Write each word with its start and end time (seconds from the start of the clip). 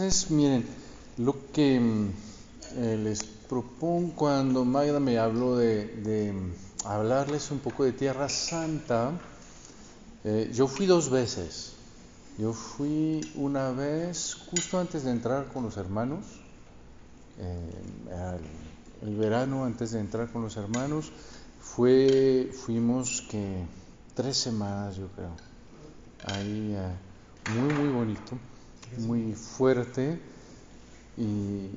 entonces, 0.00 0.30
miren, 0.30 0.64
lo 1.18 1.52
que 1.52 1.78
mm, 1.78 2.10
eh, 2.76 2.96
les 3.04 3.22
propongo 3.22 4.14
cuando 4.16 4.64
Magda 4.64 4.98
me 4.98 5.18
habló 5.18 5.56
de, 5.56 6.32
mm, 6.32 6.86
hablarles 6.86 7.50
un 7.50 7.58
poco 7.58 7.84
de 7.84 7.92
Tierra 7.92 8.30
Santa, 8.30 9.12
eh, 10.24 10.50
yo 10.54 10.68
fui 10.68 10.86
dos 10.86 11.10
veces. 11.10 11.74
Yo 12.38 12.54
fui 12.54 13.30
una 13.34 13.72
vez 13.72 14.34
justo 14.50 14.80
antes 14.80 15.04
de 15.04 15.10
entrar 15.10 15.48
con 15.52 15.64
los 15.64 15.76
hermanos, 15.76 16.24
eh, 17.38 18.38
el 19.02 19.16
verano 19.16 19.66
antes 19.66 19.90
de 19.90 20.00
entrar 20.00 20.32
con 20.32 20.40
los 20.40 20.56
hermanos, 20.56 21.12
fue, 21.60 22.50
fuimos 22.64 23.20
que 23.30 23.66
tres 24.14 24.38
semanas 24.38 24.96
yo 24.96 25.08
creo, 25.08 25.36
ahí 26.24 26.74
muy 27.46 27.70
muy 27.70 27.90
bonito, 27.90 28.38
muy 28.98 29.34
fuerte 29.34 30.18
y, 31.16 31.68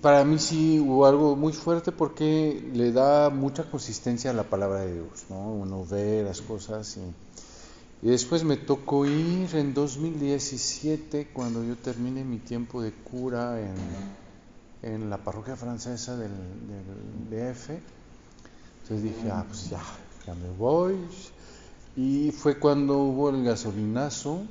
para 0.00 0.24
mí 0.24 0.38
sí 0.38 0.78
hubo 0.78 1.06
algo 1.06 1.36
muy 1.36 1.52
fuerte 1.52 1.90
porque 1.92 2.70
le 2.72 2.92
da 2.92 3.30
mucha 3.30 3.68
consistencia 3.68 4.30
a 4.30 4.34
la 4.34 4.44
palabra 4.44 4.80
de 4.80 4.94
Dios, 4.94 5.24
¿no? 5.28 5.52
Uno 5.52 5.84
ve 5.84 6.22
las 6.24 6.40
cosas 6.40 6.96
y, 6.96 8.06
y 8.06 8.10
después 8.10 8.44
me 8.44 8.56
tocó 8.56 9.04
ir 9.04 9.54
en 9.54 9.74
2017 9.74 11.28
cuando 11.32 11.64
yo 11.64 11.76
terminé 11.76 12.24
mi 12.24 12.38
tiempo 12.38 12.80
de 12.80 12.92
cura 12.92 13.60
en, 13.60 13.74
en 14.82 15.10
la 15.10 15.18
parroquia 15.18 15.56
francesa 15.56 16.16
del, 16.16 16.30
del 17.30 17.52
DF. 17.52 17.70
Entonces 18.82 19.02
dije, 19.02 19.30
ah, 19.30 19.44
pues 19.46 19.70
ya, 19.70 19.82
ya 20.26 20.34
me 20.34 20.50
voy. 20.56 20.96
Y 21.96 22.30
fue 22.32 22.58
cuando 22.58 22.98
hubo 22.98 23.30
el 23.30 23.44
gasolinazo 23.44 24.42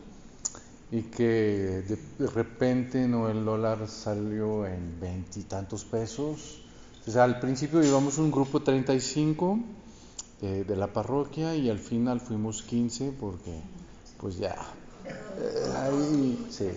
y 0.91 1.03
que 1.03 1.83
de, 2.19 2.27
repente 2.27 3.07
no 3.07 3.29
el 3.29 3.45
dólar 3.45 3.87
salió 3.87 4.67
en 4.67 4.99
veintitantos 4.99 5.85
pesos. 5.85 6.61
O 7.07 7.11
sea, 7.11 7.23
al 7.23 7.39
principio 7.39 7.81
íbamos 7.81 8.17
un 8.17 8.29
grupo 8.29 8.61
35 8.61 9.59
eh, 10.41 10.65
de 10.67 10.75
la 10.75 10.87
parroquia 10.87 11.55
y 11.55 11.70
al 11.70 11.79
final 11.79 12.20
fuimos 12.20 12.61
15 12.63 13.13
porque 13.20 13.61
pues 14.17 14.37
ya 14.37 14.55
eh, 15.05 15.73
ahí 15.77 16.48
sí. 16.51 16.67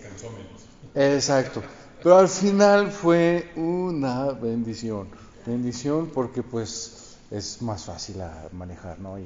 Exacto. 0.94 1.62
Pero 2.00 2.16
al 2.16 2.28
final 2.28 2.92
fue 2.92 3.50
una 3.56 4.30
bendición. 4.30 5.08
Bendición 5.44 6.10
porque 6.14 6.42
pues 6.44 7.16
es 7.32 7.60
más 7.62 7.84
fácil 7.84 8.20
a 8.20 8.48
manejar, 8.52 9.00
¿no? 9.00 9.18
Y, 9.18 9.24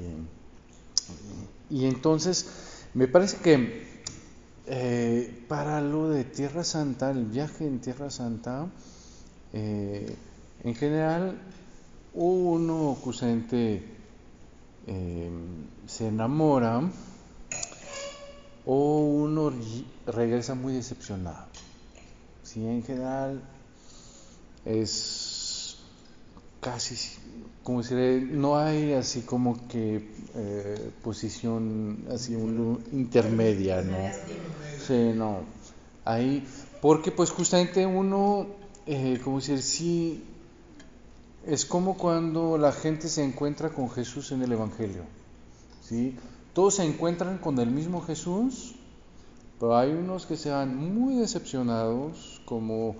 y 1.69 1.85
entonces 1.85 2.47
me 2.95 3.07
parece 3.07 3.37
que 3.37 3.98
eh, 4.71 5.45
para 5.47 5.81
lo 5.81 6.09
de 6.09 6.25
Tierra 6.25 6.63
Santa, 6.63 7.09
el 7.09 7.25
viaje 7.25 7.65
en 7.65 7.79
Tierra 7.79 8.11
Santa, 8.11 8.67
eh, 9.51 10.15
en 10.63 10.75
general 10.75 11.39
uno 12.13 12.93
justamente 12.93 13.83
eh, 14.85 15.31
se 15.87 16.07
enamora 16.09 16.83
o 18.67 18.99
uno 19.05 19.51
regresa 20.05 20.53
muy 20.53 20.73
decepcionado. 20.73 21.47
Si 22.43 22.63
en 22.63 22.83
general 22.83 23.41
es 24.65 25.79
casi 26.61 26.95
como 27.63 27.81
si 27.81 27.95
no 27.95 28.57
hay 28.59 28.93
así 28.93 29.21
como 29.21 29.67
que 29.67 30.18
eh, 30.35 30.91
posición 31.03 32.05
así 32.13 32.35
un, 32.35 32.83
intermedia, 32.91 33.81
¿no? 33.81 33.97
Sí, 34.85 35.11
no. 35.15 35.39
Ahí, 36.05 36.45
porque 36.81 37.11
pues 37.11 37.31
justamente 37.31 37.85
uno, 37.85 38.47
eh, 38.85 39.19
como 39.23 39.37
decir, 39.37 39.61
sí, 39.61 40.23
es 41.45 41.65
como 41.65 41.97
cuando 41.97 42.57
la 42.57 42.71
gente 42.71 43.07
se 43.07 43.23
encuentra 43.23 43.69
con 43.69 43.89
Jesús 43.89 44.31
en 44.31 44.41
el 44.41 44.51
Evangelio, 44.51 45.03
¿sí? 45.81 46.15
Todos 46.53 46.75
se 46.75 46.83
encuentran 46.83 47.37
con 47.37 47.57
el 47.59 47.69
mismo 47.69 48.01
Jesús, 48.01 48.75
pero 49.59 49.77
hay 49.77 49.91
unos 49.91 50.25
que 50.25 50.37
se 50.37 50.49
van 50.49 50.75
muy 50.75 51.15
decepcionados, 51.15 52.41
como 52.45 52.95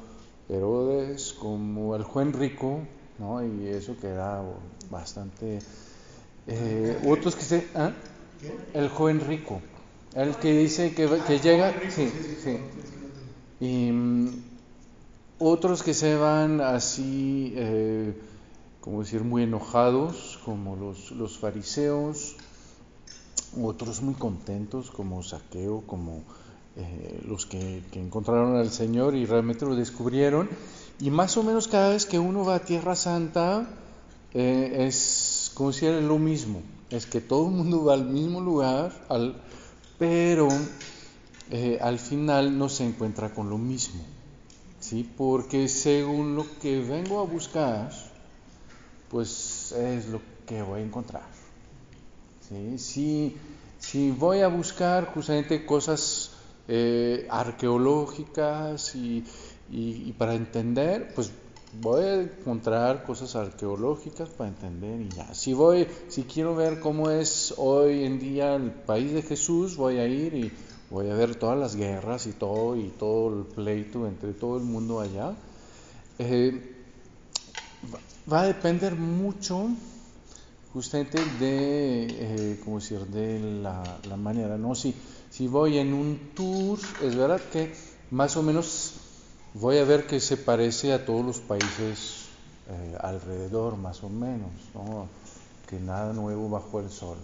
Herodes, 0.49 1.33
como 1.33 1.95
el 1.95 2.03
joven 2.03 2.33
rico, 2.33 2.79
¿no? 3.19 3.45
Y 3.45 3.67
eso 3.67 3.95
queda 3.99 4.43
bastante... 4.89 5.59
Eh, 6.47 7.01
otros 7.07 7.35
que 7.35 7.43
se... 7.43 7.67
¿ah? 7.75 7.91
El 8.73 8.87
joven 8.89 9.19
rico, 9.19 9.61
el 10.15 10.35
que 10.37 10.57
dice 10.57 10.93
que, 10.93 11.07
que 11.27 11.39
llega... 11.39 11.73
Sí, 11.89 12.11
sí. 12.43 12.57
Y 13.59 13.91
mm, 13.91 14.43
otros 15.39 15.83
que 15.83 15.93
se 15.93 16.15
van 16.15 16.61
así, 16.61 17.53
eh, 17.55 18.13
como 18.81 19.01
decir, 19.01 19.23
muy 19.23 19.43
enojados, 19.43 20.39
como 20.45 20.75
los, 20.75 21.11
los 21.11 21.37
fariseos, 21.37 22.37
otros 23.61 24.01
muy 24.01 24.13
contentos, 24.13 24.91
como 24.91 25.21
Saqueo, 25.23 25.81
como 25.85 26.23
eh, 26.77 27.21
los 27.27 27.45
que, 27.45 27.83
que, 27.91 27.99
encontraron 27.99 28.55
al 28.55 28.69
Señor 28.69 29.15
y 29.15 29.25
realmente 29.25 29.65
lo 29.65 29.75
descubrieron. 29.75 30.49
Y 30.99 31.09
más 31.09 31.35
o 31.37 31.43
menos 31.43 31.67
cada 31.67 31.89
vez 31.89 32.05
que 32.05 32.19
uno 32.19 32.45
va 32.45 32.55
a 32.55 32.59
Tierra 32.59 32.95
Santa, 32.95 33.67
es 34.33 34.95
como 35.59 35.73
si 35.73 35.85
era 35.85 35.99
lo 35.99 36.17
mismo. 36.17 36.61
Es 36.89 37.05
que 37.05 37.19
todo 37.19 37.47
el 37.47 37.51
mundo 37.51 37.83
va 37.83 37.93
al 37.93 38.05
mismo 38.05 38.39
lugar, 38.39 38.93
al, 39.09 39.35
pero 39.97 40.47
eh, 41.51 41.77
al 41.81 41.99
final 41.99 42.57
no 42.57 42.69
se 42.69 42.85
encuentra 42.85 43.33
con 43.33 43.49
lo 43.49 43.57
mismo. 43.57 44.01
¿sí? 44.79 45.05
Porque 45.17 45.67
según 45.67 46.37
lo 46.37 46.45
que 46.61 46.79
vengo 46.79 47.19
a 47.19 47.23
buscar, 47.23 47.91
pues 49.09 49.73
es 49.73 50.07
lo 50.07 50.21
que 50.47 50.61
voy 50.61 50.79
a 50.79 50.85
encontrar. 50.85 51.27
¿sí? 52.47 52.77
Si, 52.77 53.35
si 53.79 54.11
voy 54.11 54.39
a 54.39 54.47
buscar 54.47 55.13
justamente 55.13 55.65
cosas 55.65 56.31
eh, 56.69 57.27
arqueológicas 57.29 58.95
y 58.95 59.25
y, 59.71 60.13
para 60.13 60.33
entender, 60.33 61.13
pues 61.13 61.31
voy 61.73 62.03
a 62.03 62.21
encontrar 62.21 63.03
cosas 63.03 63.35
arqueológicas 63.35 64.29
para 64.29 64.49
entender 64.49 65.01
y 65.01 65.09
ya. 65.09 65.33
Si 65.33 65.53
voy, 65.53 65.87
si 66.07 66.23
quiero 66.23 66.55
ver 66.55 66.79
cómo 66.79 67.09
es 67.09 67.53
hoy 67.57 68.03
en 68.03 68.19
día 68.19 68.55
el 68.55 68.71
país 68.71 69.13
de 69.13 69.21
Jesús, 69.21 69.75
voy 69.75 69.97
a 69.97 70.07
ir 70.07 70.33
y 70.33 70.51
voy 70.89 71.09
a 71.09 71.13
ver 71.13 71.35
todas 71.35 71.57
las 71.57 71.75
guerras 71.75 72.25
y 72.27 72.31
todo 72.31 72.75
y 72.75 72.89
todo 72.89 73.39
el 73.39 73.45
pleito 73.45 74.07
entre 74.07 74.33
todo 74.33 74.57
el 74.57 74.63
mundo 74.63 74.99
allá. 74.99 75.33
Eh, 76.17 76.75
va 78.31 78.41
a 78.41 78.47
depender 78.47 78.95
mucho 78.95 79.69
justamente 80.73 81.19
de, 81.39 82.07
eh, 82.09 82.59
¿cómo 82.63 82.79
decir?, 82.79 82.99
de 83.07 83.39
la, 83.39 83.99
la 84.07 84.17
manera, 84.17 84.57
¿no? 84.57 84.75
Si, 84.75 84.93
si 85.29 85.47
voy 85.47 85.77
en 85.77 85.93
un 85.93 86.31
tour, 86.35 86.79
es 87.03 87.15
verdad 87.15 87.41
que 87.51 87.73
más 88.11 88.37
o 88.37 88.43
menos 88.43 88.93
voy 89.59 89.77
a 89.77 89.83
ver 89.83 90.07
que 90.07 90.19
se 90.19 90.37
parece 90.37 90.93
a 90.93 91.05
todos 91.05 91.25
los 91.25 91.39
países 91.39 92.25
eh, 92.69 92.97
alrededor, 93.01 93.77
más 93.77 94.03
o 94.03 94.09
menos, 94.09 94.51
que 95.67 95.79
nada 95.79 96.13
nuevo 96.13 96.49
bajo 96.49 96.79
el 96.79 96.89
sol. 96.89 97.17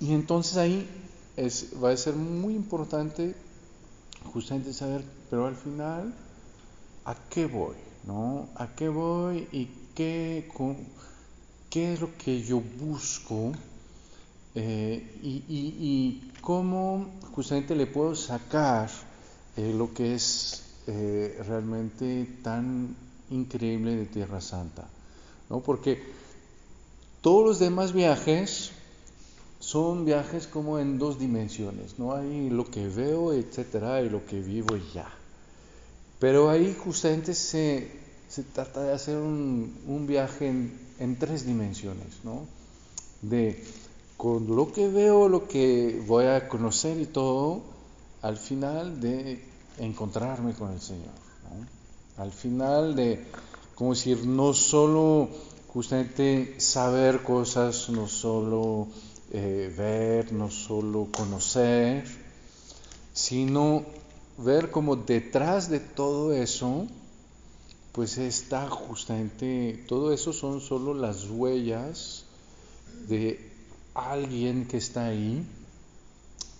Y 0.00 0.12
entonces 0.12 0.56
ahí 0.56 0.88
va 1.82 1.90
a 1.90 1.96
ser 1.96 2.14
muy 2.14 2.54
importante 2.54 3.34
justamente 4.32 4.72
saber, 4.72 5.02
pero 5.30 5.46
al 5.46 5.56
final, 5.56 6.14
¿a 7.04 7.14
qué 7.30 7.46
voy? 7.46 7.74
¿no? 8.04 8.48
¿A 8.54 8.74
qué 8.74 8.88
voy 8.88 9.48
y 9.52 9.68
qué, 9.94 10.48
es 11.74 12.00
lo 12.00 12.16
que 12.16 12.42
yo 12.42 12.60
busco? 12.60 13.52
Eh, 14.54 15.18
y, 15.22 15.44
y, 15.48 16.32
cómo 16.40 17.06
justamente 17.32 17.76
le 17.76 17.86
puedo 17.86 18.14
sacar 18.14 18.88
eh, 19.56 19.72
lo 19.76 19.92
que 19.92 20.14
es 20.14 20.67
eh, 20.90 21.38
realmente 21.46 22.26
tan 22.42 22.96
increíble 23.28 23.94
de 23.94 24.06
Tierra 24.06 24.40
Santa, 24.40 24.88
¿no? 25.50 25.60
Porque 25.60 26.02
todos 27.20 27.46
los 27.46 27.58
demás 27.58 27.92
viajes 27.92 28.70
son 29.60 30.06
viajes 30.06 30.46
como 30.46 30.78
en 30.78 30.98
dos 30.98 31.18
dimensiones, 31.18 31.98
no 31.98 32.14
hay 32.14 32.48
lo 32.48 32.64
que 32.64 32.88
veo, 32.88 33.34
etcétera, 33.34 34.00
y 34.00 34.08
lo 34.08 34.24
que 34.24 34.40
vivo 34.40 34.78
y 34.78 34.82
ya. 34.94 35.12
Pero 36.20 36.48
ahí 36.48 36.74
justamente 36.82 37.34
se, 37.34 37.90
se 38.26 38.42
trata 38.42 38.82
de 38.82 38.94
hacer 38.94 39.18
un, 39.18 39.78
un 39.86 40.06
viaje 40.06 40.48
en, 40.48 40.80
en, 41.00 41.18
tres 41.18 41.44
dimensiones, 41.44 42.24
¿no? 42.24 42.46
De 43.20 43.62
con 44.16 44.56
lo 44.56 44.72
que 44.72 44.88
veo, 44.88 45.28
lo 45.28 45.48
que 45.48 46.02
voy 46.06 46.24
a 46.24 46.48
conocer 46.48 46.98
y 46.98 47.04
todo, 47.04 47.60
al 48.22 48.38
final 48.38 49.02
de 49.02 49.46
encontrarme 49.78 50.54
con 50.54 50.72
el 50.72 50.80
Señor. 50.80 51.14
Al 52.16 52.32
final 52.32 52.96
de, 52.96 53.24
como 53.74 53.90
decir, 53.90 54.26
no 54.26 54.52
solo 54.52 55.28
justamente 55.68 56.60
saber 56.60 57.22
cosas, 57.22 57.88
no 57.90 58.08
solo 58.08 58.88
eh, 59.32 59.72
ver, 59.76 60.32
no 60.32 60.50
solo 60.50 61.08
conocer, 61.12 62.04
sino 63.12 63.84
ver 64.38 64.70
como 64.70 64.96
detrás 64.96 65.68
de 65.68 65.80
todo 65.80 66.32
eso, 66.32 66.86
pues 67.92 68.18
está 68.18 68.68
justamente, 68.68 69.84
todo 69.88 70.12
eso 70.12 70.32
son 70.32 70.60
solo 70.60 70.94
las 70.94 71.28
huellas 71.28 72.24
de 73.08 73.52
alguien 73.94 74.66
que 74.66 74.76
está 74.76 75.06
ahí 75.06 75.44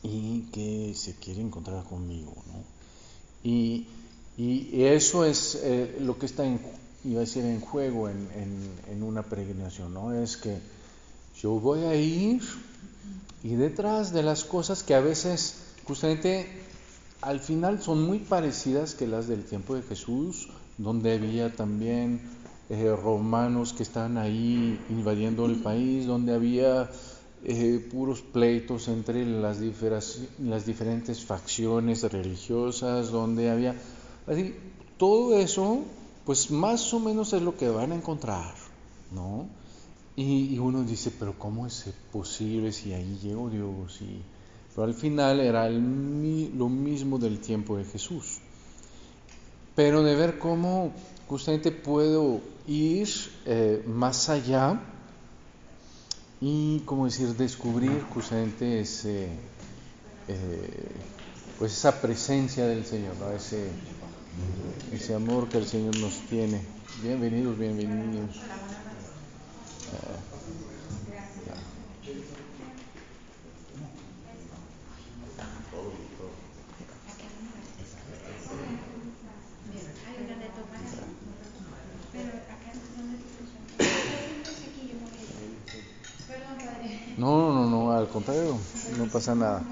y 0.02 0.42
que 0.52 0.94
se 0.94 1.14
quiere 1.16 1.40
encontrar 1.40 1.84
conmigo, 1.84 2.34
¿no? 2.46 2.77
Y, 3.48 3.86
eso 4.72 5.24
es 5.24 5.58
eh, 5.64 5.98
lo 6.00 6.16
que 6.16 6.26
está 6.26 6.44
en, 6.44 6.60
iba 7.04 7.18
a 7.18 7.20
decir, 7.20 7.44
en 7.44 7.60
juego 7.60 8.08
en, 8.08 8.28
en, 8.88 9.02
una 9.02 9.22
peregrinación, 9.24 9.92
¿no? 9.92 10.12
Es 10.12 10.36
que 10.36 10.58
yo 11.42 11.52
voy 11.58 11.80
a 11.80 11.96
ir 11.96 12.40
y 13.42 13.54
detrás 13.56 14.12
de 14.12 14.22
las 14.22 14.44
cosas 14.44 14.84
que 14.84 14.94
a 14.94 15.00
veces 15.00 15.56
justamente 15.84 16.46
al 17.20 17.40
final 17.40 17.82
son 17.82 18.02
muy 18.02 18.20
parecidas 18.20 18.94
que 18.94 19.08
las 19.08 19.26
del 19.26 19.44
tiempo 19.44 19.74
de 19.74 19.82
Jesús, 19.82 20.48
donde 20.76 21.14
había 21.14 21.56
también 21.56 22.20
eh, 22.70 22.94
romanos 22.94 23.72
que 23.72 23.82
estaban 23.82 24.18
ahí 24.18 24.78
invadiendo 24.88 25.46
el 25.46 25.56
país, 25.56 26.06
donde 26.06 26.32
había 26.32 26.88
eh, 27.44 27.86
puros 27.90 28.20
pleitos 28.20 28.88
entre 28.88 29.24
las, 29.24 29.60
diferentes 29.60 31.24
facciones 31.24 32.02
religiosas, 32.02 33.10
donde 33.10 33.50
había... 33.50 33.76
Así, 34.26 34.54
todo 34.96 35.38
eso, 35.38 35.84
pues 36.24 36.50
más 36.50 36.92
o 36.92 37.00
menos 37.00 37.32
es 37.32 37.42
lo 37.42 37.56
que 37.56 37.68
van 37.68 37.92
a 37.92 37.94
encontrar, 37.94 38.54
¿no? 39.12 39.46
Y, 40.16 40.58
uno 40.58 40.82
dice, 40.82 41.12
pero 41.16 41.38
¿cómo 41.38 41.66
es 41.66 41.84
posible 42.12 42.72
si 42.72 42.92
ahí 42.92 43.18
llegó 43.22 43.48
Dios? 43.48 44.00
Y, 44.02 44.20
pero 44.74 44.88
al 44.88 44.94
final 44.94 45.38
era 45.38 45.70
lo 45.70 46.68
mismo 46.68 47.18
del 47.18 47.38
tiempo 47.38 47.76
de 47.76 47.84
Jesús. 47.84 48.40
Pero 49.76 50.02
de 50.02 50.16
ver 50.16 50.40
cómo 50.40 50.92
justamente 51.28 51.70
puedo 51.70 52.40
ir 52.66 53.08
eh, 53.46 53.84
más 53.86 54.28
allá 54.28 54.80
y, 56.40 56.80
como 56.80 57.06
decir, 57.06 57.28
descubrir 57.36 58.02
justamente 58.14 58.80
ese, 58.80 59.28
eh, 60.28 60.90
pues 61.58 61.72
esa 61.72 62.00
presencia 62.00 62.66
del 62.66 62.84
Señor, 62.84 63.14
ese, 63.34 63.70
ese 64.92 65.14
amor 65.14 65.48
que 65.48 65.58
el 65.58 65.66
Señor 65.66 65.96
nos 65.96 66.14
tiene. 66.28 66.60
Bienvenidos, 67.02 67.58
bienvenidos. 67.58 68.30
No, 87.22 87.52
no, 87.52 87.66
no, 87.68 87.92
al 87.92 88.08
contrario, 88.08 88.66
no 88.86 89.10
pasa 89.10 89.34
nada. 89.34 89.68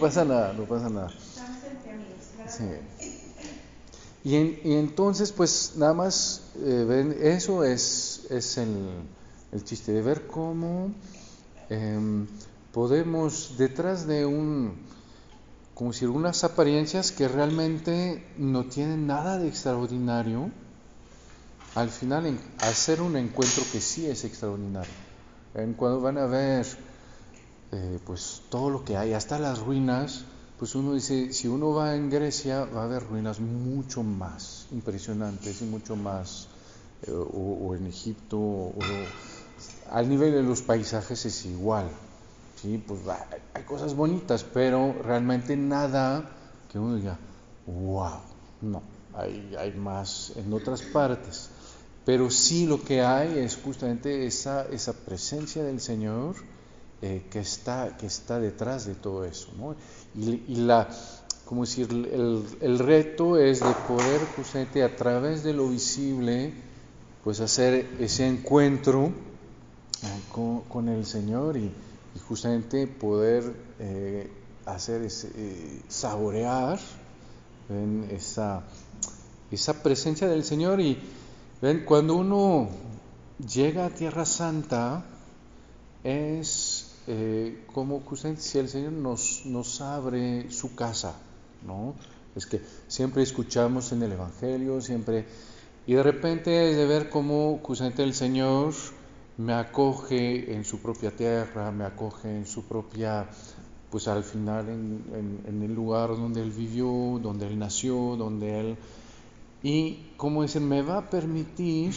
Pasa 0.00 0.24
nada, 0.24 0.52
no 0.52 0.64
pasa 0.64 0.88
nada. 0.88 1.12
Y, 4.24 4.36
entonces, 4.36 5.32
pues 5.32 5.74
nada 5.76 5.94
más, 5.94 6.42
eh, 6.56 6.84
ven, 6.86 7.16
eso 7.20 7.64
es, 7.64 8.26
es 8.30 8.58
el, 8.58 8.90
el, 9.52 9.64
chiste, 9.64 9.92
de 9.92 10.02
ver 10.02 10.26
cómo 10.26 10.92
em, 11.70 12.26
podemos, 12.72 13.56
detrás 13.56 14.06
de 14.06 14.26
un, 14.26 14.74
como 15.74 15.92
si 15.92 16.04
unas 16.04 16.44
apariencias 16.44 17.12
que 17.12 17.28
realmente 17.28 18.26
no 18.36 18.64
tienen 18.64 19.06
nada 19.06 19.38
de 19.38 19.48
extraordinario, 19.48 20.50
al 21.74 21.88
final 21.88 22.38
hacer 22.58 23.00
un 23.00 23.16
encuentro 23.16 23.62
que 23.72 23.80
sí 23.80 24.06
es 24.06 24.24
extraordinario. 24.24 24.92
En 25.54 25.74
cuando 25.74 26.00
van 26.00 26.18
a 26.18 26.26
ver 26.26 26.66
eh, 27.72 27.98
pues 28.04 28.42
todo 28.48 28.70
lo 28.70 28.84
que 28.84 28.96
hay, 28.96 29.12
hasta 29.12 29.38
las 29.38 29.60
ruinas, 29.60 30.24
pues 30.58 30.74
uno 30.74 30.94
dice, 30.94 31.32
si 31.32 31.48
uno 31.48 31.72
va 31.72 31.94
en 31.94 32.10
Grecia 32.10 32.64
va 32.64 32.82
a 32.82 32.84
haber 32.84 33.06
ruinas 33.06 33.40
mucho 33.40 34.02
más 34.02 34.66
impresionantes 34.72 35.62
y 35.62 35.64
mucho 35.64 35.96
más, 35.96 36.48
eh, 37.06 37.12
o, 37.12 37.74
en 37.74 37.86
Egipto, 37.86 38.38
o, 38.38 38.72
al 39.90 40.08
nivel 40.08 40.32
de 40.32 40.42
los 40.42 40.62
paisajes 40.62 41.24
es 41.26 41.46
igual, 41.46 41.88
¿sí? 42.60 42.82
Pues 42.86 43.00
hay 43.54 43.62
cosas 43.62 43.94
bonitas, 43.94 44.44
pero 44.44 44.92
realmente 45.02 45.56
nada 45.56 46.28
que 46.70 46.78
uno 46.78 46.96
diga, 46.96 47.18
wow, 47.66 48.20
no, 48.62 48.82
hay, 49.14 49.54
hay 49.58 49.72
más 49.72 50.32
en 50.36 50.52
otras 50.52 50.82
partes. 50.82 51.50
Pero 52.04 52.30
sí 52.30 52.66
lo 52.66 52.82
que 52.82 53.02
hay 53.02 53.38
es 53.38 53.56
justamente 53.56 54.26
esa, 54.26 54.66
esa 54.68 54.92
presencia 54.92 55.62
del 55.62 55.80
Señor, 55.80 56.34
eh, 57.02 57.22
que, 57.30 57.38
está, 57.38 57.96
que 57.96 58.06
está 58.06 58.38
detrás 58.38 58.84
de 58.84 58.94
todo 58.94 59.24
eso. 59.24 59.48
¿no? 59.56 59.74
Y, 60.14 60.56
la, 60.56 60.86
como 61.46 61.62
decir, 61.62 61.88
el, 61.90 62.78
reto 62.78 63.38
es 63.38 63.60
de 63.60 63.72
poder 63.88 64.20
justamente 64.36 64.82
a 64.82 64.94
través 64.94 65.42
de 65.42 65.54
lo 65.54 65.68
visible, 65.68 66.52
pues 67.24 67.40
hacer 67.40 67.88
ese 68.00 68.26
encuentro 68.26 69.06
eh, 70.02 70.62
con, 70.68 70.88
el 70.90 71.06
Señor 71.06 71.56
y, 71.56 71.72
justamente 72.28 72.86
poder 72.86 73.50
eh, 73.78 74.30
hacer 74.66 75.02
ese, 75.02 75.30
saborear 75.88 76.78
esa, 78.10 78.62
esa 79.50 79.82
presencia 79.82 80.28
del 80.28 80.44
Señor 80.44 80.80
y 80.80 80.98
ven 81.62 81.84
cuando 81.86 82.16
uno 82.16 82.68
llega 83.38 83.86
a 83.86 83.90
Tierra 83.90 84.26
Santa 84.26 85.04
es 86.04 86.69
eh, 87.12 87.64
como 87.74 88.04
si 88.36 88.58
el 88.58 88.68
Señor 88.68 88.92
nos, 88.92 89.80
abre 89.80 90.48
su 90.52 90.76
casa, 90.76 91.16
¿no? 91.66 91.96
Es 92.36 92.46
que 92.46 92.60
siempre 92.86 93.24
escuchamos 93.24 93.90
en 93.90 94.04
el 94.04 94.12
Evangelio, 94.12 94.80
siempre, 94.80 95.26
y 95.88 95.94
de 95.94 96.04
repente 96.04 96.70
es 96.70 96.76
de 96.76 96.86
ver 96.86 97.10
cómo 97.10 97.60
el 98.04 98.14
Señor 98.14 98.74
me 99.38 99.54
acoge 99.54 100.54
en 100.54 100.64
su 100.64 100.80
propia 100.80 101.10
tierra, 101.10 101.72
me 101.72 101.82
acoge 101.82 102.28
en 102.28 102.46
su 102.46 102.62
propia, 102.62 103.28
pues 103.90 104.06
al 104.06 104.22
final 104.22 104.68
en, 104.68 105.40
en 105.48 105.62
el 105.64 105.74
lugar 105.74 106.10
donde 106.10 106.42
Él 106.42 106.52
vivió, 106.52 107.18
donde 107.20 107.48
Él 107.48 107.58
nació, 107.58 108.14
donde 108.16 108.60
Él... 108.60 108.76
Y 109.64 110.12
como 110.16 110.42
dicen, 110.42 110.68
me 110.68 110.82
va 110.82 110.98
a 110.98 111.10
permitir 111.10 111.92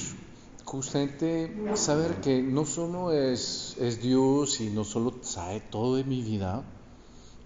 justamente 0.74 1.54
saber 1.76 2.16
que 2.16 2.42
no 2.42 2.66
solo 2.66 3.12
es, 3.12 3.78
Dios 4.02 4.60
y 4.60 4.72
no 4.72 4.84
solo 4.84 5.14
sabe 5.22 5.60
todo 5.60 5.98
de 5.98 6.04
mi 6.04 6.24
vida, 6.24 6.64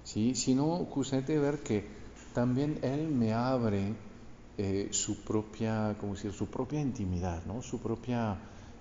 ¿sí? 0.05 0.33
sino 0.33 0.85
justamente 0.85 1.37
ver 1.37 1.59
que 1.59 1.85
también 2.33 2.79
Él 2.83 3.09
me 3.09 3.33
abre 3.33 3.95
eh, 4.57 4.87
su 4.91 5.25
propia, 5.25 5.93
decir, 6.01 6.31
su 6.31 6.45
propia 6.45 6.79
intimidad, 6.79 7.43
¿no? 7.45 7.61
su 7.61 7.79
propia, 7.81 8.37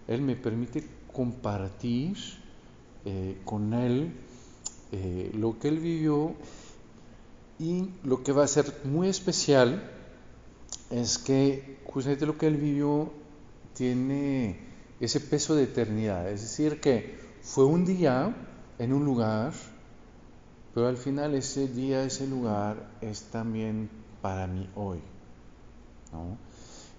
Él 0.07 0.23
me 0.23 0.37
permite 0.37 0.87
compartir 1.13 2.17
eh, 3.05 3.41
con 3.45 3.75
Él 3.75 4.13
eh, 4.93 5.33
lo 5.35 5.59
que 5.59 5.67
Él 5.67 5.81
vivió 5.81 6.37
y 7.59 7.89
lo 8.05 8.23
que 8.23 8.31
va 8.31 8.45
a 8.45 8.47
ser 8.47 8.73
muy 8.85 9.09
especial 9.09 9.91
es 10.91 11.19
que 11.19 11.81
justamente 11.85 12.27
lo 12.27 12.39
que 12.39 12.47
Él 12.47 12.59
vivió 12.59 13.26
tiene 13.77 14.59
ese 14.99 15.21
peso 15.21 15.55
de 15.55 15.65
eternidad. 15.65 16.29
Es 16.31 16.41
decir, 16.41 16.81
que 16.81 17.19
fue 17.43 17.65
un 17.65 17.85
día 17.85 18.35
en 18.79 18.93
un 18.93 19.05
lugar, 19.05 19.53
pero 20.75 20.89
al 20.89 20.97
final 20.97 21.35
ese 21.35 21.69
día, 21.69 22.03
ese 22.03 22.27
lugar 22.27 22.91
es 23.01 23.25
también 23.25 23.91
para 24.23 24.47
mí 24.47 24.69
hoy. 24.75 24.99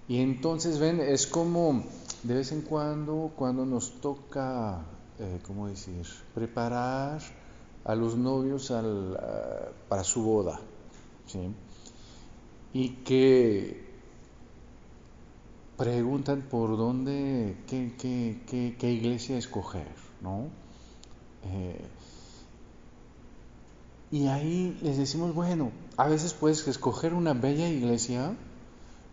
Y 0.06 0.20
entonces, 0.20 0.78
ven, 0.78 1.00
es 1.00 1.26
como 1.26 1.84
de 2.22 2.34
vez 2.34 2.52
en 2.52 2.62
cuando, 2.62 3.32
cuando 3.36 3.66
nos 3.66 4.00
toca, 4.00 4.84
eh, 5.18 5.40
¿cómo 5.46 5.68
decir?, 5.68 6.06
preparar 6.34 7.20
a 7.84 7.94
los 7.94 8.16
novios 8.16 8.72
para 9.88 10.04
su 10.04 10.22
boda. 10.22 10.60
Y 12.72 12.88
que 13.04 13.87
preguntan 15.78 16.42
por 16.42 16.76
dónde, 16.76 17.56
qué, 17.68 17.94
qué, 17.96 18.76
qué, 18.76 18.92
iglesia 18.92 19.38
escoger, 19.38 19.86
¿no? 20.20 20.48
Eh, 21.44 21.86
y 24.10 24.26
ahí 24.26 24.76
les 24.82 24.98
decimos, 24.98 25.34
bueno, 25.34 25.70
a 25.96 26.08
veces 26.08 26.34
puedes 26.34 26.66
escoger 26.66 27.14
una 27.14 27.32
bella 27.32 27.68
iglesia, 27.68 28.34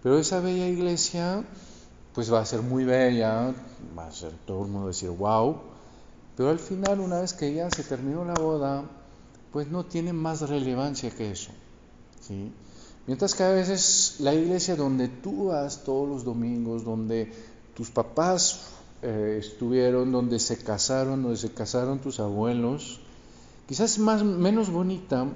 pero 0.02 0.18
esa 0.18 0.40
bella 0.40 0.68
iglesia 0.68 1.46
pues 2.16 2.34
va 2.34 2.40
a 2.40 2.46
ser 2.46 2.62
muy 2.62 2.84
bella, 2.84 3.54
va 3.98 4.08
a 4.08 4.12
ser 4.12 4.32
todo 4.46 4.66
el 4.66 4.72
mundo 4.72 4.88
decir 4.88 5.10
wow, 5.12 5.58
pero 6.36 6.50
al 6.50 6.60
final 6.60 7.00
una 7.00 7.20
vez 7.20 7.34
que 7.34 7.54
ya 7.54 7.70
se 7.70 7.84
terminó 7.84 8.26
la 8.26 8.34
boda, 8.34 8.86
pues 9.52 9.68
no 9.68 9.86
tiene 9.86 10.14
más 10.14 10.42
relevancia 10.50 11.12
que 11.12 11.30
eso. 11.30 11.52
¿sí? 12.22 12.52
Mientras 13.08 13.36
que 13.36 13.44
a 13.44 13.52
veces 13.52 14.16
la 14.20 14.34
iglesia 14.34 14.76
donde 14.76 15.08
tú 15.08 15.48
vas 15.48 15.84
todos 15.84 16.10
los 16.10 16.24
domingos, 16.24 16.84
donde 16.84 17.32
tus 17.76 17.92
papás 17.92 18.72
eh, 19.04 19.38
estuvieron, 19.40 20.12
donde 20.12 20.40
se 20.40 20.58
casaron, 20.58 21.22
donde 21.22 21.38
se 21.38 21.52
casaron 21.52 22.00
tus 22.00 22.20
abuelos, 22.20 23.00
quizás 23.68 24.00
más, 24.00 24.24
menos 24.24 24.72
bonita, 24.72 25.28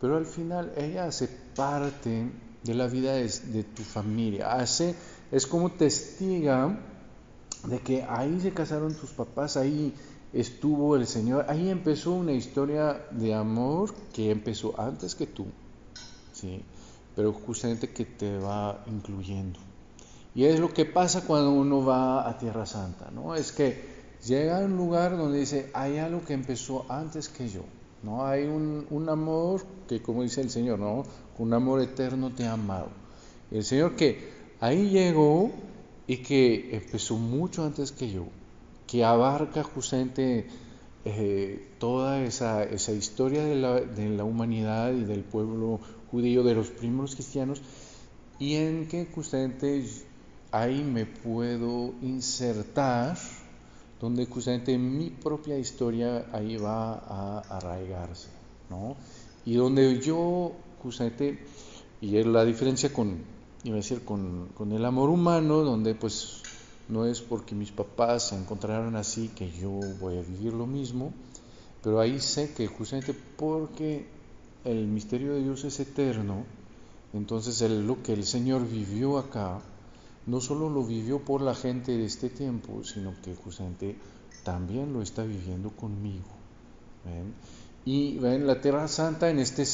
pero 0.00 0.16
al 0.16 0.26
final 0.26 0.72
ella 0.76 1.06
hace 1.06 1.28
parte 1.56 2.30
de 2.62 2.74
la 2.74 2.86
vida 2.86 3.14
de, 3.14 3.28
de 3.28 3.64
tu 3.64 3.82
familia, 3.82 4.52
hace, 4.52 4.94
es 5.32 5.48
como 5.48 5.72
testiga 5.72 6.78
de 7.66 7.80
que 7.80 8.04
ahí 8.04 8.38
se 8.40 8.52
casaron 8.52 8.94
tus 8.94 9.10
papás, 9.10 9.56
ahí 9.56 9.92
estuvo 10.32 10.94
el 10.94 11.08
Señor, 11.08 11.46
ahí 11.48 11.70
empezó 11.70 12.12
una 12.12 12.32
historia 12.32 13.04
de 13.10 13.34
amor 13.34 13.92
que 14.12 14.30
empezó 14.30 14.80
antes 14.80 15.16
que 15.16 15.26
tú. 15.26 15.46
¿Sí? 16.40 16.62
pero 17.18 17.32
justamente 17.32 17.88
que 17.88 18.04
te 18.04 18.38
va 18.38 18.84
incluyendo. 18.86 19.58
Y 20.36 20.44
es 20.44 20.60
lo 20.60 20.72
que 20.72 20.84
pasa 20.84 21.22
cuando 21.26 21.50
uno 21.50 21.84
va 21.84 22.28
a 22.28 22.38
Tierra 22.38 22.64
Santa, 22.64 23.10
¿no? 23.10 23.34
Es 23.34 23.50
que 23.50 23.82
llega 24.24 24.58
a 24.60 24.64
un 24.64 24.76
lugar 24.76 25.16
donde 25.16 25.40
dice, 25.40 25.68
hay 25.74 25.98
algo 25.98 26.24
que 26.24 26.34
empezó 26.34 26.86
antes 26.88 27.28
que 27.28 27.48
yo, 27.48 27.62
¿no? 28.04 28.24
Hay 28.24 28.44
un, 28.44 28.86
un 28.90 29.08
amor 29.08 29.62
que, 29.88 30.00
como 30.00 30.22
dice 30.22 30.42
el 30.42 30.50
Señor, 30.50 30.78
¿no? 30.78 31.02
Un 31.38 31.52
amor 31.54 31.80
eterno 31.80 32.30
te 32.30 32.46
ha 32.46 32.52
amado. 32.52 32.90
el 33.50 33.64
Señor 33.64 33.96
que 33.96 34.30
ahí 34.60 34.88
llegó 34.88 35.50
y 36.06 36.18
que 36.18 36.76
empezó 36.76 37.16
mucho 37.16 37.64
antes 37.64 37.90
que 37.90 38.12
yo, 38.12 38.26
que 38.86 39.04
abarca 39.04 39.64
justamente 39.64 40.46
eh, 41.04 41.68
toda 41.78 42.22
esa, 42.22 42.62
esa 42.62 42.92
historia 42.92 43.44
de 43.44 43.56
la, 43.56 43.80
de 43.80 44.08
la 44.10 44.22
humanidad 44.22 44.92
y 44.92 45.04
del 45.04 45.24
pueblo 45.24 45.80
judío, 46.10 46.42
de 46.42 46.54
los 46.54 46.70
primeros 46.70 47.14
cristianos, 47.14 47.60
y 48.38 48.54
en 48.54 48.88
que 48.88 49.06
justamente 49.06 49.84
ahí 50.52 50.82
me 50.82 51.06
puedo 51.06 51.94
insertar, 52.02 53.18
donde 54.00 54.26
justamente 54.26 54.78
mi 54.78 55.10
propia 55.10 55.58
historia 55.58 56.26
ahí 56.32 56.56
va 56.56 56.94
a 56.94 57.38
arraigarse, 57.56 58.28
¿no? 58.70 58.96
Y 59.44 59.54
donde 59.54 60.00
yo 60.00 60.52
justamente, 60.82 61.44
y 62.00 62.16
es 62.16 62.26
la 62.26 62.44
diferencia 62.44 62.92
con, 62.92 63.18
iba 63.64 63.74
a 63.74 63.76
decir, 63.76 64.04
con, 64.04 64.48
con 64.54 64.72
el 64.72 64.84
amor 64.84 65.10
humano, 65.10 65.64
donde 65.64 65.94
pues 65.94 66.42
no 66.88 67.06
es 67.06 67.20
porque 67.20 67.54
mis 67.54 67.70
papás 67.70 68.28
se 68.28 68.36
encontraron 68.36 68.96
así 68.96 69.28
que 69.28 69.50
yo 69.50 69.70
voy 70.00 70.18
a 70.18 70.22
vivir 70.22 70.52
lo 70.52 70.66
mismo, 70.66 71.12
pero 71.82 72.00
ahí 72.00 72.20
sé 72.20 72.54
que 72.54 72.66
justamente 72.66 73.14
porque 73.36 74.06
el 74.64 74.86
misterio 74.86 75.34
de 75.34 75.42
Dios 75.42 75.64
es 75.64 75.80
eterno, 75.80 76.44
entonces 77.12 77.60
lo 77.70 78.02
que 78.02 78.12
el 78.12 78.24
Señor 78.24 78.68
vivió 78.68 79.18
acá, 79.18 79.60
no 80.26 80.40
solo 80.40 80.68
lo 80.68 80.84
vivió 80.84 81.24
por 81.24 81.40
la 81.40 81.54
gente 81.54 81.96
de 81.96 82.04
este 82.04 82.28
tiempo, 82.28 82.84
sino 82.84 83.14
que 83.22 83.34
justamente 83.34 83.96
también 84.44 84.92
lo 84.92 85.02
está 85.02 85.22
viviendo 85.24 85.70
conmigo. 85.70 86.28
Y 87.84 88.18
¿ven? 88.18 88.46
la 88.46 88.60
Tierra 88.60 88.88
Santa 88.88 89.30
en 89.30 89.38
este 89.38 89.64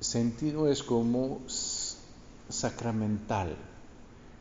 sentido 0.00 0.68
es 0.68 0.82
como 0.82 1.40
sacramental, 2.48 3.56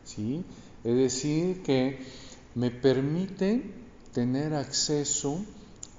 ¿sí? 0.03 0.43
Es 0.83 0.95
decir, 0.95 1.61
que 1.61 1.99
me 2.55 2.71
permite 2.71 3.63
tener 4.13 4.55
acceso 4.55 5.39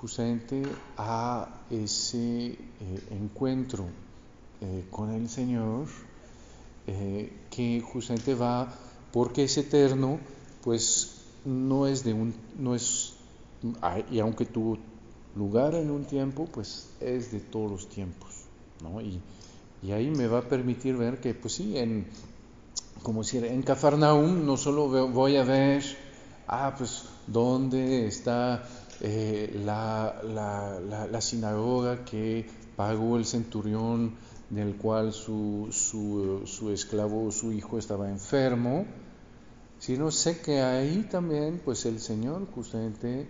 justamente 0.02 0.64
a 0.96 1.62
ese 1.70 2.48
eh, 2.48 2.58
encuentro 3.12 3.84
eh, 4.60 4.84
con 4.90 5.12
el 5.12 5.28
Señor 5.28 5.86
eh, 6.88 7.32
que 7.48 7.80
justamente 7.80 8.34
va 8.34 8.68
porque 9.12 9.44
es 9.44 9.56
eterno 9.58 10.18
pues 10.64 11.22
no 11.44 11.86
es 11.86 12.02
de 12.02 12.14
un 12.14 12.34
no 12.58 12.74
es 12.74 13.14
y 14.10 14.18
aunque 14.18 14.44
tuvo 14.44 14.76
lugar 15.36 15.76
en 15.76 15.88
un 15.88 16.04
tiempo 16.04 16.48
pues 16.52 16.88
es 16.98 17.30
de 17.30 17.38
todos 17.38 17.70
los 17.70 17.88
tiempos 17.88 18.30
¿no? 18.82 19.00
y, 19.00 19.20
y 19.84 19.92
ahí 19.92 20.10
me 20.10 20.26
va 20.26 20.38
a 20.38 20.48
permitir 20.48 20.96
ver 20.96 21.20
que 21.20 21.32
pues 21.32 21.54
sí 21.54 21.78
en 21.78 22.06
como 23.04 23.22
decir 23.22 23.44
en 23.44 23.62
Cafarnaum 23.62 24.44
no 24.44 24.56
solo 24.56 24.88
voy 24.88 25.36
a 25.36 25.44
ver 25.44 25.84
ah 26.48 26.74
pues 26.76 27.04
dónde 27.28 28.06
está 28.06 28.64
eh, 29.04 29.60
la, 29.64 30.22
la, 30.22 31.08
la, 31.10 31.20
sinagoga 31.20 32.04
que 32.04 32.46
pagó 32.76 33.16
el 33.16 33.24
centurión 33.24 34.14
del 34.48 34.76
cual 34.76 35.12
su, 35.12 35.66
su, 35.72 36.42
su 36.46 36.70
esclavo, 36.70 37.32
su 37.32 37.52
hijo 37.52 37.78
estaba 37.78 38.08
enfermo, 38.08 38.86
sino 39.80 40.12
sé 40.12 40.40
que 40.40 40.60
ahí 40.60 41.08
también 41.10 41.60
pues 41.64 41.84
el 41.84 41.98
Señor 41.98 42.46
justamente 42.54 43.26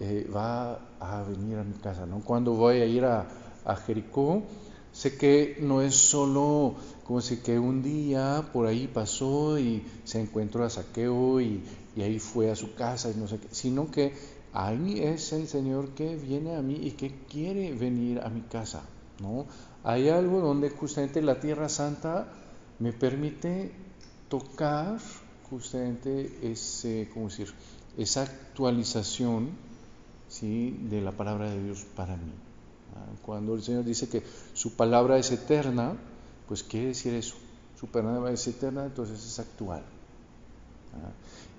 eh, 0.00 0.28
va 0.34 0.80
a 0.98 1.22
venir 1.22 1.56
a 1.58 1.62
mi 1.62 1.74
casa. 1.74 2.04
¿no? 2.04 2.18
Cuando 2.24 2.54
voy 2.54 2.80
a 2.80 2.86
ir 2.86 3.04
a, 3.04 3.28
Jericó, 3.86 4.42
sé 4.90 5.16
que 5.16 5.58
no 5.60 5.82
es 5.82 5.94
solo 5.94 6.74
como 7.04 7.20
si 7.20 7.36
que 7.36 7.60
un 7.60 7.80
día 7.80 8.48
por 8.52 8.66
ahí 8.66 8.88
pasó 8.88 9.56
y 9.56 9.86
se 10.02 10.20
encontró 10.20 10.64
a 10.64 10.70
Saqueo 10.70 11.40
y, 11.40 11.62
y 11.94 12.02
ahí 12.02 12.18
fue 12.18 12.50
a 12.50 12.56
su 12.56 12.74
casa 12.74 13.08
y 13.10 13.14
no 13.14 13.28
sé 13.28 13.38
qué, 13.38 13.46
sino 13.52 13.88
que 13.92 14.12
ahí 14.52 15.00
es 15.00 15.32
el 15.32 15.48
Señor 15.48 15.90
que 15.90 16.16
viene 16.16 16.56
a 16.56 16.62
mí 16.62 16.74
y 16.74 16.92
que 16.92 17.14
quiere 17.30 17.72
venir 17.72 18.20
a 18.20 18.28
mi 18.28 18.42
casa, 18.42 18.82
¿no? 19.20 19.46
Hay 19.84 20.08
algo 20.08 20.40
donde 20.40 20.70
justamente 20.70 21.22
la 21.22 21.40
Tierra 21.40 21.68
Santa 21.68 22.28
me 22.78 22.92
permite 22.92 23.72
tocar 24.28 24.98
justamente 25.50 26.38
ese, 26.42 27.10
¿cómo 27.12 27.28
decir? 27.28 27.52
esa 27.96 28.22
actualización 28.22 29.50
¿sí? 30.28 30.78
de 30.88 31.00
la 31.00 31.12
palabra 31.12 31.50
de 31.50 31.62
Dios 31.62 31.84
para 31.96 32.16
mí. 32.16 32.32
Cuando 33.22 33.54
el 33.54 33.62
Señor 33.62 33.84
dice 33.84 34.08
que 34.08 34.22
su 34.52 34.74
palabra 34.76 35.18
es 35.18 35.30
eterna, 35.30 35.96
pues 36.46 36.62
quiere 36.62 36.88
decir 36.88 37.14
eso. 37.14 37.36
Su 37.78 37.86
palabra 37.86 38.30
es 38.32 38.46
eterna, 38.46 38.84
entonces 38.84 39.24
es 39.24 39.38
actual. 39.38 39.82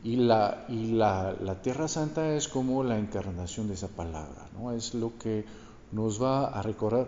Y, 0.04 0.18
la, 0.18 0.66
y 0.68 0.88
la, 0.88 1.34
la, 1.42 1.62
Tierra 1.62 1.88
Santa 1.88 2.36
es 2.36 2.50
como 2.50 2.84
la 2.84 2.98
encarnación 2.98 3.70
de 3.70 3.76
esa 3.76 3.88
palabra, 3.88 4.50
¿no? 4.54 4.74
Es 4.74 4.94
lo 4.94 5.18
que 5.18 5.46
nos 5.94 6.22
va 6.22 6.48
a 6.48 6.62
recordar. 6.62 7.08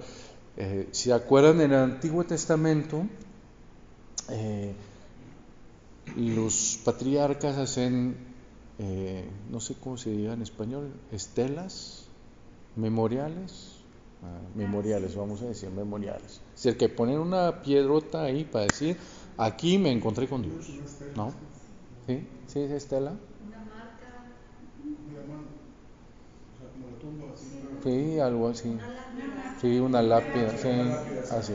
Eh, 0.57 0.87
si 0.91 1.11
acuerdan 1.11 1.59
en 1.59 1.73
el 1.73 1.79
Antiguo 1.79 2.23
Testamento, 2.23 3.05
eh, 4.29 4.73
los 6.15 6.79
patriarcas 6.85 7.57
hacen, 7.57 8.15
eh, 8.79 9.27
no 9.51 9.59
sé 9.59 9.75
cómo 9.75 9.97
se 9.97 10.11
diga 10.11 10.33
en 10.33 10.41
español, 10.41 10.93
estelas, 11.11 12.05
memoriales, 12.75 13.71
ah, 14.23 14.39
memoriales, 14.55 15.15
vamos 15.15 15.41
a 15.41 15.45
decir 15.45 15.69
memoriales. 15.71 16.41
Es 16.55 16.63
decir, 16.63 16.77
que 16.77 16.89
ponen 16.89 17.19
una 17.19 17.61
piedrota 17.61 18.23
ahí 18.23 18.45
para 18.45 18.65
decir, 18.65 18.97
aquí 19.37 19.77
me 19.77 19.91
encontré 19.91 20.27
con 20.27 20.41
Dios, 20.41 20.69
¿no? 21.15 21.33
¿Sí? 22.07 22.27
¿Sí 22.47 22.59
es 22.59 22.71
Estela? 22.71 23.11
Una 23.47 23.59
marca. 23.59 24.25
Sí, 27.83 28.19
algo 28.19 28.49
así. 28.49 28.77
Sí, 29.61 29.79
una 29.79 30.01
lápida, 30.01 30.57
sí, 30.57 30.69
así. 31.31 31.53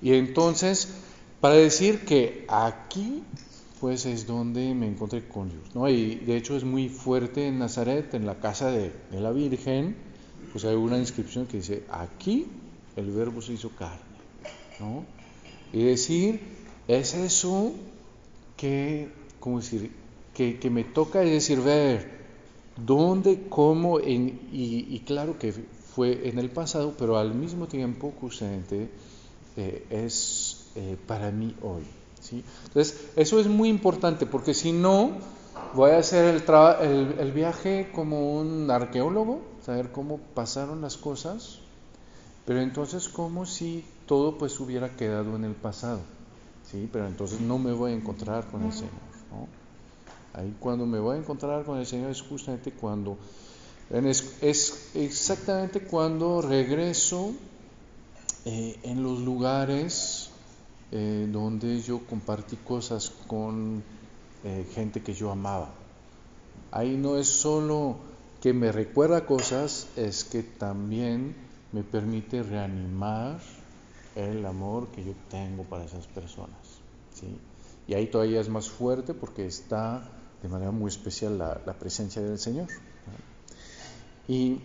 Y 0.00 0.14
entonces, 0.14 0.88
para 1.40 1.54
decir 1.54 2.04
que 2.04 2.44
aquí, 2.48 3.24
pues 3.80 4.06
es 4.06 4.26
donde 4.26 4.74
me 4.74 4.86
encontré 4.86 5.26
con 5.26 5.48
Dios, 5.48 5.74
¿no? 5.74 5.88
Y 5.88 6.16
de 6.16 6.36
hecho 6.36 6.56
es 6.56 6.64
muy 6.64 6.88
fuerte 6.88 7.48
en 7.48 7.58
Nazaret, 7.58 8.14
en 8.14 8.26
la 8.26 8.38
casa 8.38 8.70
de, 8.70 8.92
la 9.12 9.32
Virgen, 9.32 9.96
pues 10.52 10.64
hay 10.64 10.74
una 10.74 10.98
inscripción 10.98 11.46
que 11.46 11.58
dice, 11.58 11.84
aquí 11.90 12.46
el 12.96 13.10
verbo 13.10 13.42
se 13.42 13.54
hizo 13.54 13.70
carne, 13.70 13.98
¿no? 14.78 15.04
Y 15.72 15.84
decir, 15.84 16.40
es 16.86 17.14
eso 17.14 17.72
que, 18.58 19.08
¿cómo 19.40 19.60
decir? 19.60 19.90
Que, 20.34 20.58
que 20.58 20.68
me 20.68 20.84
toca, 20.84 21.20
decir, 21.20 21.62
ver 21.62 22.18
dónde, 22.76 23.46
cómo, 23.48 23.98
y, 24.00 25.02
claro 25.06 25.38
que 25.38 25.52
fue 25.52 26.28
en 26.28 26.38
el 26.38 26.50
pasado, 26.50 26.94
pero 26.98 27.16
al 27.16 27.34
mismo 27.34 27.66
tiempo 27.66 28.12
justamente 28.20 28.90
eh, 29.56 29.86
es 29.90 30.66
eh, 30.76 30.96
para 31.06 31.30
mí 31.30 31.54
hoy. 31.62 31.84
¿sí? 32.20 32.44
Entonces, 32.66 33.08
eso 33.16 33.40
es 33.40 33.46
muy 33.46 33.68
importante 33.68 34.26
porque 34.26 34.52
si 34.54 34.72
no, 34.72 35.12
voy 35.74 35.92
a 35.92 35.98
hacer 35.98 36.26
el, 36.26 36.42
el, 36.82 37.18
el 37.18 37.32
viaje 37.32 37.90
como 37.94 38.38
un 38.38 38.70
arqueólogo, 38.70 39.40
saber 39.64 39.90
cómo 39.90 40.18
pasaron 40.34 40.80
las 40.82 40.96
cosas, 40.96 41.60
pero 42.44 42.60
entonces 42.60 43.08
como 43.08 43.46
si 43.46 43.84
todo 44.06 44.38
pues 44.38 44.58
hubiera 44.60 44.96
quedado 44.96 45.36
en 45.36 45.44
el 45.44 45.54
pasado. 45.54 46.00
¿Sí? 46.70 46.88
Pero 46.92 47.06
entonces 47.06 47.40
no 47.40 47.58
me 47.58 47.72
voy 47.72 47.92
a 47.92 47.94
encontrar 47.94 48.46
con 48.50 48.64
el 48.64 48.72
Señor. 48.72 48.92
Ahí 50.34 50.54
cuando 50.60 50.86
me 50.86 51.00
voy 51.00 51.16
a 51.16 51.18
encontrar 51.18 51.64
con 51.64 51.78
el 51.78 51.86
Señor 51.86 52.10
es 52.10 52.22
justamente 52.22 52.70
cuando, 52.70 53.18
es, 53.90 54.36
es 54.40 54.90
exactamente 54.94 55.80
cuando 55.80 56.42
regreso 56.42 57.32
eh, 58.44 58.78
en 58.82 59.02
los 59.02 59.20
lugares 59.20 60.30
eh, 60.92 61.26
donde 61.30 61.80
yo 61.80 62.06
compartí 62.06 62.56
cosas 62.56 63.10
con 63.26 63.82
eh, 64.44 64.66
gente 64.74 65.02
que 65.02 65.12
yo 65.12 65.30
amaba. 65.30 65.70
Ahí 66.70 66.96
no 66.96 67.16
es 67.16 67.28
solo 67.28 67.96
que 68.40 68.52
me 68.52 68.70
recuerda 68.70 69.26
cosas, 69.26 69.88
es 69.96 70.22
que 70.22 70.42
también 70.42 71.34
me 71.72 71.82
permite 71.82 72.42
reanimar 72.42 73.40
el 74.18 74.44
amor 74.44 74.88
que 74.88 75.04
yo 75.04 75.12
tengo 75.30 75.62
para 75.64 75.84
esas 75.84 76.06
personas. 76.08 76.58
¿sí? 77.14 77.38
Y 77.86 77.94
ahí 77.94 78.08
todavía 78.08 78.40
es 78.40 78.48
más 78.48 78.68
fuerte 78.68 79.14
porque 79.14 79.46
está 79.46 80.10
de 80.42 80.48
manera 80.48 80.70
muy 80.70 80.88
especial 80.88 81.38
la, 81.38 81.78
presencia 81.78 82.22
del 82.22 82.38
Señor. 82.38 82.68
Y, 84.26 84.60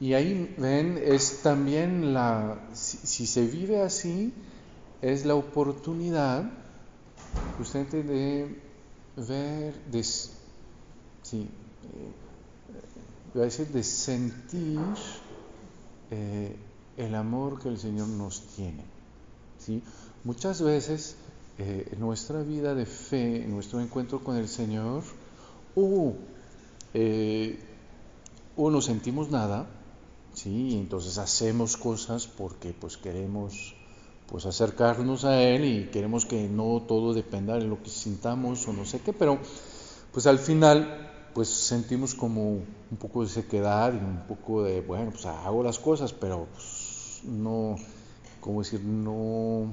y, 0.00 0.14
ahí 0.14 0.54
ven, 0.56 0.98
es 1.04 1.42
también 1.42 2.14
la, 2.14 2.58
si, 2.72 3.26
se 3.26 3.46
vive 3.46 3.82
así, 3.82 4.32
es 5.02 5.26
la 5.26 5.34
oportunidad 5.34 6.50
justamente 7.58 8.02
de 8.02 8.58
ver, 9.16 9.74
de, 9.90 10.02
sí, 10.02 10.30
eh, 11.32 13.38
decir, 13.38 13.68
de 13.68 13.82
sentir 13.82 14.80
eh, 16.10 16.56
el 16.96 17.14
amor 17.14 17.60
que 17.60 17.68
el 17.68 17.78
Señor 17.78 18.08
nos 18.08 18.40
tiene. 18.56 18.91
¿Sí? 19.64 19.82
Muchas 20.24 20.62
veces 20.62 21.16
eh, 21.58 21.94
nuestra 21.98 22.42
vida 22.42 22.74
de 22.74 22.86
fe, 22.86 23.44
nuestro 23.48 23.80
encuentro 23.80 24.22
con 24.22 24.36
el 24.36 24.48
Señor, 24.48 25.02
o, 25.74 26.14
eh, 26.94 27.58
o 28.56 28.70
no 28.70 28.80
sentimos 28.80 29.30
nada, 29.30 29.66
¿sí? 30.34 30.74
entonces 30.74 31.18
hacemos 31.18 31.76
cosas 31.76 32.26
porque 32.26 32.72
pues 32.72 32.96
queremos 32.96 33.74
pues 34.26 34.46
acercarnos 34.46 35.24
a 35.24 35.42
Él 35.42 35.64
y 35.64 35.90
queremos 35.90 36.24
que 36.24 36.48
no 36.48 36.82
todo 36.86 37.12
dependa 37.12 37.54
de 37.54 37.64
lo 37.64 37.82
que 37.82 37.90
sintamos 37.90 38.66
o 38.68 38.72
no 38.72 38.84
sé 38.84 39.00
qué, 39.00 39.12
pero 39.12 39.38
pues 40.12 40.26
al 40.26 40.38
final 40.38 41.10
pues 41.34 41.48
sentimos 41.48 42.14
como 42.14 42.50
un 42.52 42.96
poco 42.98 43.22
de 43.22 43.28
sequedad 43.28 43.92
y 43.92 43.96
un 43.96 44.24
poco 44.26 44.62
de, 44.62 44.80
bueno, 44.80 45.10
pues 45.10 45.26
hago 45.26 45.62
las 45.62 45.78
cosas, 45.78 46.12
pero 46.12 46.46
pues, 46.54 47.20
no, 47.24 47.76
como 48.42 48.60
decir, 48.60 48.80
no, 48.80 49.72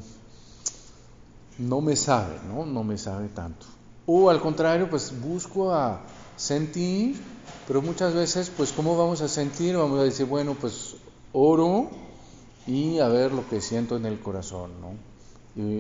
no 1.58 1.82
me 1.82 1.96
sabe, 1.96 2.38
¿no? 2.48 2.66
No 2.66 2.84
me 2.84 2.98
sabe 2.98 3.28
tanto. 3.28 3.66
O 4.06 4.30
al 4.30 4.40
contrario, 4.40 4.90
pues 4.90 5.12
busco 5.22 5.74
a 5.74 6.02
sentir, 6.38 7.20
pero 7.68 7.82
muchas 7.82 8.14
veces, 8.14 8.52
pues, 8.56 8.72
¿cómo 8.72 8.96
vamos 8.96 9.22
a 9.22 9.28
sentir? 9.28 9.76
Vamos 9.76 10.00
a 10.00 10.04
decir, 10.04 10.28
bueno, 10.28 10.56
pues 10.60 10.96
oro 11.34 11.90
y 12.68 13.00
a 13.00 13.08
ver 13.08 13.34
lo 13.34 13.48
que 13.50 13.60
siento 13.60 13.98
en 13.98 14.06
el 14.06 14.20
corazón, 14.20 14.72
¿no? 14.80 15.10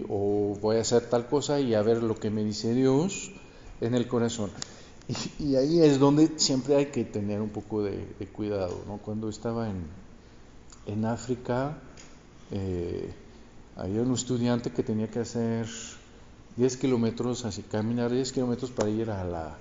o 0.09 0.57
voy 0.59 0.77
a 0.77 0.81
hacer 0.81 1.09
tal 1.09 1.27
cosa 1.27 1.61
y 1.61 1.73
a 1.73 1.81
ver 1.81 2.03
lo 2.03 2.15
que 2.15 2.29
me 2.29 2.43
dice 2.43 2.73
Dios 2.73 3.31
en 3.79 3.95
el 3.95 4.07
corazón. 4.07 4.49
Y, 5.39 5.55
ahí 5.55 5.81
es 5.81 5.99
donde 5.99 6.37
siempre 6.37 6.75
hay 6.75 6.87
que 6.87 7.03
tener 7.03 7.41
un 7.41 7.49
poco 7.49 7.83
de, 7.83 8.05
cuidado. 8.33 8.83
¿no? 8.87 8.97
Cuando 8.97 9.29
estaba 9.29 9.69
en, 9.69 9.87
en 10.85 11.05
África, 11.05 11.77
eh, 12.51 13.13
había 13.75 14.01
un 14.01 14.13
estudiante 14.13 14.71
que 14.71 14.83
tenía 14.83 15.09
que 15.09 15.19
hacer 15.19 15.67
10 16.57 16.77
kilómetros, 16.77 17.45
así 17.45 17.63
caminar 17.63 18.11
10 18.11 18.31
kilómetros 18.31 18.71
para 18.71 18.89
ir 18.89 19.09
a 19.09 19.23
la, 19.23 19.57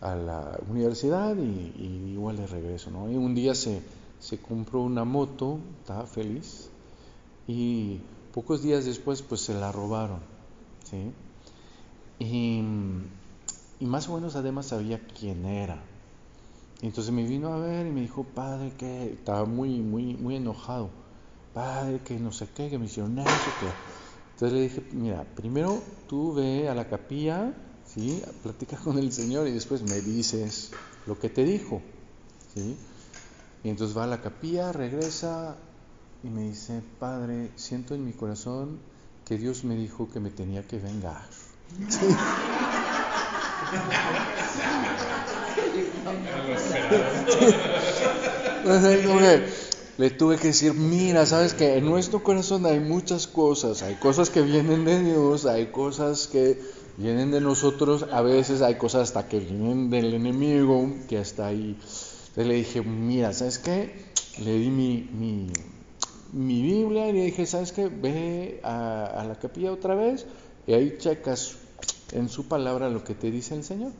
a 0.00 0.14
la 0.14 0.58
universidad 0.68 1.36
y, 1.36 2.12
igual 2.12 2.36
de 2.36 2.46
regreso. 2.46 2.90
¿no? 2.90 3.10
Y 3.10 3.16
un 3.16 3.34
día 3.34 3.54
se, 3.54 3.82
se 4.18 4.38
compró 4.38 4.82
una 4.82 5.04
moto, 5.04 5.58
estaba 5.80 6.06
feliz, 6.06 6.68
y 7.46 8.00
pocos 8.32 8.62
días 8.62 8.84
después 8.84 9.22
pues 9.22 9.40
se 9.40 9.54
la 9.54 9.72
robaron. 9.72 10.20
¿sí? 10.84 11.12
Y 12.18 12.62
y 13.80 13.86
más 13.86 14.08
o 14.08 14.14
menos 14.14 14.36
además 14.36 14.66
sabía 14.66 15.00
quién 15.18 15.46
era. 15.46 15.82
entonces 16.82 17.12
me 17.12 17.24
vino 17.24 17.52
a 17.52 17.58
ver 17.58 17.86
y 17.86 17.90
me 17.90 18.02
dijo, 18.02 18.24
padre, 18.24 18.72
que 18.76 19.14
estaba 19.14 19.46
muy, 19.46 19.80
muy, 19.80 20.14
muy 20.14 20.36
enojado. 20.36 20.90
Padre, 21.52 22.00
que 22.04 22.18
no 22.18 22.32
sé 22.32 22.48
qué, 22.54 22.70
que 22.70 22.78
me 22.78 22.86
hicieron 22.86 23.18
eso, 23.18 23.30
que... 23.60 23.66
Entonces 24.34 24.56
le 24.56 24.62
dije, 24.62 24.82
mira, 24.92 25.24
primero 25.34 25.82
tú 26.08 26.32
ve 26.32 26.68
a 26.68 26.74
la 26.74 26.88
capilla, 26.88 27.52
¿sí? 27.86 28.22
Platicas 28.42 28.80
con 28.80 28.98
el 28.98 29.12
Señor 29.12 29.46
y 29.48 29.52
después 29.52 29.82
me 29.82 30.00
dices 30.00 30.70
lo 31.06 31.18
que 31.18 31.28
te 31.28 31.44
dijo, 31.44 31.82
¿sí? 32.54 32.76
Y 33.62 33.68
entonces 33.68 33.96
va 33.96 34.04
a 34.04 34.06
la 34.06 34.22
capilla, 34.22 34.72
regresa 34.72 35.56
y 36.22 36.28
me 36.28 36.44
dice, 36.44 36.82
Padre, 36.98 37.50
siento 37.56 37.94
en 37.94 38.04
mi 38.04 38.12
corazón 38.12 38.78
que 39.26 39.36
Dios 39.36 39.64
me 39.64 39.76
dijo 39.76 40.10
que 40.10 40.20
me 40.20 40.30
tenía 40.30 40.66
que 40.66 40.78
vengar. 40.78 41.26
¿Sí? 41.90 42.06
Le 50.00 50.08
tuve 50.08 50.38
que 50.38 50.46
decir, 50.46 50.72
mira, 50.72 51.26
sabes 51.26 51.52
que 51.52 51.76
en 51.76 51.84
nuestro 51.84 52.22
corazón 52.22 52.64
hay 52.64 52.80
muchas 52.80 53.26
cosas, 53.26 53.82
hay 53.82 53.96
cosas 53.96 54.30
que 54.30 54.40
vienen 54.40 54.86
de 54.86 55.04
Dios, 55.04 55.44
hay 55.44 55.66
cosas 55.66 56.26
que 56.26 56.58
vienen 56.96 57.30
de 57.30 57.42
nosotros, 57.42 58.06
a 58.10 58.22
veces 58.22 58.62
hay 58.62 58.76
cosas 58.76 59.02
hasta 59.02 59.28
que 59.28 59.40
vienen 59.40 59.90
del 59.90 60.14
enemigo, 60.14 60.90
que 61.06 61.20
está 61.20 61.48
ahí. 61.48 61.76
Entonces 62.28 62.46
le 62.46 62.54
dije, 62.54 62.80
mira, 62.80 63.34
¿sabes 63.34 63.58
qué? 63.58 64.06
Le 64.42 64.54
di 64.54 64.70
mi, 64.70 65.06
mi, 65.12 65.48
mi 66.32 66.62
Biblia 66.62 67.10
y 67.10 67.12
le 67.12 67.24
dije, 67.26 67.44
¿sabes 67.44 67.72
qué? 67.72 67.88
Ve 67.88 68.58
a, 68.62 69.04
a 69.04 69.24
la 69.26 69.38
capilla 69.38 69.70
otra 69.70 69.94
vez 69.94 70.24
y 70.66 70.72
ahí 70.72 70.96
checas 70.96 71.56
en 72.12 72.30
su 72.30 72.48
palabra 72.48 72.88
lo 72.88 73.04
que 73.04 73.12
te 73.12 73.30
dice 73.30 73.54
el 73.54 73.64
Señor. 73.64 73.92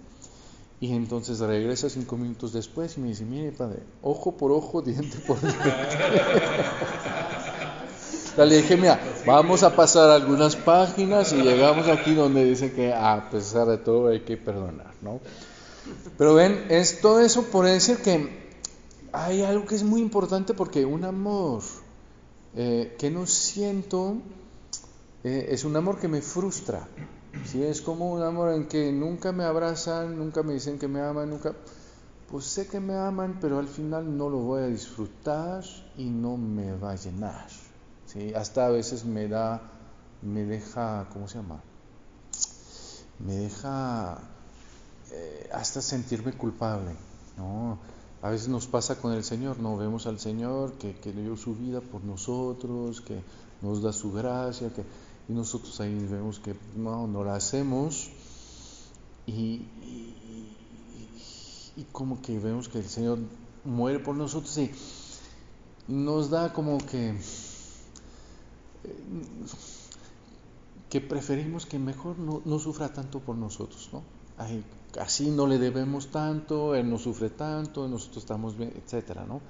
Y 0.80 0.94
entonces 0.94 1.38
regresa 1.40 1.90
cinco 1.90 2.16
minutos 2.16 2.54
después 2.54 2.96
y 2.96 3.00
me 3.00 3.08
dice, 3.08 3.24
mire 3.26 3.52
padre, 3.52 3.82
ojo 4.02 4.32
por 4.36 4.50
ojo, 4.50 4.80
diente 4.82 5.18
por 5.26 5.38
diente. 5.40 5.74
le 8.38 8.56
dije, 8.56 8.76
mira, 8.78 8.98
vamos 9.26 9.62
a 9.62 9.76
pasar 9.76 10.08
algunas 10.08 10.56
páginas 10.56 11.34
y 11.34 11.42
llegamos 11.42 11.86
aquí 11.88 12.14
donde 12.14 12.44
dice 12.44 12.72
que 12.72 12.94
a 12.94 13.28
pesar 13.30 13.66
de 13.66 13.76
todo 13.76 14.08
hay 14.08 14.20
que 14.20 14.38
perdonar, 14.38 14.94
¿no? 15.02 15.20
Pero 16.16 16.34
ven, 16.34 16.66
es 16.70 17.02
todo 17.02 17.20
eso 17.20 17.44
por 17.44 17.66
decir 17.66 17.98
que 17.98 18.40
hay 19.12 19.42
algo 19.42 19.66
que 19.66 19.74
es 19.74 19.82
muy 19.82 20.00
importante 20.00 20.54
porque 20.54 20.86
un 20.86 21.04
amor 21.04 21.62
eh, 22.56 22.96
que 22.98 23.10
no 23.10 23.26
siento 23.26 24.16
eh, 25.24 25.48
es 25.50 25.64
un 25.64 25.76
amor 25.76 25.98
que 25.98 26.08
me 26.08 26.22
frustra. 26.22 26.88
Si 27.44 27.62
es 27.62 27.80
como 27.80 28.12
un 28.12 28.22
amor 28.22 28.52
en 28.52 28.66
que 28.66 28.92
nunca 28.92 29.32
me 29.32 29.44
abrazan, 29.44 30.18
nunca 30.18 30.42
me 30.42 30.54
dicen 30.54 30.78
que 30.78 30.88
me 30.88 31.00
aman, 31.00 31.30
nunca... 31.30 31.54
Pues 32.30 32.44
sé 32.44 32.68
que 32.68 32.78
me 32.78 32.94
aman, 32.94 33.38
pero 33.40 33.58
al 33.58 33.66
final 33.66 34.16
no 34.16 34.28
lo 34.28 34.38
voy 34.38 34.62
a 34.62 34.66
disfrutar 34.66 35.64
y 35.96 36.04
no 36.04 36.36
me 36.36 36.76
va 36.76 36.92
a 36.92 36.94
llenar. 36.94 37.48
¿sí? 38.06 38.32
Hasta 38.34 38.66
a 38.66 38.70
veces 38.70 39.04
me 39.04 39.26
da, 39.26 39.60
me 40.22 40.44
deja, 40.44 41.08
¿cómo 41.12 41.26
se 41.26 41.38
llama? 41.38 41.60
Me 43.18 43.34
deja 43.34 44.18
eh, 45.10 45.50
hasta 45.52 45.82
sentirme 45.82 46.32
culpable. 46.32 46.94
¿no? 47.36 47.78
A 48.22 48.30
veces 48.30 48.48
nos 48.48 48.68
pasa 48.68 48.96
con 48.96 49.12
el 49.12 49.24
Señor, 49.24 49.58
no 49.58 49.76
vemos 49.76 50.06
al 50.06 50.20
Señor 50.20 50.74
que, 50.74 50.94
que 50.94 51.12
dio 51.12 51.36
su 51.36 51.56
vida 51.56 51.80
por 51.80 52.04
nosotros, 52.04 53.00
que 53.00 53.22
nos 53.60 53.82
da 53.82 53.92
su 53.92 54.12
gracia, 54.12 54.72
que 54.72 54.84
y 55.30 55.32
nosotros 55.32 55.80
ahí 55.80 55.94
vemos 56.10 56.40
que 56.40 56.56
no, 56.76 57.06
no 57.06 57.22
la 57.22 57.36
hacemos 57.36 58.10
y, 59.26 59.62
y, 61.76 61.86
como 61.92 62.20
que 62.20 62.38
vemos 62.40 62.68
que 62.68 62.78
el 62.78 62.88
Señor 62.88 63.20
muere 63.64 64.00
por 64.00 64.16
nosotros 64.16 64.58
y 64.58 64.72
nos 65.86 66.30
da 66.30 66.52
como 66.52 66.78
que 66.78 67.16
que 70.88 71.00
preferimos 71.00 71.64
que 71.64 71.78
mejor 71.78 72.18
no, 72.18 72.42
no 72.44 72.58
sufra 72.58 72.92
tanto 72.92 73.20
por 73.20 73.36
nosotros, 73.36 73.88
¿no? 73.92 74.02
así 74.98 75.30
no 75.30 75.46
le 75.46 75.58
debemos 75.58 76.08
tanto, 76.08 76.74
Él 76.74 76.90
no 76.90 76.98
sufre 76.98 77.30
tanto, 77.30 77.86
nosotros 77.86 78.24
estamos 78.24 78.56
bien, 78.56 78.72
etcétera, 78.76 79.24
¿no? 79.24 79.40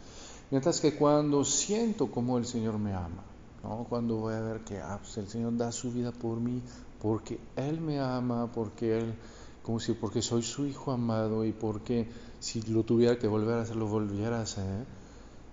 Mientras 0.50 0.80
que 0.82 0.94
cuando 0.94 1.42
siento 1.44 2.10
como 2.10 2.36
el 2.36 2.44
Señor 2.44 2.78
me 2.78 2.92
ama, 2.92 3.24
¿no? 3.62 3.86
cuando 3.88 4.16
voy 4.16 4.34
a 4.34 4.40
ver 4.40 4.60
que 4.60 4.78
ah, 4.78 4.98
pues 5.00 5.16
el 5.18 5.28
Señor 5.28 5.56
da 5.56 5.72
su 5.72 5.92
vida 5.92 6.12
por 6.12 6.40
mí, 6.40 6.62
porque 7.00 7.38
Él 7.56 7.80
me 7.80 8.00
ama, 8.00 8.50
porque 8.52 8.98
Él, 8.98 9.14
como 9.62 9.80
si, 9.80 9.92
porque 9.94 10.22
soy 10.22 10.42
su 10.42 10.66
hijo 10.66 10.92
amado 10.92 11.44
y 11.44 11.52
porque 11.52 12.08
si 12.38 12.62
lo 12.62 12.84
tuviera 12.84 13.18
que 13.18 13.26
volver 13.26 13.58
a 13.58 13.62
hacer, 13.62 13.76
lo 13.76 13.86
volviera 13.86 14.38
a 14.38 14.42
hacer. 14.42 14.86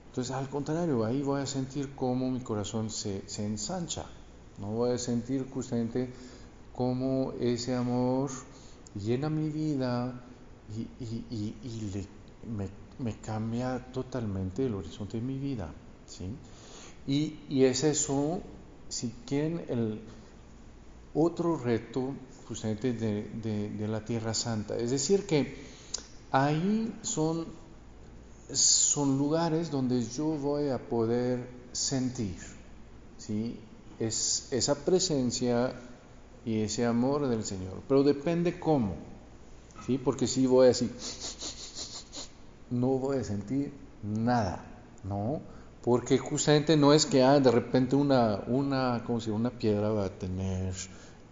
Entonces, 0.10 0.36
al 0.36 0.50
contrario, 0.50 1.06
ahí 1.06 1.22
voy 1.22 1.42
a 1.42 1.46
sentir 1.46 1.94
cómo 1.96 2.32
mi 2.32 2.40
corazón 2.40 2.90
se, 2.90 3.28
se 3.28 3.46
ensancha, 3.46 4.06
no 4.60 4.72
voy 4.72 4.92
a 4.92 4.98
sentir 4.98 5.48
justamente 5.50 6.12
cómo 6.74 7.34
ese 7.40 7.76
amor 7.76 8.32
llena 8.96 9.30
mi 9.30 9.50
vida 9.50 10.24
y, 10.76 11.04
y, 11.04 11.56
y, 11.64 11.92
le, 11.94 12.08
me, 12.56 12.70
me, 13.00 13.20
cambia 13.20 13.92
totalmente 13.92 14.66
el 14.66 14.74
horizonte 14.74 15.18
de 15.18 15.24
mi 15.24 15.38
vida. 15.38 15.72
¿sí? 16.06 16.26
Y, 17.08 17.40
y 17.50 17.64
es 17.64 17.84
eso, 17.84 18.42
si 18.90 19.14
quieren, 19.26 19.64
el 19.70 20.02
otro 21.14 21.58
reto 21.58 22.14
justamente 22.48 22.94
de, 22.94 23.24
de, 23.42 23.70
de 23.70 23.88
la 23.88 24.04
Tierra 24.04 24.34
Santa. 24.34 24.78
Es 24.78 24.92
decir, 24.92 25.26
que 25.26 25.56
ahí 26.32 26.94
son, 27.02 27.46
son 28.52 29.18
lugares 29.18 29.72
donde 29.72 30.04
yo 30.04 30.26
voy 30.26 30.70
a 30.70 30.78
poder 30.78 31.48
sentir 31.72 32.38
¿sí? 33.18 33.58
es, 34.00 34.48
esa 34.52 34.76
presencia 34.76 35.74
y 36.46 36.62
ese 36.62 36.86
amor 36.86 37.28
del 37.28 37.44
Señor. 37.44 37.82
Pero 37.88 38.04
depende 38.04 38.60
cómo. 38.60 38.96
¿sí? 39.86 39.98
Porque 39.98 40.28
si 40.28 40.46
voy 40.46 40.70
así, 40.70 40.90
no 42.70 42.88
voy 42.98 43.18
a 43.18 43.24
sentir 43.24 43.74
nada. 44.04 44.66
¿no? 45.04 45.42
Porque 45.88 46.18
justamente 46.18 46.76
no 46.76 46.92
es 46.92 47.06
que 47.06 47.24
ah, 47.24 47.40
de 47.40 47.50
repente 47.50 47.96
una, 47.96 48.44
una, 48.48 49.06
como 49.06 49.22
si 49.22 49.30
una 49.30 49.52
piedra 49.52 49.88
va 49.88 50.04
a 50.04 50.10
tener 50.10 50.74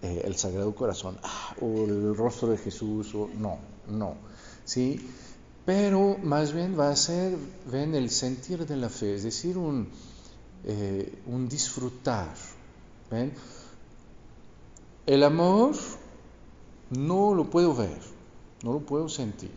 eh, 0.02 0.22
el 0.24 0.38
Sagrado 0.38 0.74
Corazón 0.74 1.18
ah, 1.24 1.54
o 1.60 1.84
el 1.84 2.16
rostro 2.16 2.48
de 2.48 2.58
Jesús. 2.58 3.14
O, 3.16 3.30
no, 3.38 3.58
no. 3.90 4.16
¿sí? 4.64 5.10
Pero 5.66 6.18
más 6.24 6.54
bien 6.54 6.80
va 6.80 6.90
a 6.90 6.96
ser, 6.96 7.36
ven, 7.70 7.96
el 7.96 8.10
sentir 8.10 8.66
de 8.66 8.78
la 8.78 8.88
fe, 8.88 9.16
es 9.16 9.24
decir, 9.24 9.58
un, 9.58 9.90
eh, 10.64 11.22
un 11.26 11.50
disfrutar. 11.50 12.34
¿ven? 13.12 13.34
El 15.06 15.24
amor 15.24 15.76
no 16.92 17.36
lo 17.36 17.50
puedo 17.50 17.76
ver, 17.76 18.00
no 18.64 18.72
lo 18.72 18.80
puedo 18.80 19.10
sentir, 19.10 19.52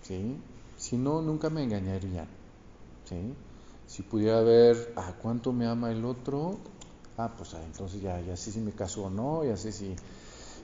¿sí? 0.00 0.38
Si 0.78 0.96
no, 0.96 1.20
nunca 1.20 1.50
me 1.50 1.64
engañarían, 1.64 2.28
¿sí? 3.04 3.34
Si 3.98 4.04
pudiera 4.04 4.40
ver 4.42 4.92
a 4.94 5.12
cuánto 5.14 5.52
me 5.52 5.66
ama 5.66 5.90
el 5.90 6.04
otro, 6.04 6.56
ah, 7.16 7.34
pues 7.36 7.54
ah, 7.54 7.64
entonces 7.64 8.00
ya, 8.00 8.20
ya 8.20 8.36
sé 8.36 8.52
si 8.52 8.60
me 8.60 8.70
caso 8.70 9.02
o 9.02 9.10
no, 9.10 9.44
ya 9.44 9.56
sé 9.56 9.72
si 9.72 9.92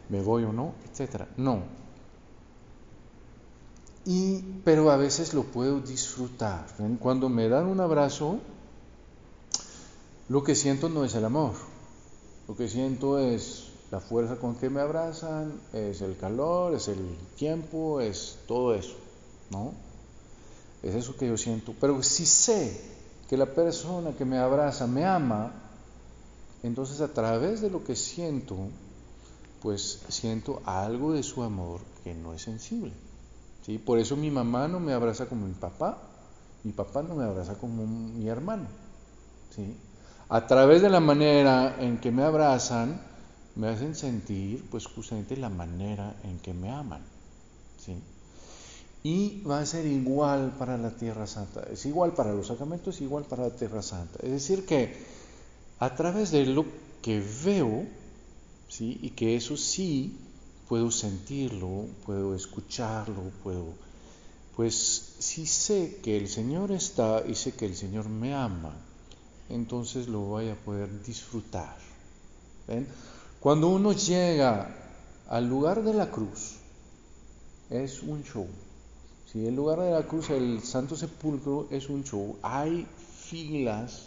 me 0.08 0.22
voy 0.22 0.44
o 0.44 0.52
no, 0.52 0.74
etcétera. 0.88 1.26
No, 1.36 1.64
y, 4.04 4.40
pero 4.62 4.88
a 4.92 4.96
veces 4.96 5.34
lo 5.34 5.42
puedo 5.42 5.80
disfrutar. 5.80 6.64
Cuando 7.00 7.28
me 7.28 7.48
dan 7.48 7.66
un 7.66 7.80
abrazo, 7.80 8.38
lo 10.28 10.44
que 10.44 10.54
siento 10.54 10.88
no 10.88 11.04
es 11.04 11.16
el 11.16 11.24
amor, 11.24 11.54
lo 12.46 12.54
que 12.54 12.68
siento 12.68 13.18
es 13.18 13.72
la 13.90 13.98
fuerza 13.98 14.36
con 14.36 14.54
que 14.54 14.70
me 14.70 14.80
abrazan, 14.80 15.60
es 15.72 16.02
el 16.02 16.16
calor, 16.16 16.72
es 16.76 16.86
el 16.86 17.18
tiempo, 17.34 18.00
es 18.00 18.38
todo 18.46 18.76
eso, 18.76 18.94
¿no? 19.50 19.72
Es 20.84 20.94
eso 20.94 21.16
que 21.16 21.26
yo 21.26 21.36
siento. 21.36 21.74
Pero 21.80 22.00
si 22.00 22.26
sé 22.26 22.93
que 23.34 23.38
la 23.38 23.46
persona 23.46 24.12
que 24.12 24.24
me 24.24 24.38
abraza 24.38 24.86
me 24.86 25.04
ama, 25.04 25.50
entonces 26.62 27.00
a 27.00 27.12
través 27.12 27.60
de 27.60 27.68
lo 27.68 27.82
que 27.82 27.96
siento, 27.96 28.56
pues 29.60 30.04
siento 30.08 30.62
algo 30.64 31.14
de 31.14 31.24
su 31.24 31.42
amor 31.42 31.80
que 32.04 32.14
no 32.14 32.32
es 32.32 32.42
sensible. 32.42 32.92
Por 33.84 33.98
eso 33.98 34.14
mi 34.14 34.30
mamá 34.30 34.68
no 34.68 34.78
me 34.78 34.92
abraza 34.92 35.26
como 35.26 35.48
mi 35.48 35.54
papá, 35.54 35.98
mi 36.62 36.70
papá 36.70 37.02
no 37.02 37.16
me 37.16 37.24
abraza 37.24 37.58
como 37.58 37.84
mi 37.84 38.28
hermano. 38.28 38.68
¿sí? 39.50 39.76
A 40.28 40.46
través 40.46 40.80
de 40.80 40.90
la 40.90 41.00
manera 41.00 41.74
en 41.80 41.98
que 41.98 42.12
me 42.12 42.22
abrazan, 42.22 43.00
me 43.56 43.66
hacen 43.66 43.96
sentir 43.96 44.64
pues 44.70 44.86
justamente 44.86 45.36
la 45.36 45.48
manera 45.48 46.14
en 46.22 46.38
que 46.38 46.54
me 46.54 46.70
aman. 46.70 47.02
¿sí? 47.78 48.00
Y 49.06 49.42
va 49.42 49.60
a 49.60 49.66
ser 49.66 49.84
igual 49.84 50.54
para 50.58 50.78
la 50.78 50.88
Tierra 50.90 51.26
Santa, 51.26 51.62
es 51.70 51.84
igual 51.84 52.14
para 52.14 52.32
los 52.32 52.46
sacramentos, 52.46 52.94
es 52.94 53.02
igual 53.02 53.24
para 53.24 53.42
la 53.42 53.54
Tierra 53.54 53.82
Santa. 53.82 54.18
Es 54.22 54.30
decir, 54.30 54.64
que 54.64 54.96
a 55.78 55.94
través 55.94 56.30
de 56.30 56.46
lo 56.46 56.64
que 57.02 57.22
veo, 57.44 57.84
¿sí? 58.66 58.98
y 59.02 59.10
que 59.10 59.36
eso 59.36 59.58
sí 59.58 60.16
puedo 60.70 60.90
sentirlo, 60.90 61.84
puedo 62.06 62.34
escucharlo, 62.34 63.30
puedo... 63.42 63.74
Pues 64.56 65.16
si 65.18 65.44
sé 65.44 66.00
que 66.02 66.16
el 66.16 66.26
Señor 66.26 66.72
está 66.72 67.22
y 67.28 67.34
sé 67.34 67.52
que 67.52 67.66
el 67.66 67.76
Señor 67.76 68.08
me 68.08 68.34
ama, 68.34 68.74
entonces 69.50 70.08
lo 70.08 70.20
voy 70.20 70.48
a 70.48 70.54
poder 70.54 71.04
disfrutar. 71.04 71.76
Cuando 73.38 73.68
uno 73.68 73.92
llega 73.92 74.74
al 75.28 75.46
lugar 75.46 75.82
de 75.82 75.92
la 75.92 76.10
cruz, 76.10 76.54
es 77.68 78.02
un 78.02 78.22
show. 78.22 78.46
Si 79.34 79.44
el 79.44 79.56
lugar 79.56 79.80
de 79.80 79.90
la 79.90 80.04
cruz, 80.04 80.30
el 80.30 80.62
Santo 80.62 80.94
Sepulcro, 80.94 81.66
es 81.72 81.88
un 81.88 82.04
show. 82.04 82.36
Hay 82.40 82.86
filas 83.26 84.06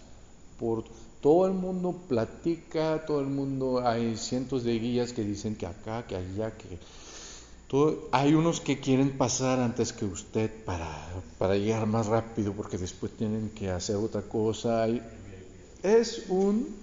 por 0.57 0.85
todo 1.19 1.47
el 1.47 1.53
mundo 1.53 1.93
platica, 2.07 3.05
todo 3.05 3.19
el 3.19 3.27
mundo, 3.27 3.85
hay 3.85 4.15
cientos 4.15 4.63
de 4.63 4.79
guías 4.79 5.11
que 5.11 5.25
dicen 5.25 5.57
que 5.57 5.65
acá, 5.65 6.07
que 6.07 6.15
allá, 6.15 6.55
que 6.55 6.79
todo, 7.67 8.07
hay 8.13 8.35
unos 8.35 8.61
que 8.61 8.79
quieren 8.79 9.17
pasar 9.17 9.59
antes 9.59 9.91
que 9.91 10.05
usted 10.05 10.49
para, 10.63 10.89
para 11.37 11.57
llegar 11.57 11.87
más 11.87 12.05
rápido 12.07 12.53
porque 12.53 12.77
después 12.77 13.11
tienen 13.11 13.49
que 13.49 13.69
hacer 13.69 13.97
otra 13.97 14.21
cosa. 14.21 14.83
Hay, 14.83 15.01
es 15.83 16.23
un, 16.29 16.73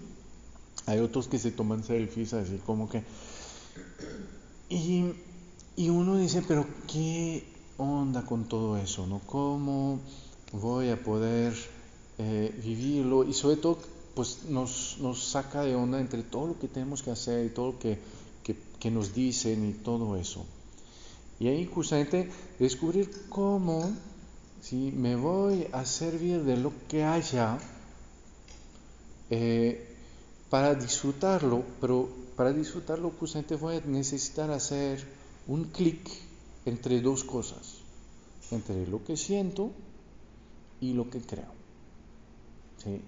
hay 0.85 0.99
otros 0.99 1.29
que 1.29 1.39
se 1.39 1.51
toman 1.51 1.83
selfies 1.83 2.35
así 2.35 2.61
como 2.67 2.91
que, 2.91 3.05
y, 4.69 5.15
y 5.77 5.89
uno 5.89 6.19
dice, 6.19 6.45
pero 6.47 6.67
¿qué 6.93 7.54
onda 7.79 8.25
con 8.25 8.45
todo 8.45 8.77
eso? 8.77 9.07
¿no? 9.07 9.21
¿Cómo 9.27 10.01
voy 10.53 10.91
a 10.91 11.03
poder 11.03 11.55
eh, 12.19 12.55
vivirlo? 12.63 13.25
Y 13.25 13.33
sobre 13.33 13.57
todo, 13.57 13.79
pues 14.15 14.45
nos, 14.49 14.99
nos, 15.01 15.25
saca 15.25 15.63
de 15.63 15.75
onda 15.75 16.01
entre 16.01 16.23
todo 16.23 16.49
lo 16.49 16.59
que 16.59 16.69
tenemos 16.69 17.03
que 17.03 17.11
hacer 17.11 17.47
y 17.47 17.49
todo 17.51 17.73
lo 17.73 17.79
que, 17.79 17.99
que, 18.43 18.91
nos 18.91 19.15
dicen 19.15 19.67
y 19.67 19.73
todo 19.73 20.15
eso. 20.17 20.45
Y 21.41 21.49
ahí 21.49 21.65
justamente 21.65 22.31
descubrir 22.59 23.11
cómo 23.31 23.91
si 24.61 24.93
me 24.93 25.17
voy 25.17 25.67
a 25.73 25.87
servir 25.87 26.45
de 26.45 26.59
lo 26.59 26.71
que 26.87 27.03
haya 27.03 27.59
eh, 29.31 29.97
para 30.51 30.75
disfrutarlo, 30.75 31.65
pero 31.81 32.09
para 32.37 32.53
disfrutarlo 32.53 33.11
justamente 33.19 33.57
voy 33.57 33.77
a 33.77 33.81
necesitar 33.81 34.51
hacer 34.51 35.03
un 35.47 35.65
clic 35.65 36.09
entre 36.65 37.01
dos 37.01 37.25
cosas, 37.25 37.79
entre 38.51 38.87
lo 38.87 39.05
que 39.05 39.17
siento 39.17 39.71
y 40.81 40.93
lo 40.93 41.11
que 41.11 41.21
creo. 41.21 41.53
¿sí? 42.83 43.01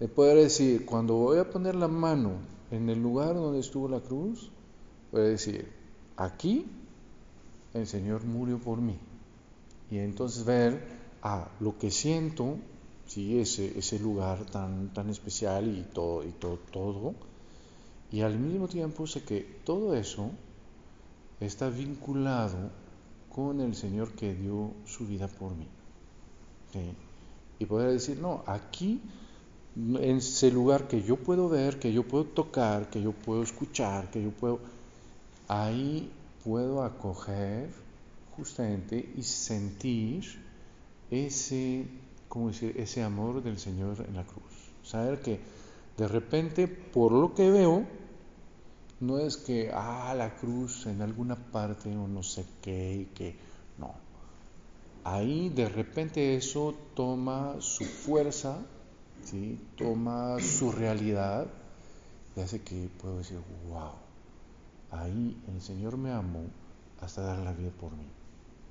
de 0.00 0.08
poder 0.08 0.38
decir, 0.38 0.86
cuando 0.86 1.14
voy 1.14 1.38
a 1.38 1.50
poner 1.50 1.74
la 1.74 1.86
mano 1.86 2.32
en 2.70 2.88
el 2.88 3.00
lugar 3.00 3.34
donde 3.34 3.60
estuvo 3.60 3.86
la 3.86 4.00
cruz, 4.00 4.50
voy 5.12 5.20
a 5.20 5.24
decir, 5.24 5.70
aquí 6.16 6.66
el 7.74 7.86
Señor 7.86 8.24
murió 8.24 8.58
por 8.58 8.80
mí. 8.80 8.96
Y 9.90 9.98
entonces 9.98 10.44
ver 10.44 10.82
a 11.22 11.50
lo 11.60 11.78
que 11.78 11.90
siento, 11.90 12.56
sí, 13.06 13.38
ese, 13.38 13.78
ese 13.78 13.98
lugar 13.98 14.46
tan, 14.46 14.94
tan 14.94 15.10
especial 15.10 15.68
y 15.68 15.82
todo, 15.82 16.24
y 16.24 16.30
todo, 16.30 16.58
todo. 16.72 17.14
Y 18.10 18.22
al 18.22 18.38
mismo 18.38 18.68
tiempo 18.68 19.06
sé 19.06 19.22
que 19.22 19.60
todo 19.64 19.94
eso 19.94 20.30
está 21.40 21.70
vinculado 21.70 22.70
con 23.34 23.60
el 23.60 23.74
Señor 23.74 24.12
que 24.12 24.34
dio 24.34 24.72
su 24.84 25.06
vida 25.06 25.28
por 25.28 25.54
mí. 25.54 25.66
Y 27.58 27.64
poder 27.64 27.90
decir, 27.90 28.18
no, 28.18 28.42
aquí 28.46 29.00
en 29.76 30.16
ese 30.16 30.50
lugar 30.50 30.88
que 30.88 31.02
yo 31.02 31.16
puedo 31.16 31.48
ver, 31.48 31.78
que 31.78 31.92
yo 31.92 32.02
puedo 32.06 32.24
tocar, 32.24 32.90
que 32.90 33.02
yo 33.02 33.12
puedo 33.12 33.42
escuchar, 33.42 34.10
que 34.10 34.22
yo 34.22 34.30
puedo, 34.30 34.60
ahí 35.48 36.10
puedo 36.44 36.82
acoger 36.82 37.70
justamente 38.36 39.12
y 39.16 39.22
sentir 39.22 40.24
ese, 41.10 41.86
¿cómo 42.28 42.48
decir? 42.48 42.74
ese 42.78 43.02
amor 43.02 43.42
del 43.42 43.58
Señor 43.58 44.04
en 44.06 44.16
la 44.16 44.24
cruz. 44.24 44.72
Saber 44.82 45.20
que 45.20 45.40
de 45.96 46.08
repente, 46.08 46.66
por 46.66 47.12
lo 47.12 47.34
que 47.34 47.50
veo, 47.50 47.84
no 49.00 49.18
es 49.18 49.36
que, 49.38 49.70
ah, 49.72 50.14
la 50.16 50.36
cruz 50.36 50.86
en 50.86 51.00
alguna 51.02 51.36
parte 51.36 51.96
o 51.96 52.06
no 52.06 52.22
sé 52.22 52.44
qué, 52.62 52.94
y 52.94 53.04
que 53.06 53.36
no. 53.78 53.94
ahí 55.04 55.48
de 55.48 55.68
repente 55.68 56.36
eso 56.36 56.74
toma 56.94 57.56
su 57.60 57.84
fuerza, 57.84 58.58
¿sí? 59.24 59.58
toma 59.76 60.38
su 60.40 60.70
realidad 60.70 61.46
y 62.36 62.40
hace 62.40 62.60
que 62.62 62.88
puedo 63.00 63.18
decir, 63.18 63.40
wow, 63.68 63.92
ahí 64.90 65.42
el 65.48 65.60
Señor 65.62 65.96
me 65.96 66.12
amó 66.12 66.44
hasta 67.00 67.22
dar 67.22 67.38
la 67.38 67.52
vida 67.52 67.70
por 67.80 67.92
mí. 67.92 68.06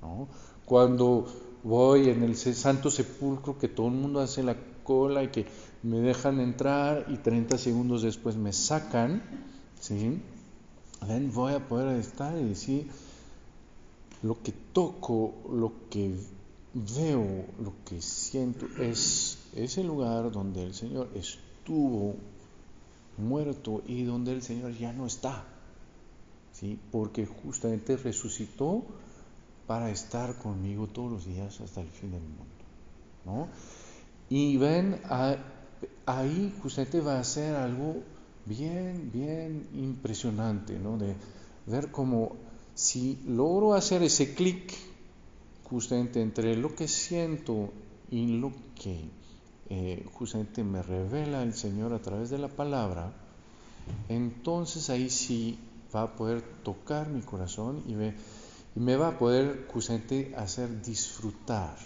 ¿no? 0.00 0.28
Cuando 0.64 1.26
voy 1.62 2.08
en 2.08 2.22
el 2.22 2.36
santo 2.36 2.90
sepulcro 2.90 3.58
que 3.58 3.68
todo 3.68 3.88
el 3.88 3.94
mundo 3.94 4.20
hace 4.20 4.42
la 4.42 4.56
cola 4.84 5.22
y 5.22 5.28
que 5.28 5.46
me 5.82 5.98
dejan 5.98 6.40
entrar 6.40 7.06
y 7.08 7.18
30 7.18 7.58
segundos 7.58 8.02
después 8.02 8.36
me 8.36 8.52
sacan, 8.52 9.49
¿sí? 9.80 10.20
Ven, 11.06 11.32
voy 11.32 11.54
a 11.54 11.66
poder 11.66 11.98
estar 11.98 12.38
y 12.38 12.44
decir 12.44 12.86
lo 14.22 14.42
que 14.42 14.52
toco, 14.52 15.34
lo 15.50 15.72
que 15.88 16.14
veo, 16.74 17.46
lo 17.58 17.72
que 17.84 18.00
siento 18.00 18.66
es 18.78 19.38
ese 19.56 19.82
lugar 19.82 20.30
donde 20.30 20.62
el 20.62 20.74
Señor 20.74 21.08
estuvo 21.14 22.14
muerto 23.16 23.82
y 23.86 24.04
donde 24.04 24.32
el 24.32 24.42
Señor 24.42 24.76
ya 24.76 24.92
no 24.92 25.06
está, 25.06 25.44
¿sí? 26.52 26.78
porque 26.92 27.26
justamente 27.26 27.96
resucitó 27.96 28.84
para 29.66 29.90
estar 29.90 30.36
conmigo 30.38 30.86
todos 30.86 31.10
los 31.10 31.26
días 31.26 31.60
hasta 31.60 31.80
el 31.80 31.88
fin 31.88 32.10
del 32.12 32.20
mundo. 32.20 32.44
¿no? 33.24 33.48
Y 34.28 34.56
ven, 34.58 35.00
ahí 36.06 36.54
justamente 36.62 37.00
va 37.00 37.18
a 37.18 37.24
ser 37.24 37.56
algo 37.56 37.96
bien, 38.50 39.10
bien 39.12 39.68
impresionante, 39.74 40.76
¿no? 40.76 40.98
de 40.98 41.14
ver 41.66 41.92
cómo 41.92 42.32
si 42.74 43.20
logro 43.26 43.74
hacer 43.74 44.02
ese 44.02 44.34
clic 44.34 44.74
justamente 45.64 46.20
entre 46.20 46.56
lo 46.56 46.74
que 46.74 46.88
siento 46.88 47.70
y 48.10 48.38
lo 48.38 48.52
que 48.74 49.08
eh, 49.68 50.04
justamente 50.14 50.64
me 50.64 50.82
revela 50.82 51.44
el 51.44 51.54
Señor 51.54 51.92
a 51.92 52.02
través 52.02 52.28
de 52.28 52.38
la 52.38 52.48
palabra, 52.48 53.12
entonces 54.08 54.90
ahí 54.90 55.10
sí 55.10 55.56
va 55.94 56.02
a 56.02 56.16
poder 56.16 56.42
tocar 56.64 57.08
mi 57.08 57.20
corazón 57.20 57.84
y 57.86 57.94
me, 57.94 58.14
y 58.74 58.80
va 58.96 59.08
a 59.08 59.18
poder 59.18 59.68
justamente 59.72 60.34
hacer 60.36 60.82
disfrutar 60.82 61.76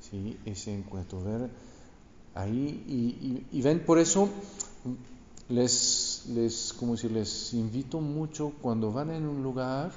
¿sí? 0.00 0.38
ese 0.44 0.72
encuentro, 0.72 1.24
ver 1.24 1.50
ahí 2.34 3.44
y, 3.50 3.62
ven 3.62 3.84
por 3.84 3.98
eso 3.98 4.28
les, 5.52 6.24
les, 6.30 6.72
como 6.72 6.96
si 6.96 7.08
les 7.08 7.52
invito 7.52 8.00
mucho 8.00 8.52
cuando 8.62 8.90
van 8.90 9.10
en 9.10 9.26
un 9.26 9.42
lugar, 9.42 9.92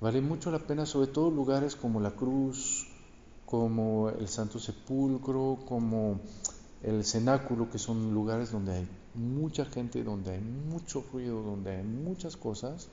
vale 0.00 0.20
mucho 0.20 0.50
la 0.52 0.60
pena, 0.60 0.86
sobre 0.86 1.08
todo 1.08 1.30
lugares 1.30 1.74
como 1.74 2.00
la 2.00 2.12
cruz, 2.12 2.86
como 3.46 4.10
el 4.10 4.28
Santo 4.28 4.60
Sepulcro, 4.60 5.58
como 5.66 6.20
el 6.82 7.04
cenáculo, 7.04 7.68
que 7.68 7.78
son 7.78 8.14
lugares 8.14 8.52
donde 8.52 8.74
hay 8.74 8.88
mucha 9.14 9.64
gente, 9.64 10.04
donde 10.04 10.32
hay 10.32 10.40
mucho 10.40 11.04
ruido, 11.12 11.42
donde 11.42 11.76
hay 11.76 11.82
muchas 11.82 12.36
cosas, 12.36 12.88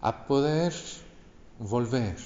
a 0.00 0.26
poder 0.26 0.72
volver. 1.58 2.16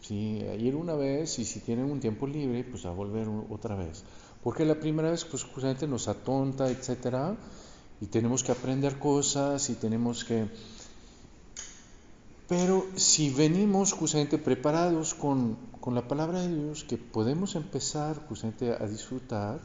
¿sí? 0.00 0.40
A 0.48 0.54
ir 0.54 0.76
una 0.76 0.94
vez 0.94 1.38
y 1.38 1.44
si 1.44 1.60
tienen 1.60 1.90
un 1.90 2.00
tiempo 2.00 2.26
libre, 2.26 2.64
pues 2.64 2.86
a 2.86 2.90
volver 2.90 3.28
otra 3.50 3.76
vez. 3.76 4.04
Porque 4.42 4.64
la 4.64 4.80
primera 4.80 5.10
vez, 5.10 5.24
pues 5.24 5.44
justamente 5.44 5.86
nos 5.86 6.08
atonta, 6.08 6.68
etcétera, 6.68 7.36
y 8.02 8.06
tenemos 8.06 8.42
que 8.42 8.52
aprender 8.52 8.98
cosas 8.98 9.70
y 9.70 9.74
tenemos 9.76 10.24
que 10.24 10.48
pero 12.52 12.84
si 12.96 13.30
venimos 13.30 13.94
justamente 13.94 14.36
preparados 14.36 15.14
con, 15.14 15.56
la 15.86 16.06
palabra 16.06 16.40
de 16.40 16.54
Dios, 16.54 16.84
que 16.84 16.98
podemos 16.98 17.54
empezar 17.54 18.18
justamente 18.28 18.70
a 18.72 18.86
disfrutar, 18.86 19.58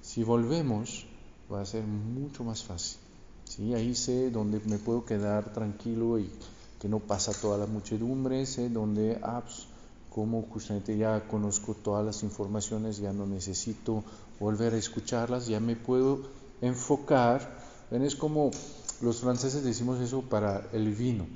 si 0.00 0.24
volvemos 0.24 1.04
va 1.52 1.60
a 1.60 1.66
ser 1.66 1.84
mucho 1.84 2.42
más 2.42 2.64
fácil. 2.64 2.98
¿sí? 3.44 3.74
Ahí 3.74 3.94
sé 3.94 4.30
dónde 4.30 4.62
me 4.64 4.78
puedo 4.78 5.04
quedar 5.04 5.52
tranquilo 5.52 6.18
y 6.18 6.30
que 6.80 6.88
no 6.88 7.00
pasa 7.00 7.32
toda 7.38 7.58
la 7.58 7.66
muchedumbre, 7.66 8.46
sé 8.46 8.70
dónde, 8.70 9.18
ah, 9.22 9.42
pues, 9.44 9.66
como 10.08 10.40
justamente 10.40 10.96
ya 10.96 11.28
conozco 11.28 11.74
todas 11.74 12.02
las 12.02 12.22
informaciones, 12.22 12.96
ya 12.96 13.12
no 13.12 13.26
necesito 13.26 14.04
volver 14.40 14.72
a 14.72 14.78
escucharlas, 14.78 15.48
ya 15.48 15.60
me 15.60 15.76
puedo 15.76 16.22
enfocar. 16.62 17.61
Es 18.00 18.16
como 18.16 18.50
los 19.02 19.18
franceses 19.18 19.62
decimos 19.62 20.00
eso 20.00 20.22
para 20.22 20.68
el 20.72 20.94
vino. 20.94 21.26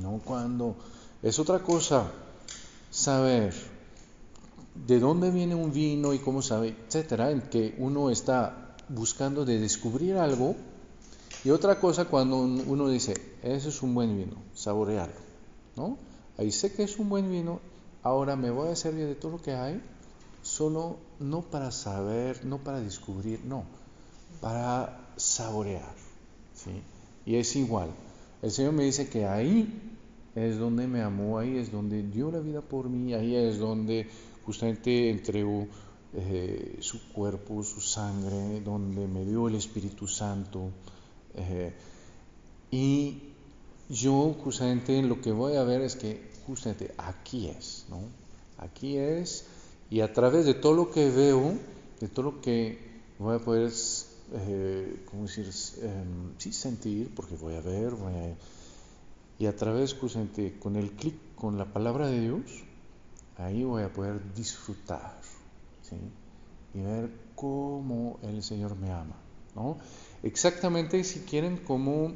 ¿no? 0.00 0.20
Cuando 0.24 0.76
es 1.22 1.38
otra 1.38 1.60
cosa 1.60 2.10
saber 2.90 3.54
de 4.86 5.00
dónde 5.00 5.30
viene 5.30 5.54
un 5.54 5.72
vino 5.72 6.12
y 6.12 6.18
cómo 6.18 6.42
sabe, 6.42 6.76
etcétera, 6.86 7.30
en 7.30 7.42
que 7.42 7.74
uno 7.78 8.10
está 8.10 8.76
buscando 8.88 9.44
de 9.44 9.58
descubrir 9.58 10.16
algo, 10.16 10.54
y 11.44 11.50
otra 11.50 11.80
cosa 11.80 12.06
cuando 12.06 12.38
uno 12.38 12.88
dice, 12.88 13.14
ese 13.42 13.68
es 13.68 13.82
un 13.82 13.94
buen 13.94 14.16
vino, 14.16 14.36
saborearlo, 14.54 15.20
¿no? 15.76 15.96
Ahí 16.38 16.52
sé 16.52 16.72
que 16.72 16.82
es 16.82 16.98
un 16.98 17.08
buen 17.08 17.30
vino, 17.30 17.60
ahora 18.02 18.36
me 18.36 18.50
voy 18.50 18.68
a 18.68 18.76
servir 18.76 19.06
de 19.06 19.14
todo 19.14 19.32
lo 19.32 19.42
que 19.42 19.54
hay, 19.54 19.80
solo 20.42 20.98
no 21.18 21.42
para 21.42 21.70
saber, 21.70 22.44
no 22.44 22.58
para 22.58 22.80
descubrir, 22.80 23.40
no, 23.44 23.64
para 24.40 25.05
saborear, 25.16 25.94
¿sí? 26.54 26.82
Y 27.24 27.36
es 27.36 27.56
igual, 27.56 27.90
el 28.42 28.50
Señor 28.50 28.72
me 28.72 28.84
dice 28.84 29.08
que 29.08 29.26
ahí 29.26 29.96
es 30.34 30.58
donde 30.58 30.86
me 30.86 31.02
amó, 31.02 31.38
ahí 31.38 31.56
es 31.56 31.72
donde 31.72 32.02
dio 32.02 32.30
la 32.30 32.40
vida 32.40 32.60
por 32.60 32.88
mí, 32.88 33.14
ahí 33.14 33.34
es 33.34 33.58
donde 33.58 34.08
justamente 34.44 35.10
entregó 35.10 35.66
eh, 36.12 36.76
su 36.80 37.08
cuerpo, 37.08 37.62
su 37.62 37.80
sangre, 37.80 38.60
donde 38.60 39.08
me 39.08 39.24
dio 39.24 39.48
el 39.48 39.54
Espíritu 39.54 40.06
Santo. 40.06 40.70
Eh, 41.34 41.72
y 42.70 43.22
yo 43.88 44.36
justamente 44.42 45.02
lo 45.02 45.20
que 45.20 45.32
voy 45.32 45.56
a 45.56 45.62
ver 45.62 45.80
es 45.80 45.96
que 45.96 46.30
justamente 46.46 46.94
aquí 46.98 47.48
es, 47.48 47.86
¿no? 47.88 48.00
Aquí 48.58 48.96
es, 48.96 49.46
y 49.90 50.00
a 50.00 50.12
través 50.12 50.46
de 50.46 50.54
todo 50.54 50.74
lo 50.74 50.90
que 50.90 51.10
veo, 51.10 51.54
de 52.00 52.08
todo 52.08 52.32
lo 52.32 52.40
que 52.40 52.78
voy 53.18 53.36
a 53.36 53.38
poder 53.38 53.72
eh, 54.32 55.04
¿cómo 55.10 55.22
decir? 55.22 55.50
Em, 55.82 56.34
sí, 56.38 56.52
sentir, 56.52 57.14
porque 57.14 57.36
voy 57.36 57.54
a 57.54 57.60
ver, 57.60 57.92
voy 57.92 58.12
a, 58.14 58.36
y 59.38 59.46
a 59.46 59.54
través, 59.54 59.94
justamente, 59.94 60.58
con 60.58 60.76
el 60.76 60.92
clic 60.92 61.14
con 61.34 61.58
la 61.58 61.66
palabra 61.66 62.08
de 62.08 62.20
Dios, 62.20 62.64
ahí 63.36 63.64
voy 63.64 63.82
a 63.82 63.92
poder 63.92 64.34
disfrutar, 64.34 65.20
¿sí? 65.82 65.96
Y 66.74 66.80
ver 66.80 67.10
cómo 67.34 68.18
el 68.22 68.42
Señor 68.42 68.76
me 68.76 68.90
ama, 68.90 69.16
¿no? 69.54 69.78
Exactamente, 70.22 71.04
si 71.04 71.20
quieren, 71.20 71.58
como, 71.58 72.14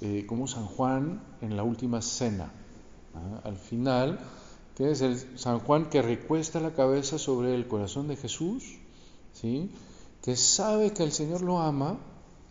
eh, 0.00 0.24
como 0.26 0.46
San 0.46 0.66
Juan 0.66 1.22
en 1.40 1.56
la 1.56 1.64
última 1.64 2.00
cena, 2.02 2.52
al 3.42 3.56
final, 3.56 4.20
que 4.76 4.92
es 4.92 5.00
el 5.00 5.38
San 5.38 5.58
Juan 5.58 5.90
que 5.90 6.00
recuesta 6.00 6.60
la 6.60 6.72
cabeza 6.72 7.18
sobre 7.18 7.54
el 7.54 7.66
corazón 7.66 8.06
de 8.06 8.16
Jesús, 8.16 8.78
¿sí? 9.32 9.70
Que 10.22 10.36
sabe 10.36 10.92
que 10.92 11.02
el 11.02 11.12
Señor 11.12 11.42
lo 11.42 11.60
ama 11.60 11.98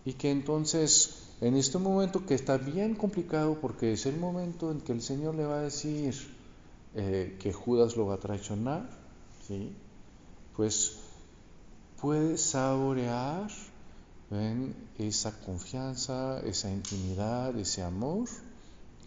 y 0.05 0.13
que 0.13 0.31
entonces 0.31 1.29
en 1.41 1.55
este 1.55 1.77
momento 1.77 2.25
que 2.25 2.35
está 2.35 2.57
bien 2.57 2.95
complicado 2.95 3.59
porque 3.61 3.93
es 3.93 4.05
el 4.05 4.17
momento 4.17 4.71
en 4.71 4.81
que 4.81 4.91
el 4.91 5.01
Señor 5.01 5.35
le 5.35 5.45
va 5.45 5.59
a 5.59 5.61
decir 5.61 6.15
eh, 6.95 7.37
que 7.39 7.53
Judas 7.53 7.95
lo 7.95 8.07
va 8.07 8.15
a 8.15 8.19
traicionar, 8.19 8.89
¿sí? 9.47 9.71
pues 10.55 10.97
puede 12.01 12.37
saborear 12.37 13.49
esa 14.97 15.39
confianza, 15.39 16.39
esa 16.41 16.69
intimidad, 16.69 17.57
ese 17.57 17.81
amor 17.81 18.27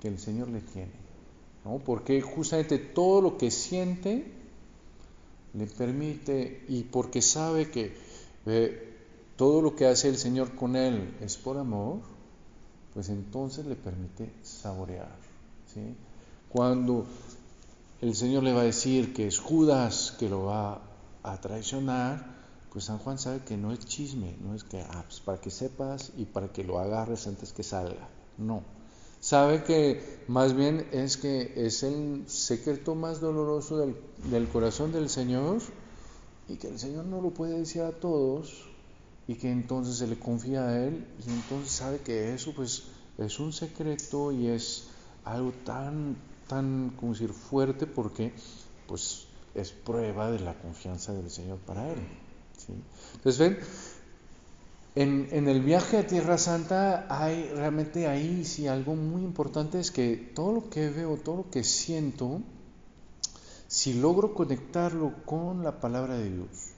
que 0.01 0.09
el 0.09 0.19
Señor 0.19 0.49
le 0.49 0.61
tiene. 0.61 0.93
¿no? 1.65 1.79
Porque 1.79 2.21
justamente 2.23 2.79
todo 2.79 3.21
lo 3.21 3.39
que 3.39 3.51
siente 3.51 4.33
le 5.55 5.67
permite 5.67 6.65
y 6.69 6.85
porque 6.85 7.23
sabe 7.23 7.71
que 7.71 7.95
todo 9.37 9.63
lo 9.63 9.77
que 9.77 9.87
hace 9.87 10.09
el 10.09 10.17
Señor 10.17 10.55
con 10.55 10.77
él 10.77 11.17
es 11.21 11.37
por 11.37 11.59
amor, 11.59 12.01
pues 12.95 13.09
entonces 13.09 13.67
le 13.67 13.77
permite 13.77 14.33
saborear. 14.43 15.17
¿sí? 15.73 15.95
Cuando 16.49 17.07
el 18.01 18.15
Señor 18.15 18.43
le 18.43 18.53
va 18.53 18.61
a 18.61 18.65
decir 18.65 19.15
que 19.15 19.27
es 19.27 19.39
Judas 19.39 20.15
que 20.19 20.29
lo 20.29 20.45
va 20.45 20.83
a 21.23 21.41
traicionar, 21.41 22.33
pues 22.73 22.87
San 22.87 22.99
Juan 22.99 23.19
sabe 23.19 23.41
que 23.41 23.57
no 23.57 23.73
es 23.73 23.81
chisme, 23.81 24.35
no 24.43 24.55
es 24.55 24.65
que, 24.65 24.81
ah, 24.81 25.05
pues 25.07 25.21
para 25.21 25.41
que 25.41 25.51
sepas 25.51 26.13
y 26.17 26.25
para 26.25 26.49
que 26.49 26.65
lo 26.65 26.79
agarres 26.79 27.27
antes 27.27 27.53
que 27.53 27.63
salga. 27.63 28.09
No. 28.39 28.63
Sabe 29.21 29.63
que 29.63 30.25
más 30.27 30.55
bien 30.55 30.89
es 30.91 31.17
que 31.17 31.53
es 31.55 31.83
el 31.85 32.25
secreto 32.27 32.95
más 32.95 33.21
doloroso 33.21 33.79
del, 33.79 33.97
del 34.31 34.49
corazón 34.49 34.91
del 34.91 35.09
Señor 35.09 35.61
y 36.53 36.57
que 36.57 36.69
el 36.69 36.79
Señor 36.79 37.07
no 37.07 37.21
lo 37.21 37.31
puede 37.31 37.59
decir 37.59 37.83
a 37.83 37.93
todos 37.93 38.69
y 39.27 39.37
que 39.37 39.51
entonces 39.51 39.97
se 39.97 40.07
le 40.07 40.19
confía 40.19 40.69
a 40.69 40.85
Él 40.85 41.07
y 41.27 41.31
entonces 41.31 41.73
sabe 41.73 41.99
que 42.01 42.35
eso 42.35 42.53
pues 42.55 42.85
es 43.19 43.41
un 43.41 43.53
secreto 43.53 44.33
y 44.33 44.49
es 44.49 44.89
algo 45.25 45.53
tan, 45.65 46.17
tan, 46.49 46.91
como 46.99 47.13
decir, 47.13 47.31
fuerte 47.31 47.87
porque 47.87 48.33
pues 48.87 49.27
es 49.55 49.73
prueba 49.73 50.31
de 50.31 50.41
la 50.41 50.55
confianza 50.55 51.13
del 51.13 51.31
Señor 51.31 51.59
para 51.59 51.89
él. 51.91 51.99
Entonces, 53.15 53.39
ven, 53.39 53.59
en, 54.95 55.29
en, 55.33 55.49
el 55.49 55.63
viaje 55.63 55.99
a 55.99 56.07
Tierra 56.07 56.39
Santa 56.39 57.07
hay 57.09 57.51
realmente 57.55 58.07
ahí 58.07 58.45
sí 58.45 58.67
algo 58.67 58.95
muy 58.95 59.23
importante 59.23 59.81
es 59.81 59.91
que 59.91 60.17
todo 60.35 60.53
lo 60.53 60.71
que 60.71 60.91
veo, 60.91 61.17
todo 61.17 61.37
lo 61.37 61.51
que 61.51 61.65
siento, 61.65 62.41
si 63.83 63.95
logro 63.95 64.33
conectarlo 64.33 65.13
con 65.25 65.65
la 65.65 65.81
palabra 65.81 66.17
de 66.17 66.31
Dios, 66.31 66.71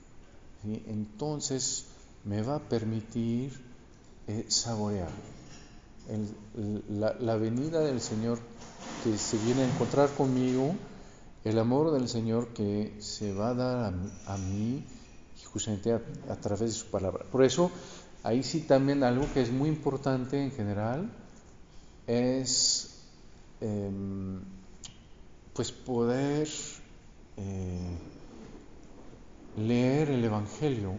entonces 0.87 1.85
me 2.25 2.41
va 2.41 2.57
a 2.57 2.61
permitir 2.61 3.53
eh, 4.27 4.47
saborear 4.49 5.11
la, 6.89 7.37
venida 7.37 7.81
del 7.81 8.01
Señor 8.01 8.39
que 9.03 9.19
se 9.19 9.37
viene 9.37 9.65
a 9.65 9.69
encontrar 9.69 10.09
conmigo, 10.15 10.75
el 11.45 11.59
amor 11.59 11.93
del 11.93 12.09
Señor 12.09 12.55
que 12.55 12.95
se 13.01 13.35
va 13.35 13.51
a 13.51 13.55
dar 13.55 13.95
a, 14.27 14.39
mí 14.39 14.83
justamente 15.53 15.93
a, 15.93 16.37
través 16.37 16.73
de 16.73 16.81
su 16.81 16.87
palabra. 16.87 17.27
Por 17.31 17.45
eso, 17.45 17.71
ahí 18.23 18.43
sí 18.43 18.61
también 18.61 19.03
algo 19.03 19.27
que 19.35 19.43
es 19.43 19.53
muy 19.53 19.69
importante 19.69 20.43
en 20.43 20.53
general 20.53 21.13
es 22.07 23.05
em, 23.61 24.41
pues 25.53 25.71
poder 25.71 26.49
eh, 27.37 27.97
leer 29.57 30.11
el 30.11 30.25
Evangelio 30.25 30.93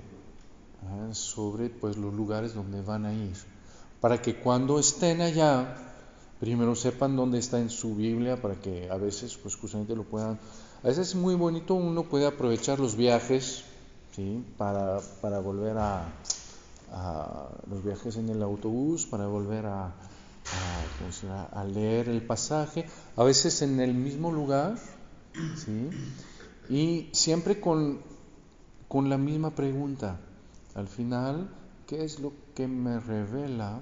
¿ah? 0.88 1.13
sobre 1.13 1.69
pues 1.69 1.98
los 1.98 2.13
lugares 2.13 2.54
donde 2.54 2.82
van 2.82 3.06
a 3.06 3.13
ir 3.13 3.36
para 4.06 4.21
que 4.21 4.36
cuando 4.36 4.78
estén 4.78 5.19
allá, 5.19 5.76
primero 6.39 6.76
sepan 6.76 7.15
dónde 7.15 7.39
está 7.39 7.60
en 7.60 7.71
su 7.71 7.95
Biblia, 7.95 8.39
para 8.39 8.54
que 8.54 8.88
a 8.88 8.98
veces, 8.98 9.36
pues 9.36 9.56
justamente 9.56 9.95
lo 9.95 10.04
puedan. 10.04 10.38
A 10.84 10.88
veces 10.88 11.10
es 11.10 11.15
muy 11.15 11.34
bonito, 11.34 11.74
uno 11.74 12.04
puede 12.04 12.28
aprovechar 12.28 12.80
los 12.80 12.95
viajes, 12.95 13.63
¿sí? 14.15 14.45
Para, 14.60 15.00
para 15.21 15.39
volver 15.39 15.78
a, 15.80 16.06
los 17.67 17.84
viajes 17.84 18.17
en 18.17 18.30
el 18.30 18.43
autobús, 18.43 19.08
para 19.08 19.26
volver 19.26 19.65
a, 19.65 19.86
a, 19.88 21.60
a, 21.60 21.63
leer 21.63 22.08
el 22.08 22.21
pasaje, 22.21 22.86
a 23.17 23.24
veces 23.24 23.63
en 23.63 23.80
el 23.80 23.95
mismo 23.95 24.32
lugar, 24.32 24.76
¿sí? 25.56 25.89
Y 26.69 27.10
siempre 27.13 27.60
con, 27.60 28.00
con 28.88 29.10
la 29.10 29.17
misma 29.17 29.52
pregunta. 29.52 30.19
Al 30.74 30.88
final, 30.88 31.50
¿qué 31.88 32.04
es 32.04 32.19
lo 32.19 32.34
que 32.54 32.67
me 32.67 33.00
revela 33.00 33.82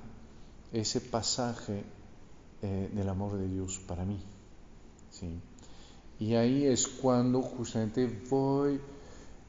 ese 0.73 0.99
pasaje 0.99 1.83
eh, 2.65 2.89
del 2.93 3.09
amor 3.09 3.37
de 3.37 3.47
Dios 3.47 3.79
para 3.79 4.05
mí. 4.05 4.19
¿sí? 5.11 5.39
Y 6.19 6.35
ahí 6.35 6.65
es 6.65 6.87
cuando 6.87 7.41
justamente 7.41 8.07
voy 8.29 8.79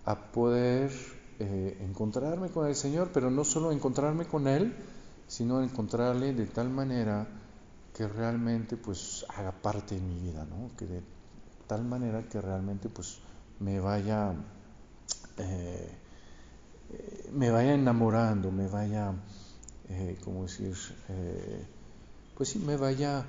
a 0.05 0.33
poder 0.33 0.91
eh, 1.39 1.79
encontrarme 1.81 2.51
con 2.51 2.67
el 2.67 2.75
Señor, 2.75 3.11
pero 3.13 3.31
no 3.31 3.45
solo 3.45 3.73
encontrarme 3.73 4.27
con 4.27 4.47
Él, 4.47 4.75
sino 5.27 5.63
encontrarle 5.63 6.35
de 6.35 6.47
tal 6.47 6.69
manera 6.71 7.27
que 7.95 8.07
realmente 8.07 8.77
pues 8.77 9.25
haga 9.29 9.53
parte 9.53 9.95
de 9.95 10.01
mi 10.01 10.19
vida, 10.19 10.45
¿no? 10.45 10.77
que 10.77 10.87
tal 11.67 11.85
manera 11.85 12.23
que 12.29 12.41
realmente 12.41 12.89
pues 12.89 13.21
me 13.61 13.81
vaya 13.81 14.35
eh, 15.39 15.99
me 17.33 17.51
vaya 17.51 17.75
enamorando, 17.75 18.51
me 18.51 18.69
vaya 18.69 19.15
eh, 19.89 20.17
como 20.25 20.45
decir, 20.45 20.75
eh, 21.09 21.67
pues 22.37 22.49
sí, 22.49 22.59
me 22.59 22.77
vaya, 22.77 23.27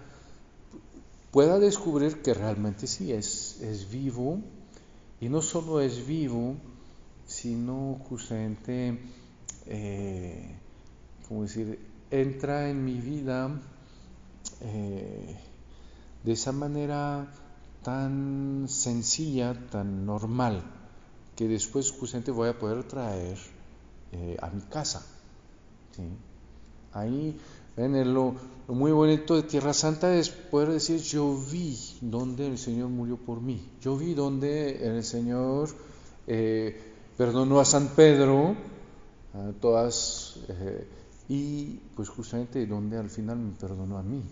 pueda 1.32 1.60
descubrir 1.60 2.22
que 2.22 2.34
realmente 2.34 2.88
sí 2.88 3.12
es, 3.12 3.60
es 3.62 3.90
vivo, 3.92 4.40
y 5.20 5.30
no 5.30 5.42
solo 5.42 5.82
es 5.82 6.06
vivo, 6.06 6.56
sino 7.26 8.00
justamente, 8.08 9.00
eh, 9.66 10.56
como 11.28 11.44
decir, 11.44 11.80
entra 12.12 12.70
en 12.70 12.86
mi 12.86 13.02
vida 13.02 13.60
de 14.62 16.32
esa 16.32 16.52
manera 16.52 17.28
tan 17.86 18.66
sencilla, 18.68 19.54
tan 19.70 20.08
normal, 20.08 20.64
que 21.36 21.48
después 21.48 21.92
justamente 21.92 22.32
voy 22.32 22.50
a 22.50 22.58
poder 22.58 22.84
traer 22.86 23.38
a 24.42 24.50
mi 24.50 24.62
casa. 24.62 25.06
¿sí? 25.96 26.02
Ahí, 26.94 27.38
ven, 27.78 28.12
lo, 28.12 28.34
muy 28.70 28.92
bonito 28.92 29.36
de 29.36 29.44
Tierra 29.44 29.72
Santa 29.72 30.16
es 30.16 30.30
poder 30.30 30.72
decir, 30.72 31.00
yo 31.02 31.38
vi 31.52 31.78
donde 32.02 32.48
el 32.48 32.58
Señor 32.58 32.90
murió 32.90 33.18
por 33.18 33.40
mí, 33.40 33.62
yo 33.82 33.96
vi 33.96 34.16
donde 34.16 34.88
el 34.88 35.04
Señor 35.04 35.70
eh, 36.26 36.76
perdonó 37.16 37.60
a 37.60 37.66
San 37.66 37.90
Pedro, 37.90 38.56
a 39.36 39.52
todas, 39.62 40.40
eh, 40.50 40.88
y 41.30 41.76
pues 41.96 42.10
justamente 42.10 42.66
donde 42.66 42.98
al 42.98 43.12
final 43.12 43.38
me 43.38 43.52
perdonó 43.52 44.00
a 44.00 44.04
mí. 44.04 44.24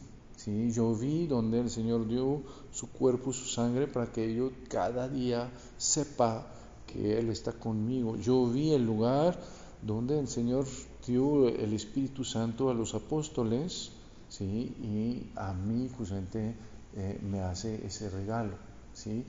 ¿Sí? 0.44 0.72
Yo 0.72 0.94
vi 0.96 1.28
donde 1.28 1.60
el 1.60 1.70
Señor 1.70 2.08
dio 2.08 2.42
su 2.72 2.92
cuerpo, 2.92 3.32
su 3.32 3.46
sangre, 3.46 3.88
para 3.88 4.12
que 4.12 4.34
yo 4.34 4.52
cada 4.68 5.08
día 5.08 5.50
sepa 5.78 6.48
que 6.88 7.18
Él 7.18 7.30
está 7.30 7.54
conmigo. 7.54 8.18
Yo 8.18 8.48
vi 8.48 8.74
el 8.74 8.86
lugar 8.86 9.40
donde 9.82 10.20
el 10.20 10.28
Señor 10.28 10.66
dio 11.08 11.48
el 11.48 11.74
Espíritu 11.74 12.24
Santo 12.24 12.70
a 12.70 12.74
los 12.74 12.94
apóstoles, 12.94 13.92
¿sí? 14.30 14.76
y 14.82 15.32
a 15.36 15.54
mí 15.54 15.90
justamente 15.98 16.56
eh, 16.96 17.20
me 17.24 17.42
hace 17.42 17.86
ese 17.86 18.10
regalo. 18.10 18.56
¿sí? 18.94 19.26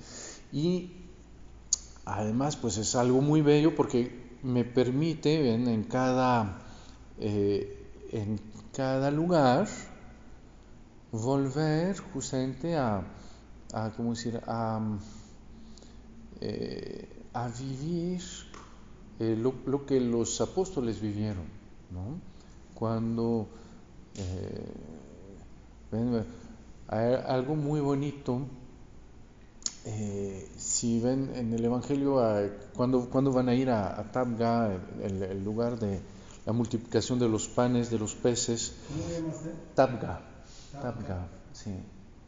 Y 0.53 0.93
además, 2.05 2.57
pues 2.57 2.77
es 2.79 2.95
algo 2.97 3.21
muy 3.21 3.41
bello 3.41 3.75
porque 3.77 4.25
me 4.43 4.65
permite 4.65 5.55
en 5.55 5.85
cada, 5.85 6.59
eh, 7.19 7.89
en 8.11 8.41
cada 8.73 9.11
lugar 9.11 9.69
volver 11.15 11.97
justamente 12.13 12.77
a, 12.77 13.03
a 13.73 13.91
¿cómo 13.97 14.11
decir?, 14.11 14.41
a, 14.47 14.81
eh, 16.41 17.09
a 17.33 17.49
vivir 17.49 18.21
lo, 19.19 19.87
que 19.87 20.01
los 20.01 20.41
apóstoles 20.41 21.01
vivieron. 21.01 21.45
¿no? 21.91 22.19
Cuando 22.75 23.47
eh, 24.17 24.73
hay 26.89 27.15
algo 27.27 27.55
muy 27.55 27.81
bonito, 27.81 28.41
eh, 29.87 30.49
si 30.57 31.01
ven 31.01 31.31
en 31.35 31.53
el 31.53 31.65
Evangelio, 31.65 32.21
cuando, 32.75 33.09
cuando 33.09 33.33
van 33.33 33.49
a 33.49 33.55
ir 33.55 33.71
a, 33.71 34.11
Tabga, 34.11 34.81
el, 35.01 35.45
lugar 35.45 35.79
de 35.79 36.01
la 36.45 36.53
multiplicación 36.53 37.21
de 37.21 37.29
los 37.29 37.49
panes, 37.49 37.91
de 37.91 37.99
los 37.99 38.17
peces, 38.17 38.75
Tabga, 39.77 40.34
Tabga, 40.81 41.29
sí. 41.53 41.75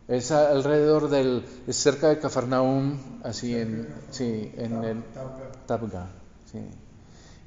Es 0.08 0.30
alrededor 0.30 1.10
del, 1.10 1.44
es 1.66 1.76
cerca 1.76 2.08
de 2.08 2.18
Cafarnaum, 2.18 2.98
así 3.24 3.56
en, 3.56 3.88
sí, 4.10 4.52
en 4.56 4.84
el 4.84 5.02
Tabga, 5.66 6.08
sí. 6.50 6.60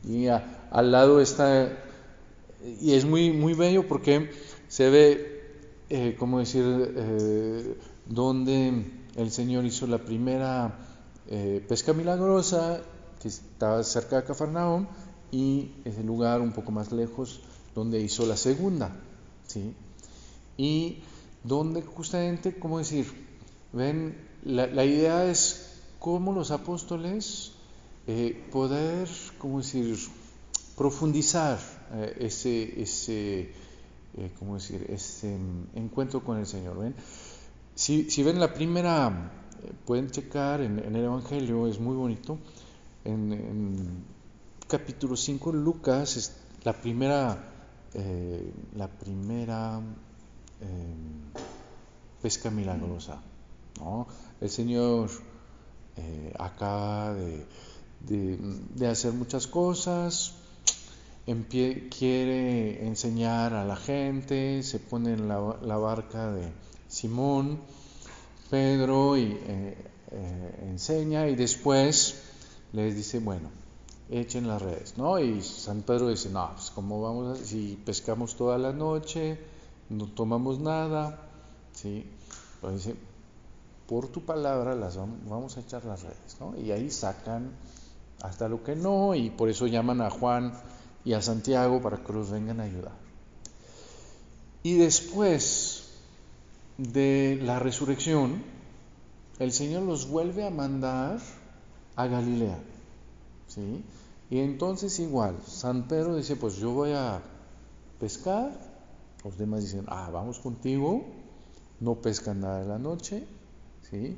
Y 0.03 0.27
al 0.27 0.91
lado 0.91 1.21
está 1.21 1.69
y 2.81 2.93
es 2.93 3.05
muy, 3.05 3.31
muy 3.31 3.53
bello 3.53 3.87
porque 3.87 4.29
se 4.67 4.89
ve, 4.89 5.41
eh, 5.89 6.15
como 6.19 6.39
decir, 6.39 6.63
eh, 6.65 7.77
donde 8.05 8.91
el 9.15 9.31
Señor 9.31 9.65
hizo 9.65 9.87
la 9.87 9.99
primera 9.99 10.77
eh, 11.27 11.63
pesca 11.67 11.93
milagrosa, 11.93 12.81
que 13.21 13.27
estaba 13.27 13.83
cerca 13.83 14.17
de 14.17 14.23
Cafarnaum, 14.23 14.87
y 15.31 15.71
ese 15.85 16.03
lugar 16.03 16.41
un 16.41 16.51
poco 16.51 16.71
más 16.71 16.91
lejos, 16.91 17.41
donde 17.75 17.99
hizo 17.99 18.25
la 18.25 18.35
segunda. 18.35 18.91
¿sí? 19.47 19.73
Y 20.59 20.99
donde 21.43 21.81
justamente, 21.81 22.59
como 22.59 22.79
decir, 22.79 23.07
ven, 23.71 24.15
la, 24.43 24.67
la 24.67 24.83
idea 24.83 25.25
es 25.25 25.79
cómo 25.99 26.33
los 26.33 26.51
apóstoles 26.51 27.53
poder, 28.51 29.07
como 29.37 29.59
decir, 29.59 29.97
profundizar 30.75 31.59
eh, 31.93 32.15
ese, 32.19 32.81
ese 32.81 33.51
eh, 34.17 34.31
¿cómo 34.39 34.55
decir? 34.55 34.85
ese 34.89 35.37
mm, 35.37 35.77
encuentro 35.77 36.23
con 36.23 36.37
el 36.37 36.45
Señor. 36.45 36.79
¿ven? 36.79 36.95
Si, 37.75 38.09
si 38.09 38.23
ven 38.23 38.39
la 38.39 38.53
primera, 38.53 39.31
eh, 39.63 39.71
pueden 39.85 40.09
checar 40.09 40.61
en, 40.61 40.79
el 40.79 40.95
Evangelio, 40.95 41.67
es 41.67 41.79
muy 41.79 41.95
bonito. 41.95 42.37
En, 43.05 44.03
capítulo 44.67 45.15
5, 45.15 45.51
Lucas, 45.51 46.35
la 46.63 46.73
primera, 46.73 47.51
la 48.75 48.87
primera 48.87 49.81
pesca 52.21 52.49
milagrosa. 52.49 53.21
¿no? 53.79 54.07
El 54.41 54.49
Señor 54.49 55.09
acaba 56.37 57.13
de, 57.13 57.45
de, 58.01 58.87
hacer 58.87 59.13
muchas 59.13 59.47
cosas, 59.47 60.33
quiere 61.49 62.87
enseñar 62.87 63.53
a 63.53 63.65
la 63.65 63.75
gente, 63.75 64.63
se 64.63 64.79
pone 64.79 65.13
en 65.13 65.27
la, 65.27 65.77
barca 65.77 66.31
de 66.31 66.51
Simón, 66.87 67.59
Pedro 68.49 69.15
y, 69.17 69.23
eh, 69.23 69.77
eh, 70.11 70.59
enseña 70.69 71.27
y 71.27 71.35
después 71.35 72.23
les 72.73 72.95
dice, 72.95 73.19
bueno, 73.19 73.49
echen 74.09 74.47
las 74.47 74.61
redes, 74.61 74.97
¿no? 74.97 75.19
Y 75.19 75.41
San 75.43 75.83
Pedro 75.83 76.09
dice, 76.09 76.29
no, 76.29 76.49
pues 76.55 76.71
¿cómo 76.71 77.01
vamos 77.01 77.39
a, 77.39 77.45
si 77.45 77.77
pescamos 77.85 78.35
toda 78.35 78.57
la 78.57 78.73
noche, 78.73 79.37
no 79.89 80.07
tomamos 80.07 80.59
nada, 80.59 81.19
¿sí? 81.73 82.05
Pero 82.61 82.73
dice, 82.73 82.95
por 83.87 84.07
tu 84.07 84.21
palabra 84.21 84.75
las 84.75 84.97
vamos 84.97 85.57
a 85.57 85.61
echar 85.61 85.83
las 85.85 86.03
redes, 86.03 86.37
¿no? 86.39 86.55
Y 86.57 86.71
ahí 86.71 86.89
sacan 86.91 87.51
hasta 88.21 88.47
lo 88.47 88.63
que 88.63 88.75
no, 88.75 89.15
y 89.15 89.29
por 89.29 89.49
eso 89.49 89.67
llaman 89.67 90.01
a 90.01 90.09
Juan 90.09 90.53
y 91.05 91.13
a 91.13 91.21
Santiago 91.21 91.81
para 91.81 91.97
que 91.97 92.13
los 92.13 92.29
vengan 92.29 92.59
a 92.59 92.63
ayudar. 92.63 92.93
Y 94.61 94.75
después 94.75 95.89
de 96.77 97.39
la 97.41 97.59
resurrección, 97.59 98.43
el 99.39 99.53
Señor 99.53 99.83
los 99.83 100.09
vuelve 100.09 100.45
a 100.45 100.49
mandar 100.49 101.19
a 101.95 102.07
Galilea. 102.07 102.59
¿sí? 103.47 103.83
Y 104.29 104.39
entonces 104.39 104.99
igual, 104.99 105.37
San 105.45 105.87
Pedro 105.87 106.15
dice, 106.15 106.35
pues 106.35 106.57
yo 106.57 106.71
voy 106.71 106.91
a 106.91 107.21
pescar, 107.99 108.68
los 109.23 109.37
demás 109.37 109.63
dicen, 109.63 109.85
ah, 109.87 110.09
vamos 110.11 110.39
contigo, 110.39 111.05
no 111.79 111.95
pescan 111.95 112.41
nada 112.41 112.61
de 112.61 112.67
la 112.67 112.79
noche, 112.79 113.25
¿sí? 113.89 114.17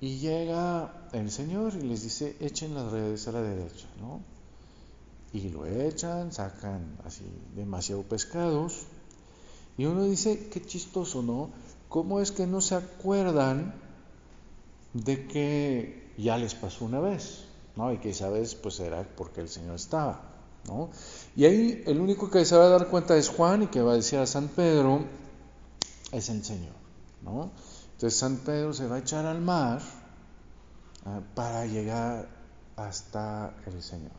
Y 0.00 0.18
llega 0.18 1.08
el 1.12 1.30
Señor 1.30 1.74
y 1.74 1.82
les 1.82 2.02
dice, 2.02 2.36
echen 2.40 2.74
las 2.74 2.90
redes 2.90 3.28
a 3.28 3.32
la 3.32 3.42
derecha, 3.42 3.86
¿no? 4.00 4.20
Y 5.32 5.48
lo 5.48 5.66
echan, 5.66 6.32
sacan 6.32 6.98
así 7.04 7.24
demasiado 7.54 8.02
pescados. 8.02 8.86
Y 9.78 9.86
uno 9.86 10.04
dice, 10.04 10.48
qué 10.50 10.60
chistoso, 10.60 11.22
¿no? 11.22 11.50
¿Cómo 11.88 12.20
es 12.20 12.32
que 12.32 12.46
no 12.46 12.60
se 12.60 12.74
acuerdan 12.74 13.74
de 14.92 15.26
que 15.26 16.12
ya 16.18 16.36
les 16.36 16.54
pasó 16.54 16.84
una 16.84 17.00
vez? 17.00 17.44
¿no? 17.76 17.92
Y 17.92 17.98
que 17.98 18.10
esa 18.10 18.28
vez 18.28 18.54
pues 18.54 18.80
era 18.80 19.02
porque 19.16 19.40
el 19.40 19.48
Señor 19.48 19.76
estaba, 19.76 20.20
Y 21.36 21.44
ahí 21.44 21.82
el 21.86 22.00
único 22.00 22.30
que 22.30 22.44
se 22.44 22.56
va 22.56 22.64
a 22.64 22.68
dar 22.68 22.88
cuenta 22.88 23.16
es 23.16 23.28
Juan 23.28 23.64
y 23.64 23.66
que 23.66 23.80
va 23.80 23.92
a 23.92 23.96
decir 23.96 24.18
a 24.18 24.26
San 24.26 24.48
Pedro, 24.48 25.04
es 26.12 26.28
el 26.28 26.44
Señor, 26.44 26.74
¿no? 27.22 27.50
Entonces 27.92 28.18
San 28.18 28.38
Pedro 28.38 28.72
se 28.72 28.86
va 28.86 28.96
a 28.96 28.98
echar 28.98 29.26
al 29.26 29.40
mar 29.40 29.80
ah, 31.04 31.20
para 31.34 31.66
llegar 31.66 32.28
hasta 32.76 33.54
el 33.66 33.82
Señor. 33.82 34.12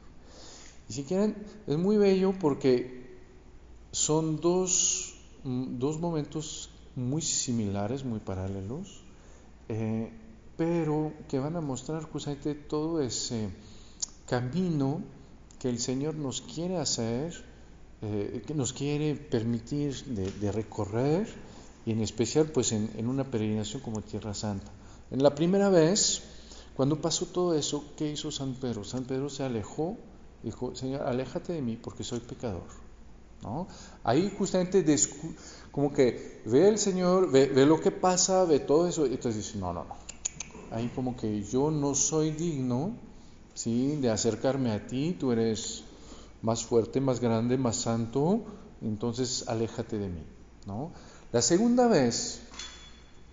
Y 0.89 0.94
si 0.94 1.04
quieren, 1.04 1.36
es 1.68 1.78
muy 1.78 1.98
bello 1.98 2.34
porque 2.39 3.18
son 3.91 4.39
dos, 4.41 5.16
mm, 5.44 5.80
dos 5.80 6.00
momentos 6.00 6.70
muy 6.96 7.22
similares, 7.22 8.04
muy 8.04 8.20
paralelos. 8.20 9.04
Eh, 9.70 10.12
pero 10.58 11.14
que 11.30 11.39
van 11.39 11.56
a 11.56 11.62
mostrar 11.62 12.04
justamente 12.04 12.54
todo 12.54 13.02
ese 13.02 13.50
camino 14.28 15.02
que 15.64 15.70
el 15.70 15.80
Señor 15.80 16.16
nos 16.16 16.41
quiere 16.41 16.76
hacer, 16.76 17.34
eh, 18.01 18.43
que 18.45 18.53
nos 18.53 18.74
quiere 18.74 19.16
permitir 19.16 20.03
de, 20.07 20.51
recorrer, 20.51 21.26
y 21.86 21.91
en 21.93 22.01
especial 22.01 22.47
pues 22.47 22.74
en, 22.74 22.91
en, 22.97 23.07
una 23.07 23.24
peregrinación 23.24 23.82
como 23.82 24.01
Tierra 24.01 24.34
Santa. 24.34 24.70
En 25.09 25.24
la 25.24 25.34
primera 25.34 25.70
vez, 25.70 26.22
cuando 26.76 26.99
pasó 26.99 27.28
todo 27.28 27.53
eso, 27.53 27.86
¿qué 27.95 28.11
hizo 28.11 28.30
San 28.30 28.55
Pedro? 28.55 28.84
San 28.84 29.05
Pedro 29.05 29.30
se 29.30 29.43
alejó, 29.43 29.95
dijo, 30.43 30.76
Señor, 30.76 31.03
aléjate 31.03 31.53
de 31.53 31.61
mí 31.61 31.80
porque 31.82 32.03
soy 32.03 32.20
pecador. 32.20 32.68
¿No? 33.41 33.68
Ahí 34.03 34.34
justamente 34.38 34.84
como 35.72 35.93
que 35.93 36.41
ve 36.45 36.68
el 36.68 36.78
Señor, 36.78 37.32
ve, 37.32 37.45
ve, 37.45 37.66
lo 37.66 37.80
que 37.80 37.91
pasa, 37.91 38.43
ve 38.43 38.59
todo 38.59 38.89
eso, 38.89 39.05
y 39.05 39.14
entonces 39.14 39.45
dice, 39.45 39.59
no, 39.59 39.72
no, 39.72 39.86
no, 39.86 39.95
ahí 40.72 40.91
como 40.93 41.16
que 41.16 41.41
yo 41.43 41.72
no 41.72 41.95
soy 41.95 42.32
digno, 42.32 42.97
¿sí? 43.54 43.95
De 43.97 44.10
acercarme 44.10 44.72
a 44.72 44.88
ti, 44.88 45.16
tú 45.20 45.32
eres 45.32 45.84
más 46.41 46.66
fuerte, 46.66 47.01
más 47.01 47.20
grande, 47.20 47.58
más 47.58 47.78
santo, 47.78 48.43
entonces 48.82 49.45
aléjate 49.47 49.97
de 49.97 50.10
mí, 50.10 50.24
¿no? 50.68 50.91
La 51.32 51.41
segunda 51.41 51.88
vez, 51.88 52.41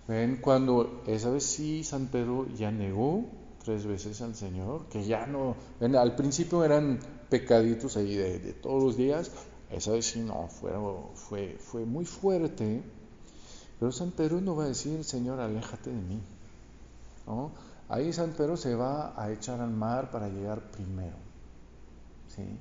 ven, 0.07 0.37
cuando 0.41 1.03
esa 1.05 1.29
vez 1.29 1.43
sí 1.43 1.83
San 1.83 2.07
Pedro 2.07 2.47
ya 2.55 2.71
negó 2.71 3.25
tres 3.63 3.85
veces 3.85 4.21
al 4.21 4.33
Señor, 4.35 4.85
que 4.87 5.03
ya 5.05 5.27
no, 5.27 5.55
ven, 5.79 5.95
al 5.95 6.15
principio 6.15 6.63
eran 6.63 6.99
pecaditos 7.29 7.97
ahí 7.97 8.15
de, 8.15 8.53
todos 8.53 8.81
los 8.81 8.97
días, 8.97 9.31
esa 9.69 9.91
vez 9.91 10.05
sí 10.05 10.21
no, 10.21 10.47
fue, 10.47 11.57
fue, 11.59 11.85
muy 11.85 12.05
fuerte, 12.05 12.81
pero 13.79 13.91
San 13.91 14.11
Pedro 14.11 14.41
no 14.41 14.55
va 14.55 14.65
a 14.65 14.67
decir, 14.67 15.03
Señor, 15.03 15.39
aléjate 15.39 15.89
de 15.89 16.01
mí. 16.01 16.19
Ahí 17.91 18.13
San 18.13 18.31
Pedro 18.31 18.55
se 18.55 18.73
va 18.73 19.13
a 19.21 19.33
echar 19.33 19.59
al 19.59 19.71
mar 19.71 20.11
para 20.11 20.29
llegar 20.29 20.71
primero, 20.71 21.17
¿sí? 22.33 22.57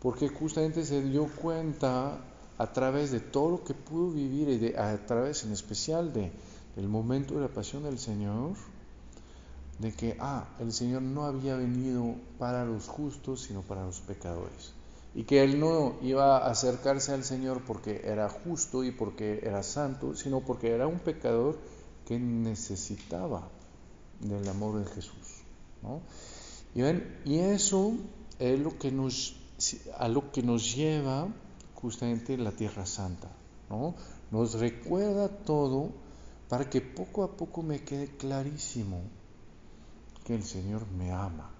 porque 0.00 0.28
justamente 0.28 0.84
se 0.84 1.00
dio 1.02 1.28
cuenta 1.36 2.18
a 2.58 2.72
través 2.72 3.12
de 3.12 3.20
todo 3.20 3.50
lo 3.50 3.64
que 3.64 3.74
pudo 3.74 4.10
vivir 4.10 4.48
y 4.48 4.74
a 4.74 5.06
través 5.06 5.44
en 5.44 5.52
especial 5.52 6.12
de, 6.12 6.32
del 6.74 6.88
momento 6.88 7.36
de 7.36 7.42
la 7.42 7.48
pasión 7.48 7.84
del 7.84 8.00
Señor, 8.00 8.54
de 9.78 9.92
que, 9.92 10.16
ah, 10.18 10.48
el 10.58 10.72
Señor 10.72 11.02
no 11.02 11.26
había 11.26 11.54
venido 11.54 12.16
para 12.40 12.64
los 12.64 12.88
justos, 12.88 13.42
sino 13.42 13.62
para 13.62 13.86
los 13.86 14.00
pecadores. 14.00 14.72
Y 15.14 15.22
que 15.22 15.44
Él 15.44 15.60
no 15.60 15.94
iba 16.02 16.38
a 16.38 16.50
acercarse 16.50 17.12
al 17.12 17.22
Señor 17.22 17.62
porque 17.64 18.02
era 18.04 18.28
justo 18.28 18.82
y 18.82 18.90
porque 18.90 19.42
era 19.44 19.62
santo, 19.62 20.16
sino 20.16 20.40
porque 20.40 20.72
era 20.72 20.88
un 20.88 20.98
pecador 20.98 21.56
que 22.04 22.18
necesitaba 22.18 23.48
del 24.22 24.48
amor 24.48 24.82
de 24.82 24.90
Jesús. 24.90 25.42
¿no? 25.82 26.00
Y, 26.74 26.82
ven, 26.82 27.20
y 27.24 27.38
eso 27.38 27.92
es 28.38 28.58
lo 28.58 28.78
que 28.78 28.90
nos, 28.90 29.36
a 29.98 30.08
lo 30.08 30.32
que 30.32 30.42
nos 30.42 30.74
lleva 30.74 31.28
justamente 31.74 32.36
la 32.38 32.52
Tierra 32.52 32.86
Santa. 32.86 33.28
¿no? 33.68 33.94
Nos 34.30 34.54
recuerda 34.54 35.28
todo 35.28 35.90
para 36.48 36.68
que 36.68 36.80
poco 36.80 37.24
a 37.24 37.36
poco 37.36 37.62
me 37.62 37.82
quede 37.82 38.08
clarísimo 38.16 39.00
que 40.24 40.34
el 40.34 40.44
Señor 40.44 40.86
me 40.98 41.12
ama. 41.12 41.50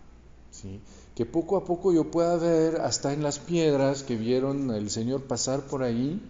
¿sí? 0.51 0.81
Que 1.15 1.27
poco 1.27 1.57
a 1.57 1.65
poco 1.65 1.93
yo 1.93 2.11
pueda 2.11 2.37
ver 2.37 2.81
hasta 2.81 3.13
en 3.13 3.23
las 3.23 3.39
piedras 3.39 4.03
que 4.03 4.17
vieron 4.17 4.71
el 4.71 4.91
Señor 4.91 5.25
pasar 5.25 5.63
por 5.63 5.83
ahí, 5.83 6.21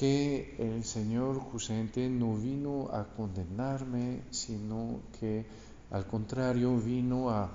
que 0.00 0.56
el 0.58 0.82
Señor 0.82 1.38
justamente 1.52 2.08
no 2.08 2.34
vino 2.34 2.88
a 2.90 3.04
condenarme, 3.04 4.22
sino 4.30 5.00
que 5.20 5.44
al 5.90 6.06
contrario 6.06 6.78
vino 6.78 7.28
a, 7.28 7.50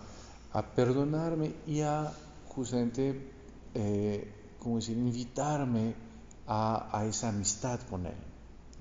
perdonarme 0.76 1.54
y 1.66 1.82
a 1.82 2.14
justamente, 2.48 3.32
eh, 3.74 4.32
como 4.60 4.76
decir, 4.76 4.96
invitarme 4.96 5.96
a, 6.48 7.04
esa 7.10 7.30
amistad 7.30 7.80
con 7.90 8.06
Él, 8.06 8.14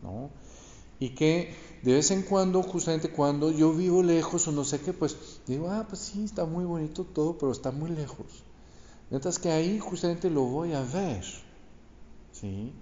¿no? 0.02 0.28
Y 1.00 1.14
que 1.14 1.54
de 1.82 1.94
vez 1.94 2.10
en 2.10 2.22
cuando, 2.22 2.62
justamente 2.62 3.08
cuando 3.08 3.50
yo 3.50 3.72
vivo 3.72 4.02
lejos 4.02 4.46
o 4.46 4.52
no 4.52 4.64
sé 4.64 4.80
qué, 4.80 4.92
pues 4.92 5.40
digo, 5.46 5.70
ah, 5.70 5.86
pues 5.88 6.02
sí, 6.02 6.22
está 6.24 6.44
muy 6.44 6.66
bonito 6.66 7.04
todo, 7.04 7.38
pero 7.38 7.50
está 7.50 7.70
muy 7.70 7.90
lejos. 7.90 8.44
Mientras 9.08 9.38
que 9.38 9.50
ahí 9.50 9.78
justamente 9.78 10.28
lo 10.28 10.42
voy 10.42 10.74
a 10.74 10.82
ver, 10.82 11.24
¿sí? 12.30 12.74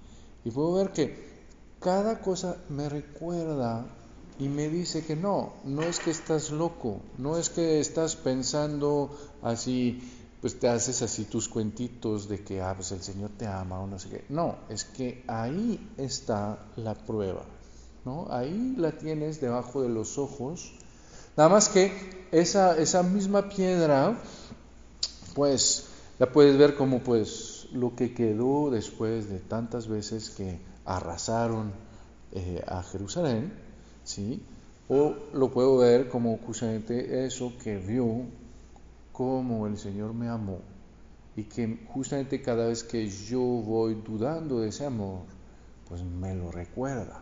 Y 0.44 0.50
puedo 0.50 0.74
ver 0.74 0.90
que 0.90 1.32
cada 1.80 2.20
cosa 2.20 2.56
me 2.68 2.88
recuerda 2.88 3.86
y 4.38 4.48
me 4.48 4.68
dice 4.68 5.04
que 5.04 5.14
no, 5.14 5.52
no 5.64 5.82
es 5.82 6.00
que 6.00 6.10
estás 6.10 6.50
loco, 6.50 7.00
no 7.18 7.36
es 7.36 7.50
que 7.50 7.80
estás 7.80 8.16
pensando 8.16 9.16
así, 9.42 10.00
pues 10.40 10.58
te 10.58 10.68
haces 10.68 11.02
así 11.02 11.24
tus 11.24 11.48
cuentitos 11.48 12.28
de 12.28 12.42
que 12.42 12.60
ah, 12.60 12.74
pues 12.74 12.90
el 12.92 13.02
Señor 13.02 13.30
te 13.36 13.46
ama 13.46 13.80
o 13.80 13.86
no 13.86 13.98
sé 13.98 14.08
qué. 14.08 14.24
No, 14.28 14.56
es 14.68 14.84
que 14.84 15.24
ahí 15.28 15.92
está 15.96 16.58
la 16.76 16.94
prueba, 16.94 17.44
¿no? 18.04 18.26
Ahí 18.30 18.74
la 18.76 18.92
tienes 18.92 19.40
debajo 19.40 19.82
de 19.82 19.88
los 19.88 20.18
ojos. 20.18 20.72
Nada 21.36 21.48
más 21.48 21.68
que 21.68 21.92
esa, 22.32 22.76
esa 22.78 23.02
misma 23.02 23.48
piedra, 23.48 24.18
pues 25.34 25.86
la 26.18 26.30
puedes 26.32 26.56
ver 26.58 26.74
como 26.74 27.00
pues 27.00 27.51
lo 27.72 27.94
que 27.96 28.14
quedó 28.14 28.70
después 28.70 29.28
de 29.28 29.38
tantas 29.38 29.88
veces 29.88 30.30
que 30.30 30.58
arrasaron 30.84 31.72
eh, 32.32 32.62
a 32.66 32.82
Jerusalén, 32.82 33.52
¿sí? 34.04 34.42
O 34.88 35.14
lo 35.32 35.50
puedo 35.50 35.78
ver 35.78 36.08
como 36.08 36.36
justamente 36.38 37.24
eso 37.24 37.52
que 37.62 37.78
vio 37.78 38.24
como 39.12 39.66
el 39.66 39.78
Señor 39.78 40.12
me 40.14 40.28
amó 40.28 40.58
y 41.36 41.44
que 41.44 41.86
justamente 41.88 42.42
cada 42.42 42.66
vez 42.66 42.82
que 42.82 43.08
yo 43.08 43.40
voy 43.40 43.94
dudando 43.94 44.60
de 44.60 44.68
ese 44.68 44.84
amor, 44.84 45.20
pues 45.88 46.02
me 46.02 46.34
lo 46.34 46.50
recuerda, 46.50 47.20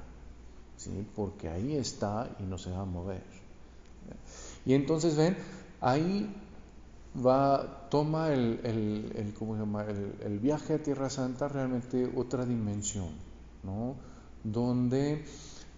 ¿sí? 0.76 1.06
Porque 1.14 1.48
ahí 1.48 1.76
está 1.76 2.28
y 2.40 2.44
no 2.44 2.58
se 2.58 2.70
va 2.70 2.80
a 2.80 2.84
mover. 2.84 3.22
Y 4.66 4.74
entonces 4.74 5.16
ven, 5.16 5.36
ahí 5.80 6.28
va, 7.14 7.88
toma 7.90 8.32
el, 8.32 8.60
el, 8.64 9.34
¿cómo 9.38 9.54
se 9.54 9.60
llama? 9.60 9.84
el, 9.84 10.38
viaje 10.38 10.74
a 10.74 10.82
Tierra 10.82 11.10
Santa 11.10 11.48
realmente 11.48 12.10
otra 12.16 12.44
dimensión, 12.44 13.10
¿no? 13.62 13.96
donde 14.44 15.24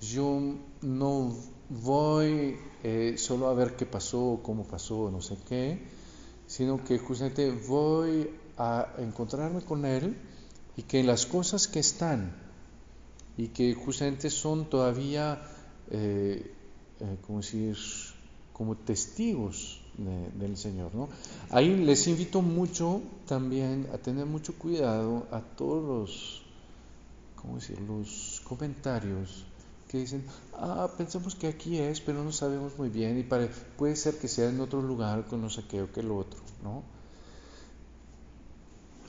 yo 0.01 0.41
no 0.83 1.35
voy 1.69 2.57
eh, 2.83 3.15
solo 3.17 3.49
a 3.49 3.55
ver 3.55 3.77
qué 3.77 3.87
pasó, 3.87 4.41
cómo 4.43 4.65
pasó, 4.65 5.11
no 5.11 5.21
sé 5.21 5.37
qué, 5.49 5.83
sino 6.47 6.85
que 6.85 6.99
justamente 6.99 7.51
voy 7.51 8.29
a 8.59 8.95
encontrarme 8.99 9.63
con 9.63 9.85
Él 9.85 10.17
y 10.77 10.83
que 10.83 11.03
las 11.03 11.27
cosas 11.27 11.67
que 11.67 11.81
están 11.81 12.35
y 13.37 13.49
que 13.49 13.75
justamente 13.75 14.29
son 14.29 14.69
todavía, 14.69 15.43
eh, 15.91 16.53
eh 17.01 17.17
decir, 17.29 17.77
como 18.53 18.77
testigos 18.77 19.82
del 19.97 20.57
Señor. 20.57 20.95
¿no? 20.95 21.09
Ahí 21.51 21.77
les 21.77 22.07
invito 22.07 22.43
mucho 22.43 23.03
también 23.27 23.89
a 23.93 23.99
tener 23.99 24.27
mucho 24.27 24.55
cuidado 24.55 25.27
a 25.31 25.41
todos 25.41 25.85
los, 25.85 26.43
¿cómo 27.37 27.57
decir?, 27.57 27.81
los 27.81 28.41
comentarios 28.45 29.45
que 29.89 29.99
dicen, 29.99 30.25
ah, 30.55 30.89
pensamos 30.97 31.35
que 31.35 31.49
aquí 31.49 31.79
es, 31.79 32.01
pero 32.01 32.25
no 32.25 32.33
sabemos 32.33 32.79
muy 32.79 32.89
bien 32.89 33.19
y 33.19 33.25
puede 33.25 33.97
ser 33.97 34.19
que 34.19 34.27
sea 34.27 34.49
en 34.49 34.61
otro 34.61 34.81
lugar 34.81 35.27
con 35.27 35.43
no 35.43 35.51
sé 35.51 35.65
qué 35.69 35.83
o 35.83 35.93
que 35.93 36.01
el 36.01 36.11
otro, 36.11 36.41
¿no? 36.63 36.83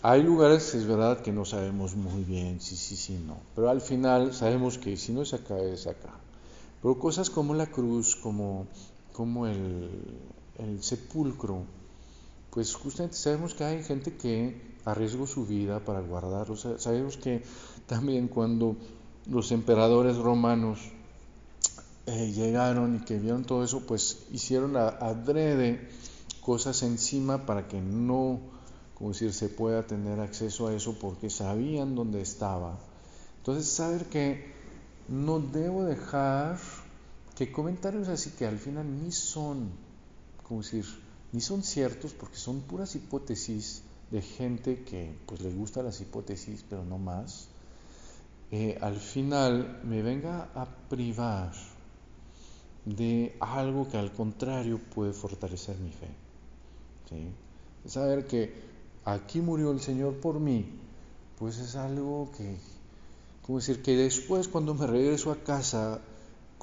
Hay 0.02 0.22
lugares, 0.22 0.76
es 0.76 0.86
verdad, 0.86 1.22
que 1.22 1.32
no 1.32 1.46
sabemos 1.46 1.96
muy 1.96 2.26
bien, 2.26 2.60
sí, 2.60 2.76
sí, 2.76 2.98
sí, 2.98 3.18
no, 3.26 3.38
pero 3.56 3.70
al 3.70 3.80
final 3.80 4.34
sabemos 4.34 4.78
que 4.78 4.98
si 4.98 5.14
no 5.14 5.22
es 5.22 5.34
acá, 5.34 5.58
es 5.60 5.88
acá. 5.88 6.12
Pero 6.82 7.00
cosas 7.00 7.30
como 7.30 7.54
la 7.54 7.68
cruz, 7.68 8.18
como, 8.18 8.68
como 9.14 9.48
el, 9.48 9.90
el 10.58 10.84
sepulcro, 10.84 11.64
pues 12.52 12.76
justamente 12.76 13.18
sabemos 13.18 13.54
que 13.54 13.64
hay 13.64 13.84
gente 13.84 14.16
que 14.16 14.74
arriesgó 14.86 15.28
su 15.28 15.46
vida 15.46 15.80
para 15.80 16.02
guardarlo. 16.02 16.56
Sabemos 16.56 17.18
que 17.18 17.44
también 17.88 18.28
cuando 18.28 18.76
los 19.26 19.52
emperadores 19.52 20.18
romanos 20.18 20.80
eh, 22.06 22.32
llegaron 22.32 22.98
y 22.98 23.00
que 23.00 23.18
vieron 23.18 23.46
todo 23.46 23.64
eso, 23.64 23.86
pues 23.88 24.26
hicieron 24.32 24.76
adrede 24.76 25.90
cosas 26.42 26.84
encima 26.84 27.46
para 27.46 27.68
que 27.68 27.82
no, 27.82 28.40
como 28.96 29.12
decir, 29.12 29.34
se 29.34 29.50
pueda 29.50 29.88
tener 29.88 30.20
acceso 30.20 30.68
a 30.68 30.74
eso 30.74 30.98
porque 31.00 31.30
sabían 31.30 31.96
dónde 31.96 32.22
estaba. 32.22 32.78
Entonces, 33.38 33.68
saber 33.68 34.06
que 34.06 34.54
no 35.08 35.40
debo 35.40 35.86
dejar 35.86 36.58
que 37.36 37.52
comentarios 37.52 38.08
así 38.10 38.32
que 38.32 38.46
al 38.46 38.60
final 38.60 39.04
ni 39.04 39.12
son, 39.12 39.70
como 40.48 40.62
decir, 40.62 40.86
ni 41.32 41.42
son 41.42 41.64
ciertos 41.64 42.14
porque 42.14 42.38
son 42.38 42.62
puras 42.62 42.96
hipótesis 42.96 43.84
de 44.12 44.22
gente 44.22 44.84
que 44.84 45.16
pues 45.26 45.42
le 45.42 45.52
gustan 45.52 45.86
las 45.86 46.00
hipótesis, 46.02 46.64
pero 46.70 46.84
no 46.86 46.98
más 46.98 47.48
eh, 48.56 48.78
al 48.82 48.98
final 48.98 49.80
me 49.84 50.04
venga 50.04 50.48
a 50.54 50.68
privar 50.88 51.52
de 52.86 53.36
algo 53.40 53.90
que 53.90 53.98
al 53.98 54.12
contrario 54.12 54.80
puede 54.94 55.12
fortalecer 55.12 55.76
mi 55.80 55.90
fe. 55.90 56.08
Saber 57.88 58.28
que 58.28 58.54
aquí 59.06 59.42
murió 59.42 59.72
el 59.72 59.82
Señor 59.82 60.18
por 60.18 60.40
mí, 60.40 60.68
pues 61.40 61.58
es 61.58 61.76
algo 61.76 62.32
que, 62.38 62.58
como 63.42 63.58
decir, 63.58 63.82
que 63.82 63.98
después 63.98 64.48
cuando 64.48 64.76
me 64.76 64.86
regreso 64.86 65.32
a 65.32 65.38
casa, 65.38 66.00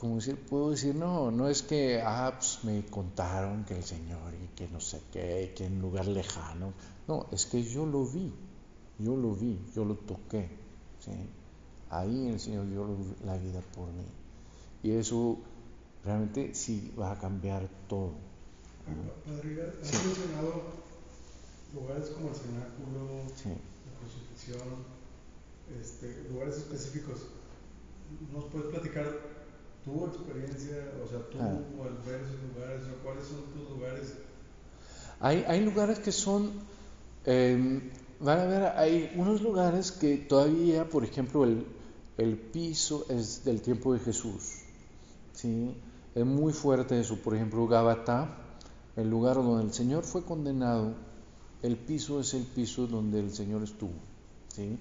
como 0.01 0.17
decir, 0.17 0.37
puedo 0.37 0.71
decir, 0.71 0.95
no, 0.95 1.31
no 1.31 1.51
es 1.51 1.63
que, 1.63 2.01
ah, 2.03 2.33
pues 2.35 2.61
me 2.65 2.87
contaron 2.87 3.67
que 3.67 3.77
el 3.77 3.85
Señor 3.85 4.33
y 4.33 4.47
que 4.57 4.67
no 4.69 4.81
sé 4.81 4.99
qué, 5.13 5.53
que 5.55 5.67
en 5.67 5.79
lugar 5.83 6.07
lejano. 6.07 6.73
No, 7.07 7.27
es 7.33 7.45
que 7.45 7.63
yo 7.63 7.85
lo 7.85 8.07
vi, 8.07 8.33
yo 8.99 9.15
lo 9.15 9.35
vi, 9.35 9.61
yo 9.75 9.85
lo 9.85 9.97
toqué. 9.97 10.49
¿sí? 11.01 11.11
Ahí 11.91 12.29
el 12.29 12.41
Señor 12.41 12.71
dio 12.71 12.87
la 13.27 13.37
vida 13.37 13.61
por 13.75 13.89
mí. 13.89 14.07
Y 14.83 14.93
eso 14.93 15.37
realmente 16.03 16.55
sí 16.55 16.95
va 16.99 17.13
a 17.13 17.19
cambiar 17.19 17.69
todo. 17.87 18.15
Padre, 19.27 19.71
has 19.83 20.05
mencionado 20.07 20.63
lugares 21.75 22.09
como 22.09 22.31
el 22.31 22.35
cenáculo, 22.35 23.25
la 23.27 23.99
crucifixión, 24.01 24.77
este, 25.79 26.25
lugares 26.31 26.57
específicos. 26.57 27.27
¿Nos 28.33 28.45
puedes 28.47 28.71
platicar 28.71 29.40
tu 29.85 30.07
experiencia, 30.07 30.93
o 31.03 31.09
sea, 31.09 31.19
tú 31.31 31.39
ah. 31.41 31.87
al 31.87 31.99
ver 32.07 32.21
esos 32.21 32.43
lugares, 32.55 32.83
cuáles 33.03 33.25
son 33.25 33.43
tus 33.53 33.71
lugares? 33.71 34.15
Hay, 35.21 35.45
hay 35.47 35.65
lugares 35.65 35.99
que 35.99 36.13
son 36.13 36.51
eh, 37.27 37.91
van 38.21 38.39
a 38.39 38.45
ver, 38.45 38.63
hay 38.77 39.13
unos 39.17 39.43
lugares 39.43 39.93
que 39.93 40.17
todavía, 40.17 40.89
por 40.89 41.05
ejemplo, 41.05 41.45
el, 41.45 41.67
el 42.19 42.37
piso 42.37 43.07
es 43.09 43.45
del 43.45 43.63
tiempo 43.63 43.93
de 43.93 44.01
Jesús. 44.01 44.63
¿sí? 45.33 45.75
Es 46.15 46.25
muy 46.25 46.53
fuerte 46.53 47.01
eso. 47.01 47.17
Por 47.17 47.35
ejemplo, 47.35 47.67
Gabata, 47.67 48.37
el 48.97 49.09
lugar 49.09 49.37
donde 49.37 49.65
el 49.65 49.73
Señor 49.73 50.05
fue 50.05 50.25
condenado, 50.25 50.95
el 51.63 51.77
piso 51.77 52.21
es 52.21 52.35
el 52.35 52.45
piso 52.45 52.87
donde 52.87 53.21
el 53.21 53.33
Señor 53.33 53.63
estuvo. 53.63 53.95
¿sí? 54.55 54.79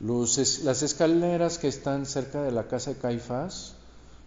Los, 0.00 0.62
las 0.64 0.82
escaleras 0.82 1.58
que 1.58 1.68
están 1.68 2.06
cerca 2.06 2.42
de 2.42 2.52
la 2.52 2.66
casa 2.66 2.94
de 2.94 3.00
Caifás 3.00 3.76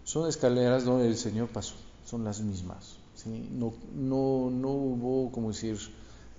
son 0.04 0.28
escaleras 0.28 0.84
donde 0.84 1.06
el 1.06 1.16
Señor 1.16 1.48
pasó, 1.48 1.74
son 2.06 2.24
las 2.24 2.40
mismas. 2.40 2.96
No, 3.26 3.72
no, 3.94 4.50
no 4.50 4.68
hubo, 4.68 5.32
como 5.32 5.48
decir, 5.48 5.78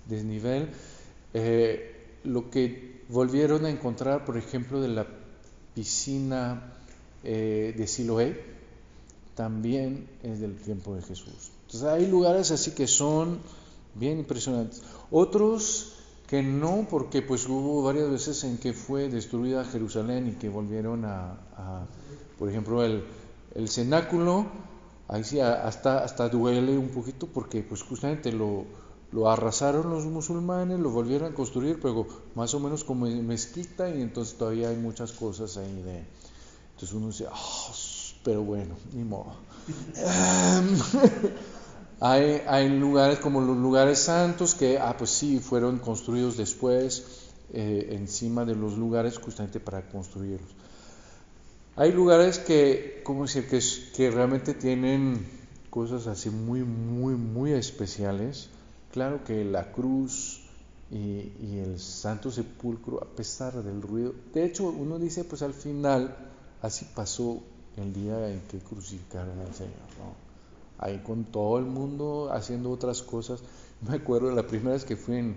desnivel. 0.08 0.70
Eh, 1.34 2.20
lo 2.24 2.48
que 2.50 3.02
volvieron 3.08 3.64
a 3.64 3.70
encontrar, 3.70 4.24
por 4.24 4.36
ejemplo, 4.36 4.80
de 4.80 4.88
la 4.88 5.06
piscina 5.74 6.72
eh, 7.24 7.74
de 7.76 7.86
Siloé 7.86 8.40
también 9.34 10.08
es 10.22 10.40
del 10.40 10.56
tiempo 10.56 10.94
de 10.94 11.02
Jesús. 11.02 11.50
Entonces 11.66 11.88
hay 11.88 12.06
lugares 12.06 12.50
así 12.52 12.70
que 12.70 12.86
son 12.86 13.40
bien 13.94 14.18
impresionantes. 14.18 14.82
Otros 15.10 15.92
que 16.26 16.42
no, 16.42 16.86
porque 16.90 17.22
pues 17.22 17.46
hubo 17.48 17.82
varias 17.82 18.10
veces 18.10 18.42
en 18.44 18.58
que 18.58 18.72
fue 18.72 19.08
destruida 19.08 19.64
Jerusalén 19.64 20.28
y 20.28 20.32
que 20.32 20.48
volvieron 20.48 21.04
a, 21.04 21.36
por 22.38 22.48
ejemplo, 22.48 22.82
el, 22.84 23.04
el, 23.56 23.68
cenáculo, 23.68 24.46
ahí 25.08 25.24
sí 25.24 25.40
hasta, 25.40 26.04
hasta 26.04 26.28
duele 26.28 26.76
un 26.76 26.88
poquito 26.88 27.26
porque 27.26 27.62
pues 27.62 27.82
justamente 27.82 28.32
lo, 28.32 28.64
lo 29.12 29.30
arrasaron 29.30 29.90
los 29.90 30.04
musulmanes, 30.04 30.78
lo 30.78 30.90
volvieron 30.90 31.32
a 31.32 31.34
construir, 31.34 31.80
pero 31.80 32.06
más 32.34 32.52
o 32.54 32.60
menos 32.60 32.84
como 32.84 33.06
mezquita 33.06 33.88
y 33.88 34.02
entonces 34.02 34.36
todavía 34.36 34.68
hay 34.68 34.76
muchas 34.76 35.12
cosas 35.12 35.56
ahí 35.56 35.82
de... 35.82 36.04
Entonces 36.72 36.92
uno 36.92 37.06
dice, 37.06 37.26
oh, 37.32 37.72
pero 38.22 38.42
bueno, 38.42 38.74
ni 38.92 39.04
modo. 39.04 39.32
hay, 42.00 42.42
hay 42.46 42.68
lugares 42.68 43.18
como 43.18 43.40
los 43.40 43.56
lugares 43.56 44.00
santos 44.00 44.54
que, 44.54 44.78
ah, 44.78 44.94
pues 44.98 45.10
sí, 45.10 45.38
fueron 45.38 45.78
construidos 45.78 46.36
después 46.36 47.30
eh, 47.52 47.90
encima 47.92 48.44
de 48.44 48.56
los 48.56 48.76
lugares 48.76 49.18
justamente 49.18 49.60
para 49.60 49.88
construirlos. 49.88 50.50
Hay 51.76 51.92
lugares 51.92 52.38
que, 52.38 53.02
¿cómo 53.04 53.22
decir? 53.22 53.46
Que, 53.48 54.10
realmente 54.10 54.54
tienen 54.54 55.26
cosas 55.70 56.06
así 56.06 56.30
muy, 56.30 56.64
muy, 56.64 57.14
muy 57.14 57.52
especiales 57.52 58.48
Claro 58.96 59.22
que 59.24 59.44
la 59.44 59.72
cruz 59.72 60.40
y, 60.90 61.58
el 61.58 61.78
santo 61.78 62.30
sepulcro, 62.30 63.02
a 63.02 63.04
pesar 63.04 63.62
del 63.62 63.82
ruido, 63.82 64.14
de 64.32 64.46
hecho 64.46 64.68
uno 64.68 64.98
dice, 64.98 65.22
pues 65.22 65.42
al 65.42 65.52
final 65.52 66.16
así 66.62 66.86
pasó 66.94 67.42
el 67.76 67.92
día 67.92 68.30
en 68.30 68.40
que 68.48 68.56
crucificaron 68.58 69.38
al 69.40 69.54
Señor, 69.54 69.74
Ahí 70.78 71.02
con 71.04 71.24
todo 71.24 71.58
el 71.58 71.66
mundo 71.66 72.30
haciendo 72.32 72.70
otras 72.70 73.02
cosas. 73.02 73.42
Me 73.86 73.96
acuerdo 73.96 74.30
la 74.30 74.46
primera 74.46 74.72
vez 74.72 74.86
que 74.86 74.96
fui 74.96 75.16
en, 75.16 75.36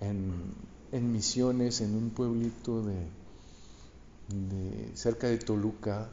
en, 0.00 1.10
misiones 1.10 1.80
en 1.80 1.94
un 1.94 2.10
pueblito 2.10 2.82
de, 2.82 2.96
cerca 4.94 5.26
de 5.28 5.38
Toluca, 5.38 6.08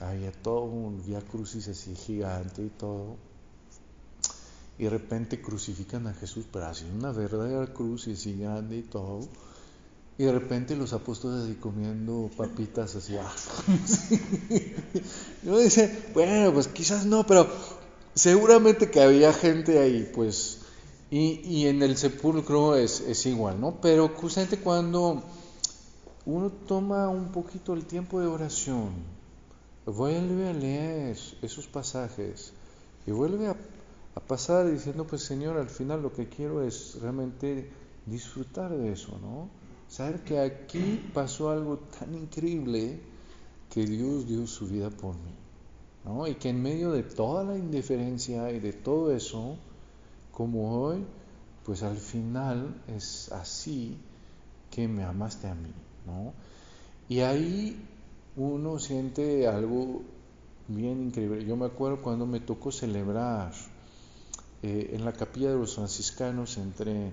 había 0.00 0.32
todo 0.32 0.62
un 0.62 1.04
vía 1.04 1.20
crucis 1.20 1.68
así 1.68 1.94
gigante 1.94 2.62
y 2.62 2.68
todo 2.68 3.16
y 4.78 4.84
de 4.84 4.90
repente 4.90 5.40
crucifican 5.40 6.06
a 6.06 6.14
Jesús, 6.14 6.46
pero 6.50 6.66
así 6.66 6.84
una 6.92 7.12
verdadera 7.12 7.72
cruz 7.72 8.08
y 8.08 8.14
así 8.14 8.36
grande 8.36 8.78
y 8.78 8.82
todo. 8.82 9.20
Y 10.18 10.24
de 10.24 10.32
repente 10.32 10.76
los 10.76 10.92
apóstoles 10.92 11.44
así 11.44 11.54
comiendo 11.54 12.30
papitas 12.36 12.94
así. 12.96 13.16
Ah, 13.16 13.32
y 15.42 15.48
uno 15.48 15.58
dice, 15.58 16.10
bueno, 16.14 16.52
pues 16.52 16.68
quizás 16.68 17.06
no, 17.06 17.26
pero 17.26 17.48
seguramente 18.14 18.90
que 18.90 19.00
había 19.00 19.32
gente 19.32 19.78
ahí, 19.78 20.10
pues. 20.14 20.58
Y, 21.10 21.40
y 21.44 21.66
en 21.66 21.82
el 21.82 21.96
sepulcro 21.96 22.74
es, 22.74 23.00
es 23.00 23.26
igual, 23.26 23.60
¿no? 23.60 23.80
Pero 23.80 24.08
justamente 24.08 24.58
cuando 24.58 25.22
uno 26.24 26.50
toma 26.50 27.08
un 27.08 27.32
poquito 27.32 27.74
el 27.74 27.84
tiempo 27.84 28.20
de 28.20 28.26
oración, 28.26 28.90
vuelve 29.86 30.48
a 30.48 30.52
leer 30.52 31.16
esos 31.42 31.66
pasajes 31.66 32.52
y 33.06 33.10
vuelve 33.10 33.48
a 33.48 34.20
pasar 34.20 34.70
diciendo, 34.70 35.06
pues 35.06 35.22
Señor, 35.22 35.56
al 35.58 35.68
final 35.68 36.02
lo 36.02 36.12
que 36.12 36.28
quiero 36.28 36.62
es 36.62 36.98
realmente 37.00 37.70
disfrutar 38.06 38.70
de 38.76 38.92
eso, 38.92 39.18
¿no? 39.20 39.48
Saber 39.88 40.22
que 40.24 40.38
aquí 40.38 41.10
pasó 41.12 41.50
algo 41.50 41.78
tan 41.78 42.14
increíble 42.14 43.00
que 43.68 43.84
Dios 43.84 44.26
dio 44.26 44.46
su 44.46 44.66
vida 44.66 44.90
por 44.90 45.14
mí. 45.14 45.42
¿no? 46.04 46.26
Y 46.26 46.34
que 46.34 46.48
en 46.48 46.62
medio 46.62 46.92
de 46.92 47.02
toda 47.02 47.44
la 47.44 47.56
indiferencia 47.56 48.50
y 48.50 48.60
de 48.60 48.72
todo 48.72 49.14
eso, 49.14 49.56
como 50.32 50.82
hoy, 50.82 51.04
pues 51.64 51.82
al 51.82 51.96
final 51.96 52.82
es 52.88 53.30
así 53.32 53.96
que 54.70 54.88
me 54.88 55.04
amaste 55.04 55.46
a 55.48 55.54
mí. 55.54 55.72
¿No? 56.06 56.32
Y 57.08 57.20
ahí 57.20 57.76
uno 58.36 58.78
siente 58.78 59.46
algo 59.46 60.02
bien 60.68 61.02
increíble. 61.02 61.44
Yo 61.44 61.56
me 61.56 61.66
acuerdo 61.66 62.02
cuando 62.02 62.26
me 62.26 62.40
tocó 62.40 62.72
celebrar 62.72 63.52
eh, 64.62 64.90
en 64.92 65.04
la 65.04 65.12
capilla 65.12 65.50
de 65.50 65.56
los 65.56 65.74
franciscanos 65.74 66.56
entre, 66.56 67.08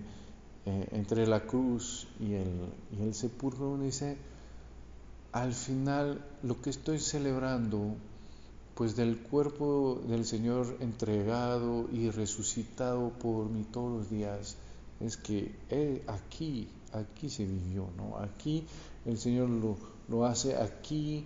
eh, 0.65 0.87
entre 0.91 1.27
la 1.27 1.41
cruz 1.45 2.07
y 2.19 2.33
el, 2.33 3.09
y 3.09 3.13
sepulcro, 3.13 3.77
dice, 3.77 4.17
al 5.31 5.53
final 5.53 6.23
lo 6.43 6.61
que 6.61 6.69
estoy 6.69 6.99
celebrando, 6.99 7.95
pues 8.75 8.95
del 8.95 9.17
cuerpo 9.17 10.01
del 10.07 10.25
Señor 10.25 10.77
entregado 10.79 11.89
y 11.91 12.09
resucitado 12.09 13.09
por 13.09 13.49
mí 13.49 13.65
todos 13.71 13.99
los 13.99 14.09
días, 14.09 14.55
es 14.99 15.17
que 15.17 15.53
aquí, 16.07 16.67
aquí 16.93 17.29
se 17.29 17.45
vivió, 17.45 17.87
¿no? 17.97 18.17
Aquí 18.17 18.65
el 19.05 19.17
Señor 19.17 19.49
lo, 19.49 19.77
lo 20.07 20.25
hace, 20.25 20.57
aquí 20.57 21.25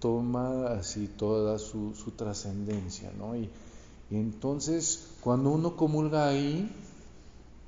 toma 0.00 0.68
así 0.68 1.06
toda 1.06 1.58
su, 1.58 1.94
su 1.94 2.12
trascendencia, 2.12 3.12
¿no? 3.16 3.36
Y, 3.36 3.48
entonces, 4.10 5.06
cuando 5.20 5.50
uno 5.50 5.76
comulga 5.76 6.26
ahí, 6.26 6.68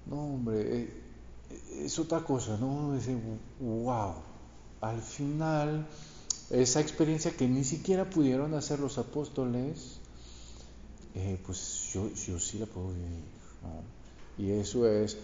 no, 0.07 0.35
hombre, 0.35 0.80
eh, 0.80 1.03
es 1.85 1.99
otra 2.01 2.24
cosa, 2.24 2.57
¿no? 2.57 2.66
Uno 2.66 2.95
dice, 2.95 3.16
wow, 3.61 4.14
al 4.80 5.01
final, 5.01 5.87
esa 6.51 6.80
experiencia 6.80 7.30
que 7.30 7.47
ni 7.47 7.62
siquiera 7.62 8.11
pudieron 8.11 8.55
hacer 8.55 8.80
los 8.80 8.99
apóstoles, 8.99 9.99
eh, 11.14 11.39
pues 11.47 11.91
yo, 11.93 12.11
yo, 12.12 12.41
sí 12.41 12.59
la 12.59 12.66
puedo 12.66 12.89
vivir, 12.89 13.22
¿no? 13.62 14.45
Y 14.45 14.51
eso 14.51 14.89
es, 14.89 15.16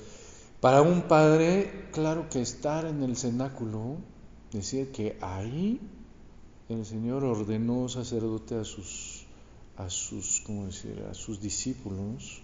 para 0.60 0.82
un 0.82 1.02
padre, 1.02 1.88
claro 1.92 2.28
que 2.28 2.40
estar 2.40 2.84
en 2.84 3.02
el 3.02 3.16
cenáculo, 3.16 3.96
decir 4.52 4.90
que 4.90 5.16
ahí 5.20 5.80
el 6.68 6.84
Señor 6.84 7.24
ordenó 7.24 7.88
sacerdote 7.88 8.56
a 8.56 8.64
sus, 8.64 9.26
a 9.76 9.88
sus, 9.88 10.42
¿cómo 10.44 10.66
a 10.66 11.14
sus 11.14 11.40
discípulos, 11.40 12.42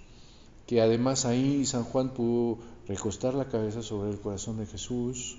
que 0.67 0.81
además 0.81 1.25
ahí 1.25 1.67
San 1.67 1.85
Juan 1.85 2.11
pudo 2.11 2.59
recostar 2.87 3.35
la 3.35 3.49
cabeza 3.49 3.83
sobre 3.83 4.11
el 4.11 4.21
corazón 4.21 4.59
de 4.59 4.67
Jesús, 4.67 5.37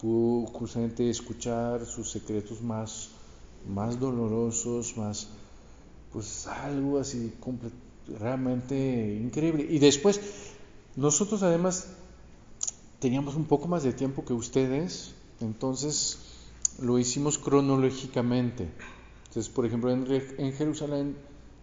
pudo 0.00 0.46
justamente 0.46 1.10
escuchar 1.10 1.84
sus 1.84 2.10
secretos 2.10 2.62
más, 2.62 3.10
más 3.68 3.98
dolorosos, 3.98 4.96
más, 4.96 5.28
pues 6.12 6.46
algo 6.46 6.98
así 6.98 7.34
realmente 8.18 9.18
increíble. 9.20 9.66
Y 9.68 9.78
después, 9.78 10.20
nosotros 10.98 11.44
además 11.44 11.86
teníamos 12.98 13.36
un 13.36 13.44
poco 13.44 13.68
más 13.68 13.84
de 13.84 13.92
tiempo 13.92 14.24
que 14.24 14.32
ustedes, 14.32 15.14
entonces 15.40 16.18
lo 16.82 16.98
hicimos 16.98 17.38
cronológicamente. 17.38 18.68
Entonces, 19.28 19.48
por 19.48 19.64
ejemplo, 19.64 19.92
en, 19.92 20.52
Jerusalén 20.54 21.16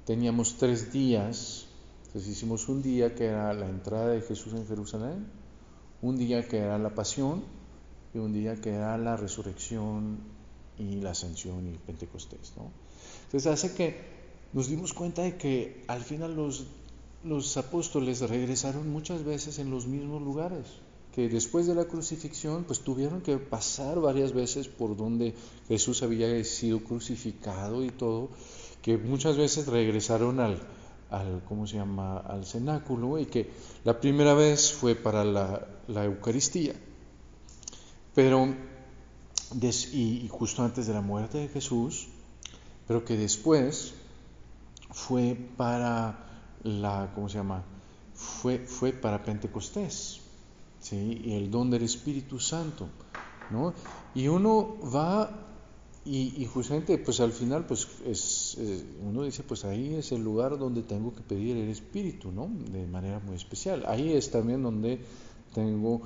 teníamos 0.06 0.56
tres 0.58 0.94
días. 0.94 1.68
Entonces 2.08 2.32
hicimos 2.32 2.70
un 2.70 2.82
día 2.82 3.14
que 3.14 3.26
era 3.26 3.54
la 3.54 3.68
entrada 3.68 4.08
de 4.08 4.22
Jesús 4.22 4.54
en 4.54 4.66
Jerusalén, 4.68 5.28
un 6.02 6.16
día 6.16 6.48
que 6.48 6.60
era 6.60 6.80
la 6.80 6.96
pasión 6.96 7.44
y 8.14 8.20
un 8.20 8.32
día 8.32 8.56
que 8.56 8.70
era 8.70 8.98
la 8.98 9.18
resurrección 9.18 10.20
y 10.80 11.02
la 11.02 11.12
ascensión 11.12 11.68
y 11.68 11.78
Pentecostés. 11.78 12.54
¿no? 12.56 12.72
Entonces 13.26 13.52
hace 13.52 13.76
que 13.76 14.00
nos 14.54 14.70
dimos 14.70 14.94
cuenta 14.94 15.24
de 15.24 15.36
que 15.36 15.84
al 15.90 16.04
final 16.04 16.38
los, 16.38 16.68
los 17.26 17.58
apóstoles 17.58 18.22
regresaron 18.22 18.90
muchas 18.90 19.24
veces 19.24 19.60
en 19.60 19.72
los 19.72 19.88
mismos 19.88 20.22
lugares 20.22 20.68
que 21.16 21.30
después 21.30 21.66
de 21.66 21.74
la 21.74 21.86
crucifixión 21.86 22.66
pues 22.66 22.82
tuvieron 22.82 23.22
que 23.22 23.38
pasar 23.38 24.02
varias 24.02 24.34
veces 24.34 24.68
por 24.68 24.98
donde 24.98 25.34
Jesús 25.70 26.04
había 26.04 26.44
sido 26.44 26.84
crucificado 26.84 27.86
y 27.86 27.90
todo, 27.90 28.28
que 28.82 28.98
muchas 28.98 29.38
veces 29.38 29.68
regresaron 29.68 30.42
al, 30.42 30.62
al 31.10 31.42
¿cómo 31.48 31.68
se 31.68 31.78
llama?, 31.78 32.18
al 32.18 32.46
cenáculo 32.46 33.18
y 33.18 33.28
que 33.28 33.50
la 33.86 34.02
primera 34.02 34.34
vez 34.34 34.74
fue 34.74 34.94
para 34.94 35.24
la, 35.24 36.04
Eucaristía, 36.04 36.74
pero 38.14 38.54
y, 39.94 40.28
justo 40.30 40.64
antes 40.64 40.86
de 40.86 40.94
la 40.94 41.02
muerte 41.02 41.38
de 41.38 41.48
Jesús, 41.48 42.10
pero 42.88 43.06
que 43.06 43.16
después 43.16 43.94
fue 44.92 45.38
para 45.56 46.35
la, 46.66 47.12
¿cómo 47.16 47.30
se 47.30 47.38
llama?, 47.38 47.64
fue, 48.14 48.60
fue 48.60 48.92
para 48.92 49.24
Pentecostés. 49.24 50.22
¿sí? 50.80 51.22
y 51.26 51.34
el 51.34 51.50
don 51.50 51.70
del 51.70 51.84
Espíritu 51.84 52.40
Santo. 52.40 52.88
¿no? 53.50 53.74
Y 54.14 54.28
uno 54.28 54.78
va 54.94 55.46
y, 56.08 56.46
justamente 56.46 57.00
pues 57.00 57.20
al 57.20 57.32
final 57.32 57.66
pues 57.66 57.88
es, 58.06 58.58
uno 59.02 59.24
dice 59.24 59.42
pues 59.42 59.66
ahí 59.66 59.96
es 59.96 60.12
el 60.12 60.24
lugar 60.24 60.60
donde 60.60 60.84
tengo 60.84 61.16
que 61.16 61.22
pedir 61.22 61.58
el 61.58 61.70
Espíritu, 61.70 62.32
¿no? 62.32 62.48
De 62.72 62.86
manera 62.86 63.20
muy 63.20 63.36
especial. 63.36 63.84
Ahí 63.88 64.14
es 64.14 64.30
también 64.30 64.62
donde 64.62 65.00
tengo 65.56 66.04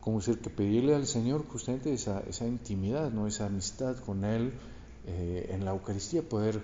como 0.00 0.18
decir 0.18 0.40
que 0.40 0.50
pedirle 0.50 0.96
al 0.96 1.06
Señor 1.06 1.46
justamente 1.46 1.92
esa, 1.92 2.20
esa 2.28 2.44
intimidad, 2.44 3.12
¿no? 3.12 3.28
Esa 3.28 3.46
amistad 3.46 3.96
con 3.98 4.24
Él 4.24 4.52
eh, 5.06 5.50
en 5.52 5.64
la 5.64 5.70
Eucaristía, 5.70 6.28
poder 6.28 6.60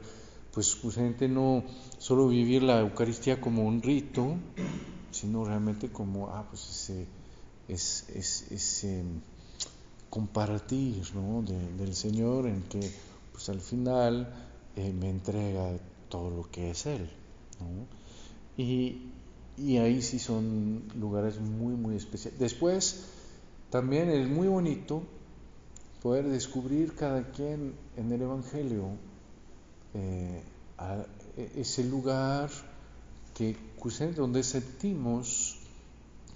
pues 0.52 0.74
justamente 0.74 1.28
no 1.28 1.64
solo 1.98 2.28
vivir 2.28 2.62
la 2.62 2.80
Eucaristía 2.80 3.40
como 3.40 3.64
un 3.64 3.82
rito, 3.82 4.36
sino 5.10 5.44
realmente 5.44 5.90
como, 5.90 6.28
ah, 6.28 6.46
pues 6.48 6.68
ese 6.68 7.06
es, 7.68 8.86
compartir 10.10 11.02
del 11.78 11.94
Señor 11.94 12.46
en 12.46 12.62
que 12.64 12.90
pues 13.32 13.48
al 13.48 13.60
final 13.60 14.30
eh, 14.76 14.92
me 14.92 15.08
entrega 15.08 15.78
todo 16.10 16.30
lo 16.30 16.50
que 16.50 16.70
es 16.70 16.84
Él. 16.84 17.08
Y, 18.58 19.10
y, 19.56 19.78
ahí 19.78 20.02
sí 20.02 20.18
son 20.18 20.82
lugares 21.00 21.40
muy, 21.40 21.74
muy 21.74 21.96
especiales. 21.96 22.38
Después, 22.38 23.06
también 23.70 24.10
es 24.10 24.28
muy 24.28 24.48
bonito 24.48 25.02
poder 26.02 26.28
descubrir 26.28 26.94
cada 26.94 27.30
quien 27.30 27.74
en 27.96 28.12
el 28.12 28.20
Evangelio 28.20 28.98
eh, 29.94 30.42
e, 31.36 31.60
ese 31.60 31.84
lugar 31.84 32.50
que, 33.34 33.56
donde 34.14 34.42
sentimos 34.42 35.58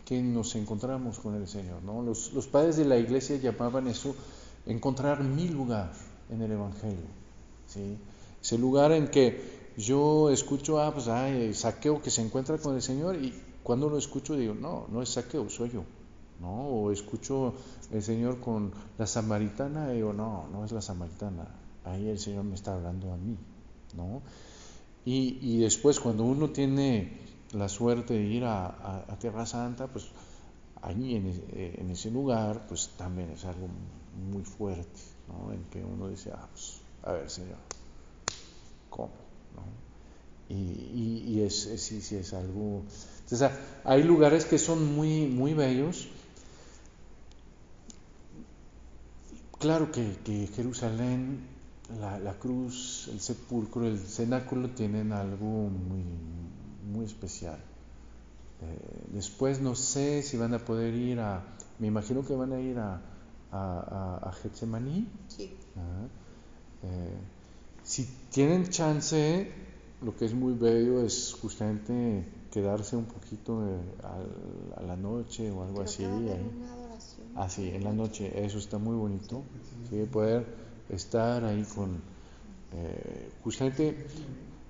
que 0.04 0.22
nos 0.22 0.54
encontramos 0.54 1.18
con 1.18 1.34
el 1.34 1.46
Señor. 1.46 1.82
¿no? 1.82 2.02
Los, 2.02 2.32
los 2.32 2.46
padres 2.46 2.76
de 2.76 2.84
la 2.84 2.96
iglesia 2.96 3.36
llamaban 3.36 3.88
eso 3.88 4.14
encontrar 4.66 5.22
mi 5.22 5.48
lugar 5.48 5.92
en 6.30 6.42
el 6.42 6.52
Evangelio. 6.52 7.06
¿sí? 7.66 7.98
Ese 8.40 8.58
lugar 8.58 8.92
en 8.92 9.08
que 9.08 9.72
yo 9.76 10.30
escucho, 10.30 10.80
ah, 10.80 10.92
pues, 10.92 11.08
ay, 11.08 11.52
saqueo 11.54 12.00
que 12.00 12.10
se 12.10 12.22
encuentra 12.22 12.58
con 12.58 12.74
el 12.74 12.82
Señor 12.82 13.16
y 13.16 13.34
cuando 13.62 13.90
lo 13.90 13.98
escucho 13.98 14.36
digo, 14.36 14.54
no, 14.54 14.86
no 14.90 15.02
es 15.02 15.10
saqueo, 15.10 15.50
soy 15.50 15.70
yo. 15.70 15.84
¿no? 16.40 16.68
O 16.68 16.92
escucho 16.92 17.54
el 17.92 18.02
Señor 18.02 18.40
con 18.40 18.72
la 18.98 19.06
samaritana 19.06 19.92
y 19.92 19.96
digo, 19.96 20.12
no, 20.12 20.46
no 20.52 20.64
es 20.64 20.72
la 20.72 20.82
samaritana, 20.82 21.48
ahí 21.86 22.08
el 22.08 22.18
Señor 22.18 22.44
me 22.44 22.54
está 22.54 22.74
hablando 22.74 23.12
a 23.12 23.16
mí. 23.16 23.36
¿no? 23.96 24.22
Y, 25.04 25.38
y 25.40 25.58
después 25.58 26.00
cuando 26.00 26.24
uno 26.24 26.50
tiene 26.50 27.26
la 27.52 27.68
suerte 27.68 28.14
de 28.14 28.22
ir 28.22 28.44
a, 28.44 29.16
Tierra 29.20 29.46
Santa, 29.46 29.86
pues 29.86 30.06
allí 30.82 31.16
eh, 31.16 31.76
en, 31.78 31.90
ese 31.90 32.10
lugar, 32.10 32.66
pues 32.68 32.90
también 32.96 33.30
es 33.30 33.44
algo 33.44 33.68
muy 34.30 34.42
fuerte, 34.42 35.00
¿no? 35.28 35.52
En 35.52 35.64
que 35.64 35.82
uno 35.82 36.08
dice, 36.08 36.32
ah, 36.34 36.48
pues, 36.52 36.80
a 37.02 37.12
ver, 37.12 37.30
Señor, 37.30 37.58
¿cómo? 38.90 39.12
¿no? 39.54 40.54
Y, 40.54 41.22
y, 41.26 41.40
es, 41.42 41.62
sí, 41.62 42.00
sí, 42.00 42.16
es 42.16 42.34
algo... 42.34 42.82
Entonces, 43.20 43.50
hay 43.84 44.02
lugares 44.02 44.44
que 44.44 44.58
son 44.58 44.94
muy, 44.94 45.26
muy 45.26 45.54
bellos. 45.54 46.08
Claro 49.58 49.90
que, 49.90 50.16
que 50.24 50.46
Jerusalén, 50.48 51.55
la, 52.00 52.18
la, 52.18 52.34
cruz, 52.34 53.08
el 53.12 53.20
sepulcro, 53.20 53.86
el 53.86 53.98
cenáculo 53.98 54.70
tienen 54.70 55.12
algo 55.12 55.68
muy, 55.68 56.04
muy 56.92 57.04
especial. 57.04 57.58
Eh, 58.62 58.78
después 59.12 59.60
no 59.60 59.74
sé 59.74 60.22
si 60.22 60.36
van 60.36 60.54
a 60.54 60.58
poder 60.58 60.94
ir 60.94 61.20
a, 61.20 61.44
me 61.78 61.86
imagino 61.86 62.24
que 62.24 62.34
van 62.34 62.52
a 62.52 62.60
ir 62.60 62.78
a, 62.78 63.00
a, 63.52 64.20
a, 64.22 64.32
Getsemaní. 64.32 65.08
Sí. 65.28 65.54
Eh, 66.82 67.18
si 67.82 68.04
tienen 68.30 68.68
chance, 68.68 69.52
lo 70.02 70.16
que 70.16 70.24
es 70.24 70.34
muy 70.34 70.54
bello 70.54 71.02
es 71.02 71.36
justamente 71.40 72.26
quedarse 72.50 72.96
un 72.96 73.04
poquito 73.04 73.60
a, 74.02 74.82
la 74.82 74.96
noche 74.96 75.50
o 75.50 75.62
algo 75.62 75.82
así. 75.82 76.04
Ahí. 76.04 76.50
Ah, 77.34 77.50
sí, 77.50 77.68
en 77.68 77.84
la 77.84 77.92
noche, 77.92 78.44
eso 78.44 78.58
está 78.58 78.78
muy 78.78 78.96
bonito. 78.96 79.42
Sí, 79.90 80.02
poder 80.10 80.65
estar 80.90 81.44
ahí 81.44 81.64
con, 81.74 82.00
eh, 82.72 83.30
justamente, 83.42 83.96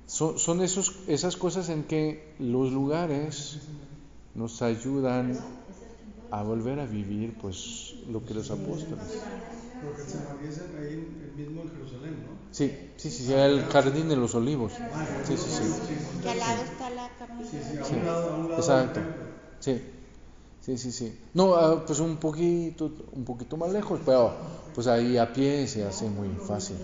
son, 0.06 0.38
son 0.38 0.62
esos, 0.62 0.96
esas 1.08 1.36
cosas 1.36 1.68
en 1.68 1.84
que 1.84 2.34
los 2.38 2.72
lugares 2.72 3.58
nos 4.34 4.62
ayudan 4.62 5.38
a 6.30 6.42
volver 6.42 6.80
a 6.80 6.86
vivir 6.86 7.34
pues 7.40 7.94
lo 8.10 8.24
que 8.24 8.34
los 8.34 8.50
apóstoles. 8.50 9.22
Porque 9.82 10.52
se 10.52 10.62
ahí 10.78 10.94
el 10.94 11.32
mismo 11.36 11.62
en 11.62 11.70
Jerusalén, 11.70 12.14
¿no? 12.24 12.36
Sí, 12.50 12.72
sí, 12.96 13.10
sí, 13.10 13.32
el 13.32 13.62
jardín 13.64 14.08
de 14.08 14.16
los 14.16 14.34
olivos. 14.34 14.72
Sí, 15.26 15.36
sí, 15.36 15.50
sí. 15.50 15.64
Que 16.22 16.30
al 16.30 16.38
lado 16.38 16.62
está 16.62 16.90
la 16.90 17.08
camisa. 17.18 17.50
Sí, 17.50 17.58
sí, 17.62 17.78
a 17.78 18.00
un 18.00 18.06
lado, 18.06 18.30
a 18.30 18.36
un 18.36 18.48
lado 18.48 18.60
Exacto. 18.60 19.00
Sí. 19.60 19.82
Sí, 20.66 20.76
sí, 20.78 20.90
sí. 20.90 21.16
No, 21.34 21.54
ah, 21.54 21.84
pues 21.86 22.00
un 22.00 22.16
poquito, 22.16 22.90
un 23.12 23.24
poquito 23.24 23.56
más 23.56 23.70
lejos, 23.72 24.00
pero 24.04 24.32
pues 24.74 24.88
ahí 24.88 25.16
a 25.16 25.32
pie 25.32 25.66
se 25.68 25.84
hace 25.84 26.10
muy 26.10 26.36
fácil. 26.38 26.78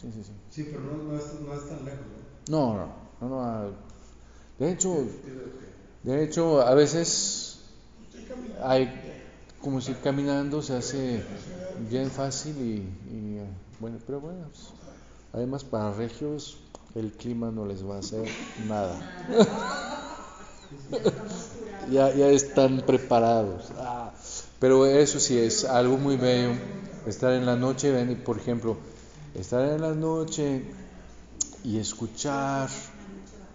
Sí, 0.00 0.10
sí, 0.12 0.24
sí. 0.24 0.32
Sí, 0.50 0.64
pero 0.72 0.82
no, 0.82 0.96
no, 1.04 1.16
es, 1.16 1.40
no 1.40 1.54
es 1.54 1.68
tan 1.68 1.84
lejos, 1.84 2.04
¿no? 2.48 2.74
No, 2.74 2.74
no, 3.20 3.28
no, 3.28 3.40
ah, 3.40 3.70
De 4.58 4.72
hecho, 4.72 5.06
de 6.02 6.24
hecho, 6.24 6.62
a 6.62 6.74
veces 6.74 7.60
hay 8.62 8.90
como 9.60 9.80
si 9.80 9.94
caminando 9.94 10.62
se 10.62 10.74
hace 10.74 11.24
bien 11.76 12.10
fácil 12.10 12.56
y, 12.60 13.40
bueno, 13.80 13.98
pero 14.06 14.20
bueno, 14.20 14.48
pues, 14.50 14.74
además 15.32 15.64
para 15.64 15.92
regios 15.92 16.58
el 16.94 17.12
clima 17.12 17.50
no 17.50 17.66
les 17.66 17.86
va 17.88 17.96
a 17.96 18.00
hacer 18.00 18.24
nada. 18.56 19.00
Ya, 21.90 22.14
ya 22.14 22.28
están 22.28 22.82
preparados. 22.86 23.70
Ah, 23.78 24.12
pero 24.58 24.86
eso 24.86 25.18
sí 25.20 25.38
es 25.38 25.64
algo 25.64 25.96
muy 25.96 26.16
bello. 26.16 26.52
Estar 27.06 27.32
en 27.32 27.46
la 27.46 27.56
noche, 27.56 27.92
por 28.24 28.38
ejemplo, 28.38 28.76
estar 29.34 29.68
en 29.68 29.80
la 29.80 29.94
noche 29.94 30.64
y 31.64 31.78
escuchar 31.78 32.68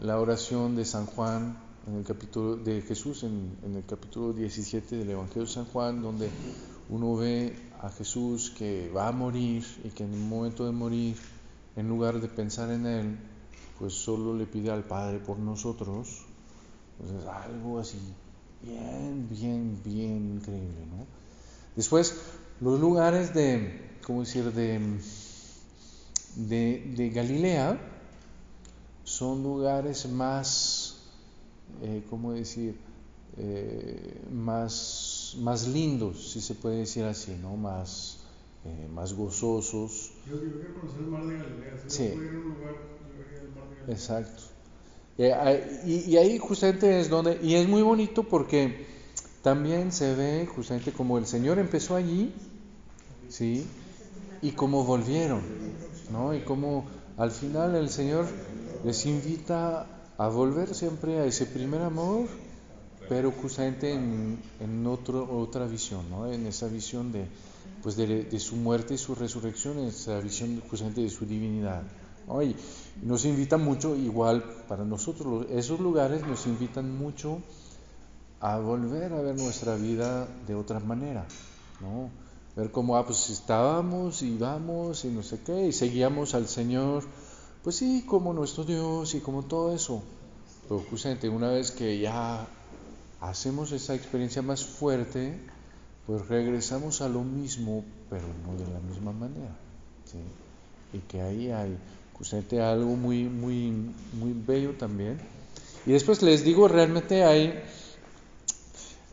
la 0.01 0.19
oración 0.19 0.75
de 0.75 0.85
San 0.85 1.05
Juan 1.05 1.57
en 1.87 1.95
el 1.95 2.03
capítulo 2.03 2.57
de 2.57 2.81
Jesús 2.81 3.23
en, 3.23 3.57
en, 3.63 3.75
el 3.75 3.85
capítulo 3.85 4.33
17 4.33 4.97
del 4.97 5.09
Evangelio 5.09 5.43
de 5.43 5.47
San 5.47 5.65
Juan, 5.65 6.01
donde 6.01 6.29
uno 6.89 7.15
ve 7.15 7.55
a 7.81 7.89
Jesús 7.89 8.51
que 8.51 8.91
va 8.95 9.07
a 9.07 9.11
morir 9.11 9.65
y 9.83 9.89
que 9.89 10.03
en 10.03 10.13
el 10.13 10.19
momento 10.19 10.65
de 10.65 10.73
morir, 10.73 11.15
en 11.77 11.87
lugar 11.87 12.19
de 12.19 12.27
pensar 12.27 12.71
en 12.71 12.85
él, 12.85 13.17
pues 13.79 13.93
solo 13.93 14.35
le 14.35 14.45
pide 14.45 14.71
al 14.71 14.83
Padre 14.83 15.19
por 15.19 15.39
nosotros. 15.39 16.26
Entonces, 16.99 17.27
algo 17.29 17.79
así 17.79 17.97
bien, 18.61 19.27
bien, 19.29 19.81
bien 19.83 20.35
increíble, 20.37 20.85
¿no? 20.91 21.05
Después, 21.75 22.15
los 22.59 22.79
lugares 22.79 23.33
de, 23.33 23.97
¿cómo 24.05 24.21
decir?, 24.21 24.51
de, 24.53 24.79
de, 26.35 26.93
de 26.95 27.09
Galilea 27.09 27.79
son 29.03 29.43
lugares 29.43 30.07
más, 30.09 30.97
eh, 31.83 32.03
¿cómo 32.09 32.33
decir?, 32.33 32.75
eh, 33.39 34.19
más, 34.31 35.35
más 35.39 35.67
lindos, 35.67 36.31
si 36.31 36.41
se 36.41 36.55
puede 36.55 36.77
decir 36.77 37.03
así, 37.05 37.37
¿no? 37.39 37.55
Más, 37.55 38.17
eh, 38.65 38.87
más 38.91 39.13
gozosos. 39.13 40.11
Yo, 40.27 40.35
yo 40.43 40.51
quiero 40.59 40.73
conocer 40.73 41.01
el 41.03 41.07
mar 41.07 41.25
de 41.27 41.35
Galilea, 41.37 41.77
si 41.77 41.89
sí. 41.95 42.03
ir 42.03 42.33
a 42.35 42.39
un 42.39 42.43
lugar, 42.55 42.75
yo 43.15 43.23
iría 43.23 43.41
al 43.41 43.49
mar 43.53 43.69
de 43.69 43.75
Galilea. 43.75 43.95
Exacto. 43.95 44.43
Y, 45.17 46.11
y, 46.11 46.17
ahí 46.17 46.37
justamente 46.37 46.99
es 46.99 47.09
donde, 47.09 47.39
y 47.41 47.55
es 47.55 47.67
muy 47.67 47.81
bonito 47.81 48.23
porque 48.23 48.85
también 49.41 49.91
se 49.91 50.13
ve 50.13 50.45
justamente 50.45 50.91
como 50.91 51.17
el 51.17 51.25
Señor 51.25 51.57
empezó 51.57 51.95
allí, 51.95 52.31
¿sí? 53.27 53.65
Y 54.43 54.51
cómo 54.51 54.83
volvieron, 54.83 55.41
¿no? 56.11 56.35
Y 56.35 56.41
cómo 56.41 56.85
al 57.17 57.31
final 57.31 57.75
el 57.75 57.89
Señor 57.89 58.27
les 58.83 59.07
invita 59.07 59.87
a 60.19 60.27
volver 60.27 60.75
siempre 60.75 61.17
a 61.19 61.25
ese 61.25 61.47
primer 61.47 61.81
amor, 61.81 62.27
pero 63.09 63.31
justamente 63.31 63.91
en, 63.91 64.37
en 64.59 64.85
otro, 64.85 65.27
otra 65.39 65.65
visión, 65.65 66.07
¿no? 66.11 66.31
En 66.31 66.45
esa 66.45 66.67
visión 66.67 67.11
de, 67.11 67.25
pues 67.81 67.95
de, 67.95 68.25
de 68.25 68.39
su 68.39 68.55
muerte 68.55 68.93
y 68.93 68.97
su 68.99 69.15
resurrección, 69.15 69.79
en 69.79 69.87
esa 69.87 70.19
visión 70.19 70.61
justamente 70.69 71.01
de 71.01 71.09
su 71.09 71.25
divinidad. 71.25 71.81
Y 72.27 72.55
nos 73.03 73.23
invita 73.25 73.57
mucho, 73.57 73.95
igual 73.95 74.43
para 74.67 74.83
nosotros, 74.83 75.47
esos 75.49 75.79
lugares 75.79 76.27
nos 76.27 76.45
invitan 76.45 76.97
mucho 76.97 77.39
a 78.41 78.59
volver 78.59 79.13
a 79.13 79.21
ver 79.21 79.35
nuestra 79.35 79.75
vida 79.75 80.27
de 80.45 80.53
otra 80.53 80.79
manera, 80.79 81.25
¿no? 81.79 82.09
Ver 82.55 82.71
cómo, 82.71 82.97
ah, 82.97 83.05
pues 83.05 83.29
estábamos 83.29 84.23
y 84.23 84.37
vamos 84.37 85.05
y 85.05 85.09
no 85.09 85.23
sé 85.23 85.39
qué, 85.41 85.67
y 85.67 85.71
seguíamos 85.71 86.35
al 86.35 86.47
Señor, 86.47 87.03
pues 87.63 87.77
sí, 87.77 88.03
como 88.05 88.33
nuestro 88.33 88.65
Dios 88.65 89.15
y 89.15 89.21
como 89.21 89.43
todo 89.43 89.73
eso. 89.73 90.03
Pero 90.67 90.83
justamente 90.89 91.29
una 91.29 91.49
vez 91.49 91.71
que 91.71 91.97
ya 91.97 92.45
hacemos 93.21 93.71
esa 93.71 93.95
experiencia 93.95 94.41
más 94.41 94.65
fuerte, 94.65 95.39
pues 96.05 96.27
regresamos 96.27 97.01
a 97.01 97.07
lo 97.07 97.23
mismo, 97.23 97.85
pero 98.09 98.25
no 98.45 98.57
de 98.57 98.71
la 98.71 98.79
misma 98.79 99.13
manera. 99.13 99.55
¿sí? 100.05 100.17
Y 100.93 100.99
que 100.99 101.21
ahí 101.21 101.51
hay 101.51 101.77
justamente 102.17 102.61
algo 102.61 102.95
muy, 102.95 103.23
muy, 103.25 103.71
muy 104.13 104.33
bello 104.33 104.73
también. 104.73 105.19
Y 105.85 105.91
después 105.91 106.21
les 106.21 106.43
digo, 106.43 106.67
realmente 106.67 107.23
hay, 107.23 107.53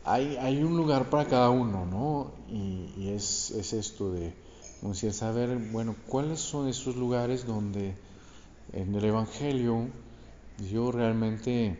hay, 0.03 0.37
hay 0.37 0.63
un 0.63 0.75
lugar 0.75 1.09
para 1.09 1.25
cada 1.25 1.49
uno, 1.49 1.85
¿no? 1.85 2.31
Y, 2.49 3.09
es, 3.09 3.51
es, 3.51 3.73
esto 3.73 4.11
de, 4.11 4.33
como 4.81 4.93
decir, 4.93 5.13
saber, 5.13 5.57
bueno, 5.71 5.95
cuáles 6.07 6.39
son 6.39 6.67
esos 6.67 6.95
lugares 6.95 7.45
donde 7.45 7.95
en 8.73 8.93
el 8.93 9.05
Evangelio 9.05 9.87
yo 10.69 10.91
realmente 10.91 11.77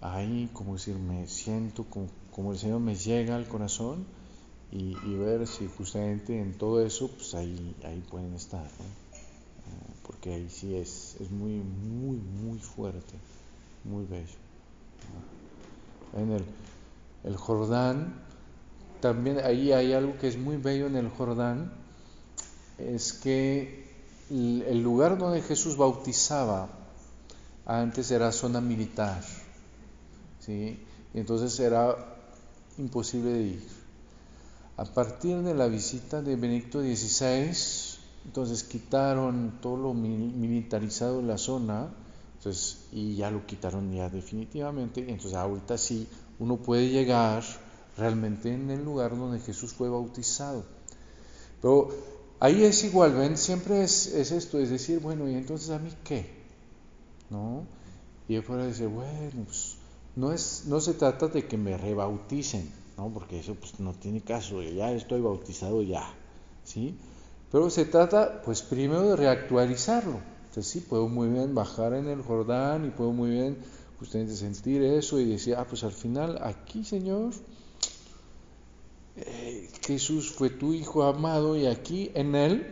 ahí, 0.00 0.48
como 0.52 0.74
decir, 0.74 0.96
me 0.96 1.26
siento 1.26 1.84
como, 1.84 2.06
como 2.30 2.52
el 2.52 2.58
Señor 2.58 2.80
me 2.80 2.94
llega 2.94 3.36
al 3.36 3.48
corazón 3.48 4.06
y, 4.72 4.96
y, 5.04 5.14
ver 5.16 5.46
si 5.46 5.66
justamente 5.66 6.40
en 6.40 6.56
todo 6.56 6.84
eso, 6.84 7.08
pues 7.08 7.34
ahí, 7.34 7.74
ahí 7.84 8.02
pueden 8.08 8.34
estar. 8.34 8.62
¿no? 8.62 9.09
Porque 10.06 10.34
ahí 10.34 10.48
sí 10.50 10.74
es, 10.74 11.16
es 11.20 11.30
muy, 11.30 11.52
muy, 11.52 12.16
muy 12.16 12.58
fuerte, 12.58 13.14
muy 13.84 14.04
bello. 14.04 14.38
En 16.16 16.32
el, 16.32 16.44
el 17.24 17.36
Jordán, 17.36 18.14
también 19.00 19.38
ahí 19.38 19.72
hay 19.72 19.92
algo 19.92 20.18
que 20.18 20.28
es 20.28 20.36
muy 20.36 20.56
bello 20.56 20.86
en 20.86 20.96
el 20.96 21.08
Jordán, 21.08 21.72
es 22.78 23.12
que 23.12 23.88
el 24.30 24.82
lugar 24.82 25.18
donde 25.18 25.42
Jesús 25.42 25.76
bautizaba 25.76 26.68
antes 27.66 28.10
era 28.10 28.32
zona 28.32 28.60
militar, 28.60 29.22
¿sí? 30.40 30.78
y 31.12 31.18
entonces 31.18 31.58
era 31.60 31.96
imposible 32.78 33.30
de 33.32 33.42
ir. 33.42 33.68
A 34.76 34.84
partir 34.84 35.38
de 35.42 35.54
la 35.54 35.66
visita 35.66 36.22
de 36.22 36.36
Benedicto 36.36 36.80
XVI, 36.80 37.89
entonces 38.24 38.64
quitaron 38.64 39.58
todo 39.60 39.76
lo 39.76 39.94
militarizado 39.94 41.20
en 41.20 41.28
la 41.28 41.38
zona, 41.38 41.90
entonces, 42.36 42.86
y 42.92 43.16
ya 43.16 43.30
lo 43.30 43.44
quitaron 43.46 43.92
ya 43.92 44.08
definitivamente. 44.08 45.00
Entonces 45.00 45.34
ahorita 45.34 45.76
sí 45.76 46.08
uno 46.38 46.56
puede 46.56 46.88
llegar 46.88 47.42
realmente 47.98 48.52
en 48.52 48.70
el 48.70 48.82
lugar 48.82 49.16
donde 49.16 49.40
Jesús 49.40 49.72
fue 49.74 49.88
bautizado. 49.90 50.64
Pero 51.60 51.90
ahí 52.40 52.64
es 52.64 52.82
igual, 52.84 53.12
ven, 53.12 53.36
siempre 53.36 53.82
es, 53.82 54.06
es 54.06 54.30
esto, 54.30 54.58
es 54.58 54.70
decir, 54.70 55.00
bueno, 55.00 55.28
¿y 55.28 55.34
entonces 55.34 55.68
a 55.70 55.78
mí 55.78 55.90
qué? 56.02 56.30
¿No? 57.28 57.64
Y 58.26 58.34
yo 58.34 58.44
puedo 58.44 58.64
decir, 58.64 58.88
bueno, 58.88 59.44
pues 59.44 59.76
no, 60.16 60.32
es, 60.32 60.64
no 60.66 60.80
se 60.80 60.94
trata 60.94 61.28
de 61.28 61.46
que 61.46 61.58
me 61.58 61.76
rebauticen, 61.76 62.70
¿no? 62.96 63.10
Porque 63.12 63.40
eso 63.40 63.54
pues 63.54 63.78
no 63.80 63.92
tiene 63.92 64.22
caso, 64.22 64.62
ya 64.62 64.92
estoy 64.92 65.20
bautizado 65.20 65.82
ya, 65.82 66.08
¿sí? 66.64 66.96
Pero 67.50 67.68
se 67.70 67.84
trata, 67.84 68.42
pues 68.42 68.62
primero 68.62 69.10
de 69.10 69.16
reactualizarlo. 69.16 70.20
Entonces 70.48 70.72
sí, 70.72 70.80
puedo 70.80 71.08
muy 71.08 71.28
bien 71.28 71.54
bajar 71.54 71.94
en 71.94 72.08
el 72.08 72.22
Jordán 72.22 72.86
y 72.86 72.90
puedo 72.90 73.12
muy 73.12 73.30
bien 73.30 73.56
justamente 73.98 74.34
sentir 74.34 74.82
eso 74.82 75.20
y 75.20 75.26
decir, 75.26 75.56
ah, 75.56 75.66
pues 75.68 75.84
al 75.84 75.92
final 75.92 76.38
aquí, 76.42 76.84
Señor, 76.84 77.32
eh, 79.16 79.68
Jesús 79.82 80.30
fue 80.30 80.48
tu 80.50 80.72
Hijo 80.72 81.02
amado 81.02 81.56
y 81.56 81.66
aquí 81.66 82.10
en 82.14 82.34
Él 82.34 82.66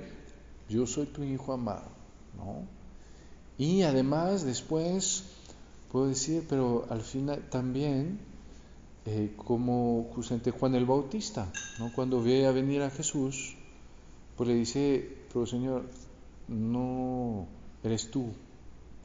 yo 0.69 0.87
soy 0.87 1.07
tu 1.07 1.23
Hijo 1.23 1.53
amado, 1.53 1.89
¿no? 2.37 2.63
Y 3.59 3.83
además 3.83 4.45
después 4.45 5.25
puedo 5.93 6.07
decir, 6.07 6.47
pero 6.49 6.87
al 6.89 7.03
final 7.03 7.43
también, 7.51 8.21
eh, 9.05 9.35
como 9.37 10.09
justamente 10.15 10.51
Juan 10.51 10.75
el 10.75 10.87
Bautista, 10.87 11.53
¿no? 11.79 11.93
Cuando 11.95 12.23
ve 12.23 12.47
a 12.47 12.53
venir 12.53 12.83
a 12.83 12.91
Jesús, 12.91 13.58
pues 14.39 14.49
le 14.49 14.55
dice, 14.55 15.17
pero 15.33 15.47
Señor, 15.47 15.83
no 16.47 17.49
eres 17.83 18.09
tú 18.09 18.27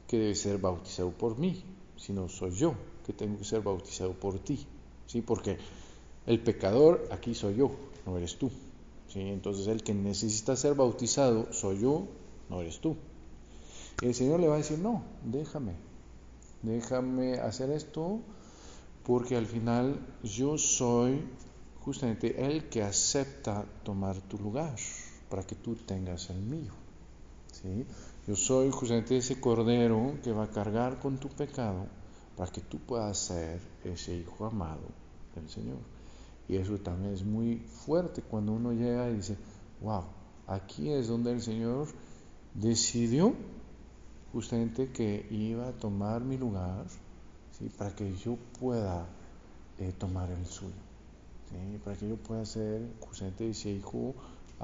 que 0.06 0.16
debes 0.16 0.40
ser 0.40 0.58
bautizado 0.58 1.10
por 1.10 1.36
mí, 1.36 1.60
sino 1.96 2.28
soy 2.28 2.52
yo 2.52 2.74
que 3.04 3.12
tengo 3.12 3.38
que 3.38 3.44
ser 3.44 3.60
bautizado 3.60 4.12
por 4.12 4.38
ti. 4.38 4.64
¿Sí? 5.06 5.22
Porque 5.22 5.58
el 6.26 6.38
pecador 6.38 7.08
aquí 7.10 7.34
soy 7.34 7.56
yo, 7.56 7.72
no 8.06 8.16
eres 8.16 8.36
tú. 8.36 8.48
¿sí? 9.08 9.22
Entonces 9.22 9.66
el 9.66 9.82
que 9.82 9.92
necesita 9.92 10.54
ser 10.54 10.76
bautizado 10.76 11.52
soy 11.52 11.80
yo, 11.80 12.06
no 12.48 12.60
eres 12.60 12.78
tú. 12.78 12.94
El 14.02 14.14
Señor 14.14 14.38
le 14.38 14.46
va 14.46 14.54
a 14.54 14.58
decir, 14.58 14.78
no, 14.78 15.02
déjame, 15.24 15.72
déjame 16.62 17.40
hacer 17.40 17.70
esto 17.70 18.20
porque 19.04 19.36
al 19.36 19.46
final 19.46 19.98
yo 20.22 20.58
soy 20.58 21.22
justamente 21.80 22.46
el 22.46 22.68
que 22.68 22.84
acepta 22.84 23.66
tomar 23.82 24.20
tu 24.20 24.38
lugar 24.38 24.76
para 25.28 25.42
que 25.42 25.54
tú 25.54 25.76
tengas 25.76 26.30
el 26.30 26.40
mío. 26.40 26.72
¿sí? 27.52 27.86
Yo 28.26 28.36
soy 28.36 28.70
justamente 28.70 29.16
ese 29.16 29.40
cordero 29.40 30.14
que 30.22 30.32
va 30.32 30.44
a 30.44 30.50
cargar 30.50 30.98
con 30.98 31.18
tu 31.18 31.28
pecado 31.28 31.86
para 32.36 32.50
que 32.50 32.60
tú 32.60 32.78
puedas 32.78 33.18
ser 33.18 33.60
ese 33.84 34.16
hijo 34.16 34.46
amado 34.46 34.88
del 35.34 35.48
Señor. 35.48 35.78
Y 36.48 36.56
eso 36.56 36.76
también 36.78 37.14
es 37.14 37.24
muy 37.24 37.56
fuerte 37.56 38.22
cuando 38.22 38.52
uno 38.52 38.72
llega 38.72 39.08
y 39.10 39.16
dice, 39.16 39.36
wow, 39.80 40.04
aquí 40.46 40.90
es 40.90 41.08
donde 41.08 41.32
el 41.32 41.40
Señor 41.40 41.88
decidió 42.54 43.34
justamente 44.32 44.90
que 44.90 45.26
iba 45.30 45.68
a 45.68 45.72
tomar 45.72 46.22
mi 46.22 46.36
lugar 46.36 46.86
¿sí? 47.58 47.70
para 47.76 47.94
que 47.94 48.14
yo 48.16 48.36
pueda 48.58 49.06
eh, 49.78 49.92
tomar 49.96 50.30
el 50.30 50.44
suyo, 50.44 50.74
¿sí? 51.50 51.78
para 51.84 51.96
que 51.96 52.08
yo 52.08 52.16
pueda 52.16 52.44
ser 52.44 52.82
justamente 53.00 53.48
ese 53.48 53.70
hijo 53.70 54.14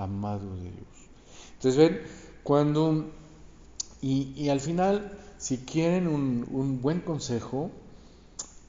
amado 0.02 0.54
de 0.56 0.62
Dios. 0.62 1.10
Entonces 1.54 1.76
ven, 1.76 2.00
cuando, 2.42 3.10
y, 4.00 4.48
al 4.48 4.60
final, 4.60 5.18
si 5.38 5.58
quieren 5.58 6.06
un, 6.06 6.80
buen 6.80 7.00
consejo, 7.00 7.70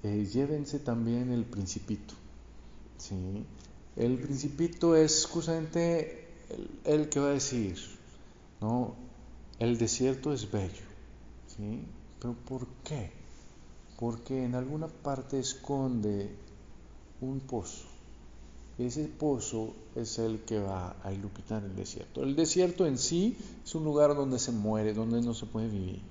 eh, 0.04 0.28
llévense 0.32 0.80
también 0.80 1.32
el 1.32 1.46
principito. 1.46 2.14
¿sí? 2.98 3.46
El 3.96 4.18
principito 4.18 4.96
es 4.96 5.26
justamente 5.26 6.28
el, 6.86 7.10
que 7.10 7.20
va 7.20 7.28
a 7.28 7.34
decir, 7.34 7.78
¿no? 8.60 8.96
El 9.60 9.78
desierto 9.78 10.34
es 10.34 10.52
bello, 10.52 10.86
¿sí? 11.48 11.84
Pero 12.20 12.34
¿por 12.34 12.68
qué? 12.84 13.12
Porque 14.00 14.46
en 14.46 14.56
alguna 14.56 14.88
parte 14.88 15.40
esconde 15.40 16.30
un 17.20 17.40
pozo. 17.42 17.91
Ese 18.78 19.06
pozo 19.06 19.74
es 19.96 20.18
el 20.20 20.40
que 20.40 20.60
va 20.60 20.96
a 21.04 21.12
iluminar 21.12 21.64
el 21.64 21.76
desierto. 21.76 22.24
El 22.24 22.36
desierto 22.36 22.86
en 22.86 22.98
sí 22.98 23.38
es 23.64 23.76
un 23.76 23.84
lugar 23.84 24.16
donde 24.16 24.40
se 24.40 24.52
muere, 24.52 24.94
donde 24.94 25.22
no 25.22 25.34
se 25.34 25.46
puede 25.46 25.68
vivir. 25.68 26.02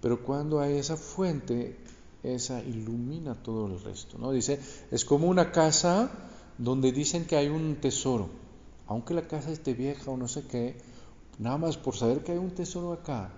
Pero 0.00 0.24
cuando 0.24 0.60
hay 0.60 0.78
esa 0.78 0.96
fuente, 0.96 1.76
esa 2.22 2.60
ilumina 2.62 3.34
todo 3.34 3.66
el 3.66 3.82
resto. 3.82 4.18
¿no? 4.18 4.32
Dice, 4.32 4.58
es 4.90 5.04
como 5.04 5.28
una 5.28 5.52
casa 5.52 6.10
donde 6.58 6.92
dicen 6.92 7.24
que 7.24 7.36
hay 7.36 7.48
un 7.48 7.76
tesoro. 7.76 8.28
Aunque 8.86 9.14
la 9.14 9.28
casa 9.28 9.52
esté 9.52 9.74
vieja 9.74 10.10
o 10.10 10.16
no 10.16 10.28
sé 10.28 10.42
qué, 10.46 10.76
nada 11.38 11.56
más 11.56 11.76
por 11.76 11.96
saber 11.96 12.24
que 12.24 12.32
hay 12.32 12.38
un 12.38 12.50
tesoro 12.50 12.92
acá, 12.92 13.32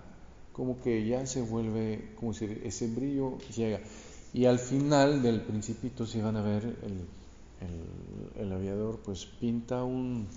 como 0.53 0.81
que 0.81 1.05
ya 1.05 1.25
se 1.25 1.41
vuelve, 1.41 2.13
como 2.19 2.33
si 2.33 2.45
ese 2.63 2.87
brillo 2.87 3.37
llega. 3.55 3.79
Y 4.33 4.45
al 4.45 4.59
final 4.59 5.21
del 5.21 5.41
principito, 5.41 6.05
si 6.05 6.19
van 6.19 6.35
a 6.35 6.41
ver 6.41 6.63
el 6.63 7.05
el, 7.61 8.51
aviador 8.51 8.99
pues 9.03 9.25
pinta 9.25 9.83
un, 9.83 10.27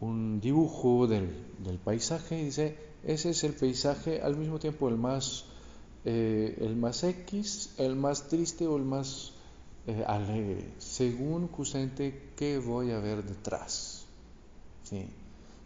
un 0.00 0.40
dibujo 0.40 1.06
del, 1.06 1.30
del, 1.58 1.78
paisaje 1.78 2.40
y 2.40 2.44
dice, 2.46 2.76
ese 3.04 3.30
es 3.30 3.44
el 3.44 3.54
paisaje 3.54 4.22
al 4.22 4.36
mismo 4.36 4.58
tiempo 4.58 4.88
el 4.88 4.96
más, 4.96 5.46
eh, 6.04 6.56
el 6.60 6.76
más 6.76 7.02
X, 7.04 7.74
el 7.78 7.96
más 7.96 8.28
triste 8.28 8.66
o 8.66 8.76
el 8.76 8.84
más 8.84 9.32
eh, 9.86 10.04
alegre, 10.06 10.72
según 10.78 11.48
justamente 11.48 12.30
qué 12.36 12.58
voy 12.58 12.90
a 12.92 12.98
ver 12.98 13.24
detrás. 13.24 14.06
¿sí? 14.84 15.06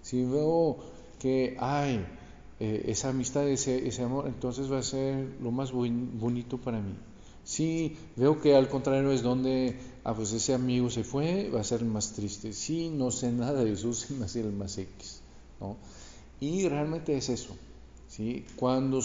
Si 0.02 0.24
veo 0.24 0.78
que 1.18 1.56
hay 1.60 2.04
eh, 2.60 2.84
esa 2.86 3.10
amistad, 3.10 3.48
ese, 3.48 3.86
ese 3.86 4.02
amor, 4.02 4.26
entonces 4.26 4.70
va 4.70 4.78
a 4.78 4.82
ser 4.82 5.36
lo 5.40 5.50
más 5.50 5.70
bonito 5.72 6.58
para 6.58 6.80
mí. 6.80 6.94
Si 7.48 7.96
veo 8.14 8.42
que 8.42 8.54
al 8.54 8.68
contrario 8.68 9.10
es 9.10 9.22
donde 9.22 9.74
ah, 10.04 10.12
pues 10.12 10.34
ese 10.34 10.52
amigo 10.52 10.90
se 10.90 11.02
fue, 11.02 11.48
va 11.48 11.62
a 11.62 11.64
ser 11.64 11.82
más 11.82 12.12
triste. 12.12 12.52
Si 12.52 12.90
no 12.90 13.10
sé 13.10 13.32
nada 13.32 13.64
de 13.64 13.70
Jesús, 13.70 14.06
va 14.20 14.26
a 14.26 14.38
el 14.38 14.52
más 14.52 14.76
X. 14.76 15.22
¿no? 15.58 15.78
Y 16.40 16.68
realmente 16.68 17.16
es 17.16 17.30
eso. 17.30 17.56
¿sí? 18.06 18.44
Cuando 18.54 19.00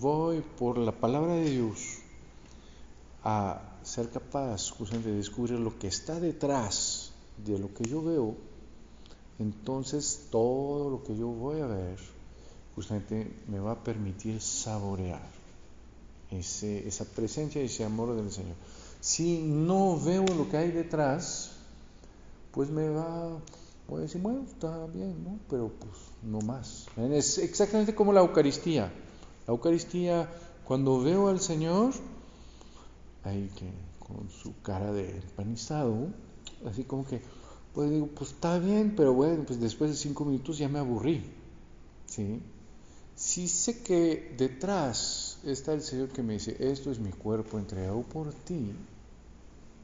voy 0.00 0.42
por 0.58 0.78
la 0.78 0.90
palabra 0.90 1.34
de 1.34 1.48
Dios 1.48 1.98
a 3.22 3.62
ser 3.84 4.10
capaz 4.10 4.68
justamente 4.70 5.10
de 5.10 5.18
descubrir 5.18 5.60
lo 5.60 5.78
que 5.78 5.86
está 5.86 6.18
detrás 6.18 7.12
de 7.44 7.56
lo 7.56 7.72
que 7.72 7.84
yo 7.84 8.02
veo, 8.02 8.34
entonces 9.38 10.26
todo 10.32 10.90
lo 10.90 11.04
que 11.04 11.16
yo 11.16 11.28
voy 11.28 11.60
a 11.60 11.66
ver 11.66 11.98
justamente 12.74 13.30
me 13.46 13.60
va 13.60 13.72
a 13.72 13.84
permitir 13.84 14.40
saborear 14.40 15.35
esa 16.30 17.04
presencia 17.04 17.62
y 17.62 17.66
ese 17.66 17.84
amor 17.84 18.16
del 18.16 18.30
Señor. 18.30 18.56
Si 19.00 19.38
no 19.38 20.00
veo 20.00 20.24
lo 20.26 20.48
que 20.48 20.56
hay 20.56 20.70
detrás, 20.70 21.52
pues 22.52 22.70
me 22.70 22.88
va, 22.88 23.38
voy 23.88 23.98
a 23.98 24.02
decir, 24.02 24.20
bueno, 24.20 24.42
está 24.42 24.86
bien, 24.86 25.22
¿no? 25.22 25.38
Pero 25.48 25.70
pues 25.78 25.92
no 26.22 26.40
más. 26.40 26.86
Es 26.96 27.38
exactamente 27.38 27.94
como 27.94 28.12
la 28.12 28.20
Eucaristía. 28.20 28.92
La 29.46 29.52
Eucaristía, 29.52 30.28
cuando 30.64 31.00
veo 31.00 31.28
al 31.28 31.40
Señor, 31.40 31.92
ahí 33.24 33.50
que 33.56 33.70
con 33.98 34.30
su 34.30 34.60
cara 34.62 34.92
de 34.92 35.16
empanizado, 35.16 36.08
así 36.68 36.84
como 36.84 37.04
que, 37.06 37.20
pues 37.74 37.90
digo, 37.90 38.08
pues 38.08 38.30
está 38.30 38.58
bien, 38.58 38.94
pero 38.96 39.12
bueno, 39.12 39.44
pues 39.46 39.60
después 39.60 39.90
de 39.90 39.96
cinco 39.96 40.24
minutos 40.24 40.58
ya 40.58 40.68
me 40.68 40.78
aburrí. 40.78 41.22
¿sí? 42.06 42.40
Si 43.14 43.48
sé 43.48 43.82
que 43.82 44.34
detrás 44.36 45.15
está 45.50 45.72
el 45.72 45.82
Señor 45.82 46.08
que 46.08 46.22
me 46.22 46.34
dice, 46.34 46.56
esto 46.58 46.90
es 46.90 46.98
mi 46.98 47.10
cuerpo 47.10 47.58
entregado 47.58 48.02
por 48.02 48.32
ti, 48.32 48.72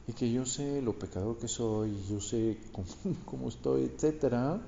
y 0.07 0.13
que 0.13 0.31
yo 0.31 0.45
sé 0.45 0.81
lo 0.81 0.97
pecador 0.97 1.37
que 1.37 1.47
soy, 1.47 2.03
yo 2.09 2.19
sé 2.19 2.57
cómo, 3.25 3.47
estoy, 3.47 3.83
etcétera, 3.83 4.61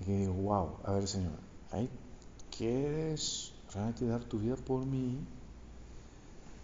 y 0.00 0.04
que 0.04 0.18
digo, 0.18 0.34
wow, 0.34 0.70
a 0.84 0.92
ver 0.92 1.06
Señor, 1.06 1.32
¿quieres 2.56 3.52
realmente 3.72 4.06
dar 4.06 4.24
tu 4.24 4.38
vida 4.38 4.56
por 4.56 4.84
mí? 4.84 5.18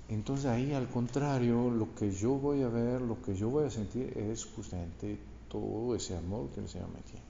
Entonces 0.09 0.47
ahí 0.47 0.73
al 0.73 0.89
contrario, 0.89 1.71
lo 1.71 1.95
que 1.95 2.11
yo 2.11 2.33
voy 2.33 2.63
a 2.63 2.69
ver, 2.69 3.01
lo 3.01 3.23
que 3.23 3.37
yo 3.37 3.49
voy 3.49 3.67
a 3.67 3.71
sentir 3.71 4.13
es 4.19 4.45
justamente 4.45 5.19
todo 5.49 5.95
ese 5.95 6.17
amor 6.17 6.49
que 6.51 6.61
el 6.61 6.69
Señor 6.69 6.89
me 6.89 7.01
tiene. 7.03 7.25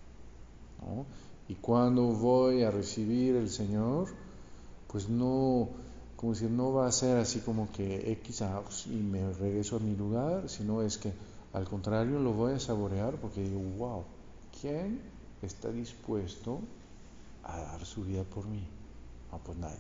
Y 1.48 1.56
cuando 1.56 2.04
voy 2.04 2.62
a 2.62 2.70
recibir 2.70 3.36
el 3.36 3.50
Señor, 3.50 4.08
pues 4.88 5.08
no 5.08 5.68
como 6.20 6.34
decir, 6.34 6.50
no 6.50 6.70
va 6.70 6.86
a 6.86 6.92
ser 6.92 7.16
así 7.16 7.38
como 7.38 7.72
que 7.72 8.12
X 8.12 8.44
y 8.90 8.96
me 8.96 9.32
regreso 9.32 9.76
a 9.76 9.78
mi 9.78 9.96
lugar, 9.96 10.50
sino 10.50 10.82
es 10.82 10.98
que 10.98 11.14
al 11.54 11.64
contrario 11.64 12.18
lo 12.18 12.34
voy 12.34 12.52
a 12.52 12.60
saborear 12.60 13.14
porque 13.14 13.40
digo, 13.40 13.58
wow, 13.78 14.04
¿quién 14.60 15.00
está 15.40 15.72
dispuesto 15.72 16.60
a 17.42 17.58
dar 17.58 17.86
su 17.86 18.04
vida 18.04 18.22
por 18.24 18.46
mí? 18.46 18.62
Ah, 19.32 19.38
pues 19.42 19.56
nadie. 19.56 19.78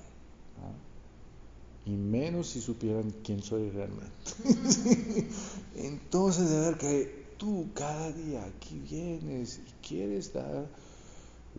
Y 1.84 1.90
menos 1.90 2.46
si 2.46 2.62
supieran 2.62 3.12
quién 3.22 3.42
soy 3.42 3.68
realmente. 3.68 4.08
Entonces, 5.76 6.48
de 6.48 6.60
ver 6.60 6.78
que 6.78 7.26
tú 7.36 7.66
cada 7.74 8.12
día 8.12 8.46
aquí 8.46 8.80
vienes 8.90 9.58
y 9.58 9.86
quieres 9.86 10.32
dar, 10.32 10.66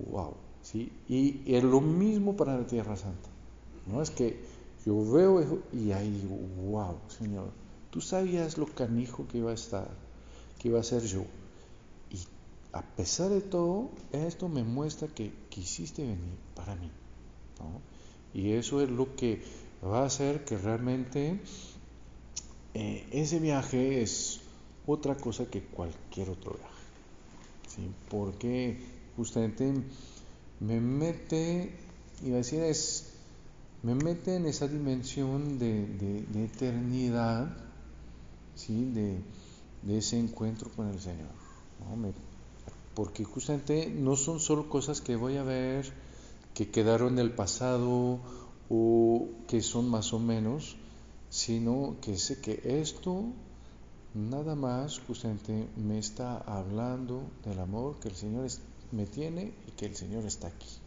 wow, 0.09 0.33
¿sí? 0.63 0.91
Y 1.07 1.53
es 1.53 1.63
lo 1.63 1.81
mismo 1.81 2.35
para 2.35 2.57
la 2.57 2.65
Tierra 2.65 2.97
Santa. 2.97 3.29
No 3.85 4.01
es 4.01 4.09
que 4.09 4.50
yo 4.85 5.11
veo 5.11 5.39
eso 5.39 5.59
y 5.71 5.91
ahí 5.91 6.09
digo, 6.09 6.35
wow, 6.69 6.97
Señor, 7.07 7.51
tú 7.91 8.01
sabías 8.01 8.57
lo 8.57 8.65
canijo 8.65 9.27
que 9.27 9.37
iba 9.37 9.51
a 9.51 9.55
estar, 9.55 9.89
que 10.59 10.69
iba 10.69 10.79
a 10.79 10.83
ser 10.83 11.03
yo. 11.03 11.23
Y 12.09 12.17
a 12.73 12.81
pesar 12.81 13.29
de 13.29 13.41
todo, 13.41 13.91
esto 14.11 14.49
me 14.49 14.63
muestra 14.63 15.07
que 15.07 15.31
quisiste 15.49 16.01
venir 16.01 16.37
para 16.55 16.75
mí. 16.75 16.89
Y 18.33 18.53
eso 18.53 18.81
es 18.81 18.89
lo 18.89 19.15
que 19.15 19.43
va 19.83 20.01
a 20.01 20.05
hacer 20.05 20.45
que 20.45 20.57
realmente 20.57 21.39
eh, 22.73 23.07
ese 23.11 23.39
viaje 23.39 24.01
es 24.01 24.39
otra 24.87 25.15
cosa 25.15 25.45
que 25.45 25.61
cualquier 25.61 26.29
otro 26.29 26.53
viaje. 26.53 26.73
¿sí? 27.67 27.91
Porque 28.09 28.79
justamente 29.15 29.73
me 30.59 30.79
mete, 30.79 31.75
iba 32.23 32.35
a 32.35 32.37
decir, 32.37 32.61
es 32.61 33.10
me 33.83 33.95
mete 33.95 34.35
en 34.35 34.45
esa 34.45 34.67
dimensión 34.67 35.57
de, 35.57 36.25
eternidad, 36.35 37.51
¿sí? 38.55 38.85
de, 38.91 39.21
ese 39.97 40.19
encuentro 40.19 40.69
con 40.75 40.89
el 40.89 40.99
Señor. 40.99 41.29
porque 42.93 43.23
justamente 43.23 43.89
no 43.89 44.15
son 44.15 44.39
solo 44.39 44.69
cosas 44.69 45.01
que 45.01 45.15
voy 45.15 45.37
a 45.37 45.43
ver, 45.43 45.91
que 46.53 46.69
quedaron 46.69 47.13
en 47.13 47.19
el 47.19 47.31
pasado 47.31 48.19
o 48.69 49.29
que 49.47 49.61
son 49.61 49.89
más 49.89 50.13
o 50.13 50.19
menos, 50.19 50.75
sino 51.29 51.95
que 52.01 52.17
sé 52.17 52.39
que 52.39 52.61
esto 52.81 53.25
nada 54.13 54.55
más 54.55 54.99
justamente 54.99 55.67
me 55.77 55.97
está 55.97 56.37
hablando 56.37 57.23
del 57.45 57.59
amor 57.59 57.99
que 57.99 58.09
el 58.09 58.15
Señor 58.15 58.47
me 58.91 59.05
tiene 59.05 59.53
y 59.67 59.71
que 59.71 59.85
el 59.85 59.95
Señor 59.95 60.25
está 60.25 60.47
aquí. 60.47 60.80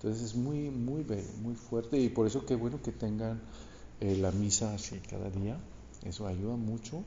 Entonces 0.00 0.30
es 0.30 0.34
muy, 0.34 0.70
muy 0.70 1.04
muy 1.42 1.54
fuerte 1.54 1.98
y 1.98 2.08
por 2.08 2.26
eso 2.26 2.46
qué 2.46 2.54
bueno 2.54 2.80
que 2.82 2.90
tengan 2.90 3.38
eh, 4.00 4.16
la 4.16 4.30
misa 4.30 4.72
así 4.72 4.98
cada 5.10 5.28
día, 5.28 5.58
eso 6.06 6.26
ayuda 6.26 6.56
mucho. 6.56 7.04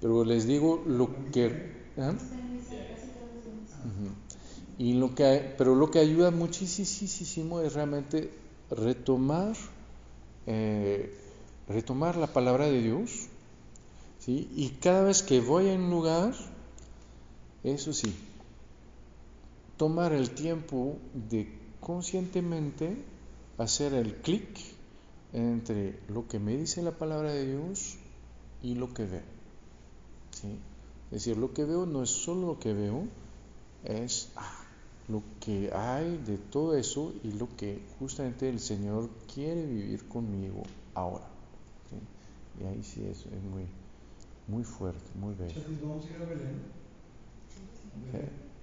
Pero 0.00 0.24
les 0.24 0.46
digo 0.46 0.82
lo 0.86 1.10
que... 1.30 1.46
¿eh? 1.98 2.12
Y 4.78 4.94
lo 4.94 5.14
que, 5.14 5.54
pero 5.58 5.74
lo 5.74 5.90
que 5.90 5.98
ayuda 5.98 6.30
muchísimo 6.30 7.60
es 7.60 7.74
realmente 7.74 8.30
retomar, 8.70 9.54
eh, 10.46 11.14
retomar 11.68 12.16
la 12.16 12.28
palabra 12.28 12.64
de 12.64 12.80
Dios, 12.80 13.28
¿sí? 14.18 14.50
Y 14.56 14.70
cada 14.80 15.02
vez 15.02 15.22
que 15.22 15.40
voy 15.40 15.68
a 15.68 15.74
un 15.74 15.90
lugar, 15.90 16.34
eso 17.62 17.92
sí, 17.92 18.14
tomar 19.76 20.14
el 20.14 20.30
tiempo 20.30 20.96
de 21.28 21.61
conscientemente 21.82 22.96
hacer 23.58 23.92
el 23.92 24.14
clic 24.16 24.58
entre 25.32 25.98
lo 26.08 26.28
que 26.28 26.38
me 26.38 26.56
dice 26.56 26.82
la 26.82 26.92
palabra 26.92 27.32
de 27.32 27.46
Dios 27.46 27.98
y 28.62 28.74
lo 28.74 28.94
que 28.94 29.04
veo. 29.04 29.22
¿sí? 30.30 30.58
Es 31.06 31.24
decir, 31.24 31.36
lo 31.36 31.52
que 31.52 31.64
veo 31.64 31.84
no 31.84 32.02
es 32.02 32.10
solo 32.10 32.46
lo 32.46 32.58
que 32.58 32.72
veo, 32.72 33.04
es 33.84 34.30
ah, 34.36 34.64
lo 35.08 35.22
que 35.40 35.70
hay 35.74 36.16
de 36.18 36.38
todo 36.38 36.76
eso 36.76 37.12
y 37.24 37.32
lo 37.32 37.48
que 37.56 37.82
justamente 37.98 38.48
el 38.48 38.60
Señor 38.60 39.10
quiere 39.32 39.66
vivir 39.66 40.06
conmigo 40.08 40.62
ahora. 40.94 41.26
Y 42.60 42.64
ahí 42.64 42.82
sí 42.82 43.02
es, 43.04 43.26
muy, 43.26 43.64
muy 44.46 44.62
fuerte, 44.62 45.00
muy 45.18 45.34
bello. 45.34 45.60
¿Vamos 45.82 46.06
a 46.06 46.10
ir 46.10 46.16
a 46.16 46.24
Belén? 46.26 46.60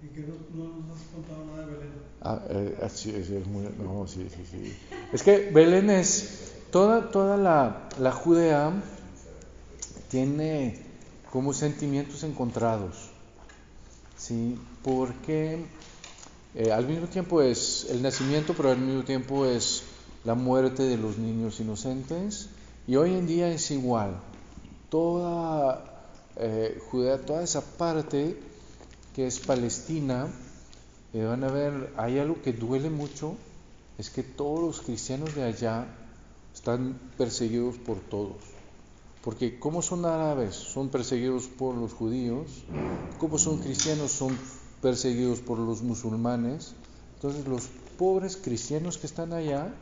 ¿Y 0.02 0.08
que 0.08 0.22
no, 0.22 0.36
nos 0.88 0.97
has 0.97 1.08
contado 1.14 1.45
nada 1.45 1.66
de 1.66 1.74
Belén? 1.74 1.93
Ah, 2.22 2.41
eh, 2.50 2.89
sí, 2.93 3.14
es 3.16 3.47
muy, 3.47 3.64
no, 3.78 4.08
sí, 4.08 4.28
sí, 4.30 4.43
sí. 4.50 4.74
Es 5.12 5.24
que 5.24 5.52
Belén 5.52 5.89
es, 5.89 6.54
toda, 6.72 7.12
toda 7.12 7.36
la, 7.36 7.89
la 8.00 8.12
Judea 8.12 8.72
tiene 10.10 10.80
como 11.32 11.54
sentimientos 11.54 12.24
encontrados, 12.24 13.10
¿sí? 14.18 14.58
Porque 14.84 15.66
eh, 16.56 16.72
al 16.72 16.88
mismo 16.88 17.08
tiempo 17.08 17.41
es 17.41 17.88
el 17.89 18.02
nacimiento, 18.02 18.54
pero 18.56 18.70
al 18.70 18.80
mismo 18.80 19.04
tiempo 19.04 19.45
es 19.45 19.84
la 20.24 20.36
muerte 20.36 20.84
de 20.84 20.97
los 20.97 21.18
niños 21.18 21.60
inocentes. 21.60 22.50
Y 22.88 22.95
hoy 22.95 23.14
en 23.14 23.28
día 23.28 23.50
es 23.50 23.70
igual. 23.70 24.20
Toda 24.89 26.08
eh, 26.38 26.82
Judea, 26.89 27.18
toda 27.20 27.43
esa 27.43 27.62
parte 27.62 28.49
que 29.20 29.28
es 29.28 29.41
Palestina, 29.41 30.30
eh, 31.11 31.26
van 31.26 31.43
a 31.43 31.49
ver, 31.49 31.91
hay 31.97 32.20
algo 32.20 32.41
que 32.41 32.53
duele 32.53 32.89
mucho, 32.89 33.36
es 33.97 34.09
que 34.09 34.24
todos 34.24 34.61
los 34.61 34.80
cristianos 34.80 35.36
de 35.36 35.43
allá 35.43 35.88
están 36.55 36.97
perseguidos 37.17 37.76
por 37.80 37.99
todos. 37.99 38.38
Porque 39.22 39.59
como 39.59 39.82
son 39.82 40.05
árabes, 40.05 40.55
son 40.55 40.88
perseguidos 40.88 41.47
por 41.47 41.76
los 41.76 41.91
judíos, 41.91 42.63
como 43.17 43.38
son 43.38 43.57
cristianos, 43.57 44.13
son 44.13 44.38
perseguidos 44.82 45.41
por 45.41 45.59
los 45.59 45.82
musulmanes. 45.82 46.74
Entonces 47.15 47.45
los 47.45 47.67
pobres 47.97 48.38
cristianos 48.38 48.97
que 48.97 49.07
están 49.07 49.34
allá, 49.34 49.74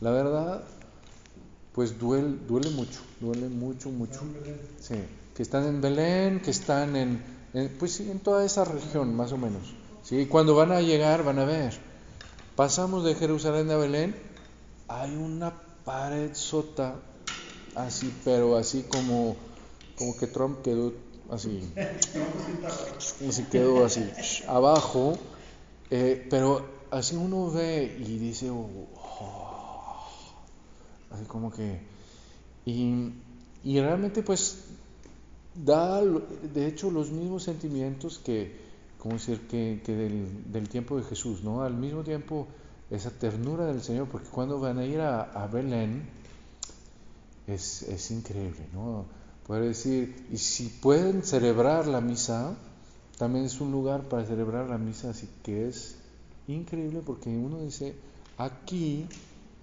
la 0.00 0.12
verdad, 0.12 0.62
pues 1.74 1.98
duele, 1.98 2.36
duele 2.46 2.70
mucho, 2.70 3.00
duele 3.20 3.48
mucho, 3.48 3.90
mucho. 3.90 4.20
Sí, 4.80 4.94
que 5.34 5.42
están 5.42 5.66
en 5.66 5.80
Belén, 5.80 6.40
que 6.40 6.52
están 6.52 6.94
en, 6.94 7.35
pues 7.78 7.92
sí, 7.92 8.10
en 8.10 8.20
toda 8.20 8.44
esa 8.44 8.64
región, 8.64 9.14
más 9.14 9.32
o 9.32 9.38
menos. 9.38 9.74
Sí, 10.02 10.26
cuando 10.26 10.54
van 10.54 10.72
a 10.72 10.80
llegar, 10.80 11.24
van 11.24 11.38
a 11.38 11.44
ver. 11.44 11.74
Pasamos 12.54 13.04
de 13.04 13.14
Jerusalén 13.14 13.70
a 13.70 13.76
Belén, 13.76 14.14
hay 14.88 15.14
una 15.14 15.52
pared 15.84 16.34
sota, 16.34 16.96
así, 17.74 18.12
pero 18.24 18.56
así 18.56 18.82
como, 18.82 19.36
como 19.96 20.16
que 20.16 20.26
Trump 20.26 20.62
quedó 20.62 20.94
así, 21.30 21.62
así 23.28 23.44
quedó 23.44 23.84
así, 23.84 24.10
abajo, 24.48 25.18
eh, 25.90 26.26
pero 26.30 26.66
así 26.90 27.16
uno 27.16 27.50
ve 27.50 27.96
y 27.98 28.18
dice, 28.18 28.50
oh", 28.50 30.06
así 31.10 31.24
como 31.24 31.52
que, 31.52 31.80
y, 32.64 33.12
y, 33.62 33.80
realmente 33.80 34.22
pues 34.22 34.64
da, 35.64 36.02
de 36.02 36.66
hecho, 36.66 36.90
los 36.90 37.10
mismos 37.10 37.44
sentimientos 37.44 38.18
que, 38.18 38.56
como 38.98 39.14
decir, 39.14 39.46
que, 39.48 39.80
del, 39.86 40.68
tiempo 40.68 40.96
de 40.96 41.04
Jesús, 41.04 41.42
¿no? 41.42 41.62
Al 41.62 41.74
mismo 41.74 42.02
tiempo, 42.02 42.46
esa 42.90 43.10
ternura 43.10 43.66
del 43.66 43.82
Señor, 43.82 44.08
porque 44.08 44.28
cuando 44.28 44.60
van 44.60 44.78
a 44.78 44.84
ir 44.84 45.00
a, 45.00 45.22
a 45.22 45.46
Belén, 45.46 46.08
es, 47.46 47.82
es 47.82 48.10
increíble, 48.10 48.66
¿no? 48.72 49.06
Puede 49.46 49.68
decir, 49.68 50.26
y 50.32 50.38
si 50.38 50.68
pueden 50.68 51.22
celebrar 51.22 51.86
la 51.86 52.00
misa, 52.00 52.56
también 53.16 53.44
es 53.44 53.60
un 53.60 53.70
lugar 53.70 54.08
para 54.08 54.24
celebrar 54.24 54.68
la 54.68 54.78
misa, 54.78 55.10
así 55.10 55.28
que 55.42 55.68
es 55.68 55.96
increíble 56.48 57.00
porque 57.04 57.28
uno 57.28 57.60
dice, 57.60 57.94
aquí 58.38 59.06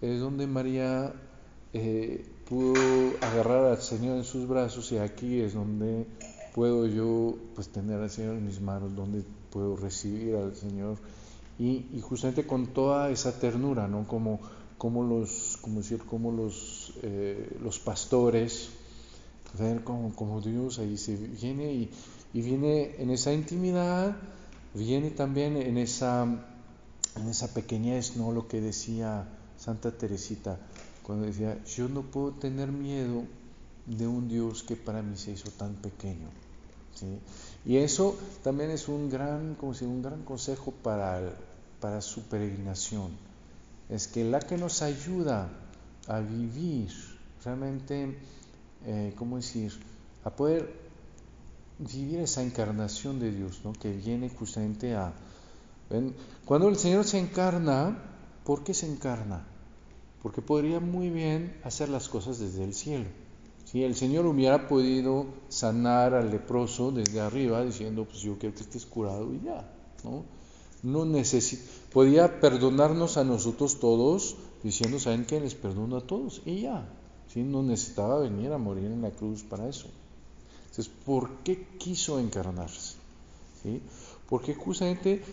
es 0.01 0.19
donde 0.19 0.47
María 0.47 1.13
eh, 1.73 2.25
pudo 2.53 3.13
agarrar 3.21 3.65
al 3.65 3.81
Señor 3.81 4.17
en 4.17 4.23
sus 4.23 4.47
brazos 4.47 4.91
y 4.91 4.97
aquí 4.97 5.41
es 5.41 5.55
donde 5.55 6.05
puedo 6.53 6.85
yo 6.85 7.35
pues 7.55 7.69
tener 7.69 7.99
al 7.99 8.11
Señor 8.11 8.35
en 8.35 8.45
mis 8.45 8.61
manos, 8.61 8.95
donde 8.95 9.23
puedo 9.49 9.75
recibir 9.75 10.35
al 10.35 10.55
Señor 10.55 10.97
y, 11.57 11.99
justamente 12.01 12.45
con 12.45 12.67
toda 12.67 13.09
esa 13.09 13.39
ternura, 13.39 13.87
¿no? 13.87 14.07
Como, 14.07 14.39
como 14.77 15.03
los, 15.03 15.57
como 15.61 15.79
decir, 15.79 16.03
como 16.05 16.31
los, 16.31 16.93
eh, 17.01 17.57
los 17.59 17.79
pastores 17.79 18.69
ver 19.57 19.83
como, 19.83 20.15
como 20.15 20.41
Dios 20.41 20.77
ahí 20.79 20.97
se 20.97 21.15
viene 21.15 21.73
y, 21.73 21.91
y, 22.33 22.41
viene 22.41 22.95
en 22.99 23.09
esa 23.09 23.33
intimidad, 23.33 24.15
viene 24.75 25.09
también 25.09 25.57
en 25.57 25.77
esa, 25.77 26.23
en 26.23 27.29
esa 27.29 27.51
pequeñez, 27.53 28.15
¿no? 28.15 28.31
Lo 28.31 28.47
que 28.47 28.61
decía 28.61 29.27
Santa 29.57 29.91
Teresita, 29.91 30.59
cuando 31.03 31.25
decía, 31.25 31.61
yo 31.65 31.87
no 31.89 32.01
puedo 32.01 32.31
tener 32.31 32.71
miedo 32.71 33.23
de 33.85 34.07
un 34.07 34.27
Dios 34.27 34.63
que 34.63 34.75
para 34.75 35.01
mí 35.01 35.15
se 35.17 35.31
hizo 35.31 35.51
tan 35.51 35.75
pequeño. 35.75 36.29
¿sí? 36.95 37.19
Y 37.65 37.77
eso 37.77 38.17
también 38.43 38.71
es 38.71 38.87
un 38.87 39.09
gran, 39.09 39.55
como 39.55 39.73
un 39.81 40.01
gran 40.01 40.23
consejo 40.23 40.71
para, 40.71 41.35
para 41.79 42.01
su 42.01 42.23
peregrinación. 42.23 43.11
Es 43.89 44.07
que 44.07 44.23
la 44.23 44.39
que 44.39 44.57
nos 44.57 44.81
ayuda 44.81 45.49
a 46.07 46.19
vivir 46.19 46.91
realmente 47.43 48.17
eh, 48.85 49.13
¿cómo 49.17 49.37
decir?, 49.37 49.71
a 50.25 50.29
poder 50.29 50.73
vivir 51.79 52.19
esa 52.19 52.43
encarnación 52.43 53.19
de 53.19 53.31
Dios, 53.31 53.61
¿no? 53.63 53.73
que 53.73 53.91
viene 53.91 54.29
justamente 54.29 54.95
a... 54.95 55.13
Cuando 56.45 56.69
el 56.69 56.75
Señor 56.75 57.05
se 57.05 57.19
encarna, 57.19 57.97
¿por 58.43 58.63
qué 58.63 58.73
se 58.73 58.87
encarna? 58.87 59.45
Porque 60.23 60.41
podría 60.41 60.79
muy 60.79 61.09
bien 61.09 61.55
hacer 61.63 61.89
las 61.89 62.09
cosas 62.09 62.39
desde 62.39 62.63
el 62.63 62.73
cielo. 62.73 63.05
Si 63.65 63.83
el 63.83 63.95
Señor 63.95 64.25
hubiera 64.25 64.67
podido 64.67 65.27
sanar 65.49 66.13
al 66.15 66.31
leproso 66.31 66.91
desde 66.91 67.19
arriba, 67.19 67.63
diciendo, 67.63 68.05
pues 68.05 68.19
yo 68.21 68.37
quiero 68.39 68.55
que 68.55 68.61
estés 68.61 68.85
curado 68.85 69.31
y 69.33 69.41
ya, 69.45 69.69
¿no? 70.03 70.23
No 70.81 71.05
necesita, 71.05 71.63
podía 71.91 72.39
perdonarnos 72.39 73.17
a 73.17 73.23
nosotros 73.23 73.79
todos, 73.79 74.35
diciendo, 74.63 74.99
¿saben 74.99 75.25
qué? 75.25 75.39
Les 75.39 75.55
perdono 75.55 75.97
a 75.97 76.01
todos 76.01 76.41
y 76.45 76.61
ya, 76.61 76.87
no 77.41 77.63
necesitaba 77.63 78.19
venir 78.19 78.51
a 78.51 78.57
morir 78.57 78.85
en 78.85 79.01
la 79.01 79.11
cruz 79.11 79.43
para 79.43 79.67
eso. 79.67 79.87
Entonces, 80.69 80.91
¿por 81.05 81.37
qué 81.43 81.67
quiso 81.77 82.19
encarnarse? 82.19 82.95
¿Sí? 83.61 83.81
Porque 84.29 84.53
justamente 84.53 85.23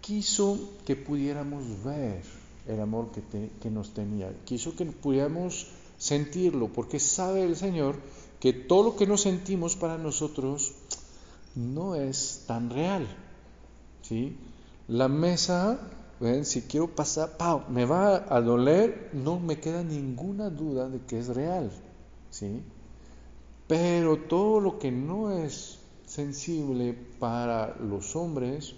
quiso 0.00 0.58
que 0.86 0.96
pudiéramos 0.96 1.82
ver 1.84 2.22
el 2.68 2.80
amor 2.80 3.10
que, 3.10 3.70
nos 3.70 3.94
tenía, 3.94 4.32
quiso 4.44 4.76
que 4.76 4.84
pudiéramos 4.86 5.68
sentirlo, 5.96 6.68
porque 6.68 7.00
sabe 7.00 7.42
el 7.42 7.56
Señor 7.56 7.96
que 8.38 8.52
todo 8.52 8.82
lo 8.84 8.96
que 8.96 9.06
nos 9.06 9.22
sentimos 9.22 9.74
para 9.74 9.98
nosotros 9.98 10.72
no 11.56 11.96
es 11.96 12.44
tan 12.46 12.70
real. 12.70 13.08
¿sí? 14.02 14.36
La 14.86 15.08
mesa 15.08 15.80
si 16.42 16.62
quiero 16.62 16.88
pasar, 16.88 17.36
me 17.68 17.84
va 17.84 18.26
a 18.28 18.40
doler, 18.40 19.10
no 19.12 19.38
me 19.38 19.60
queda 19.60 19.84
ninguna 19.84 20.50
duda 20.50 20.88
de 20.88 21.00
que 21.02 21.18
es 21.18 21.28
real. 21.28 21.70
¿sí? 22.30 22.60
Pero 23.68 24.18
todo 24.24 24.60
lo 24.60 24.78
que 24.78 24.90
no 24.90 25.30
es 25.30 25.78
sensible 26.06 26.96
para 27.20 27.76
los 27.76 28.16
hombres 28.16 28.74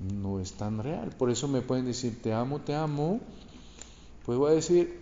no 0.00 0.40
es 0.40 0.52
tan 0.52 0.82
real. 0.82 1.10
Por 1.16 1.30
eso 1.30 1.48
me 1.48 1.62
pueden 1.62 1.86
decir, 1.86 2.20
te 2.22 2.32
amo, 2.32 2.60
te 2.60 2.74
amo. 2.74 3.20
Pues 4.24 4.38
voy 4.38 4.52
a 4.52 4.54
decir, 4.54 5.00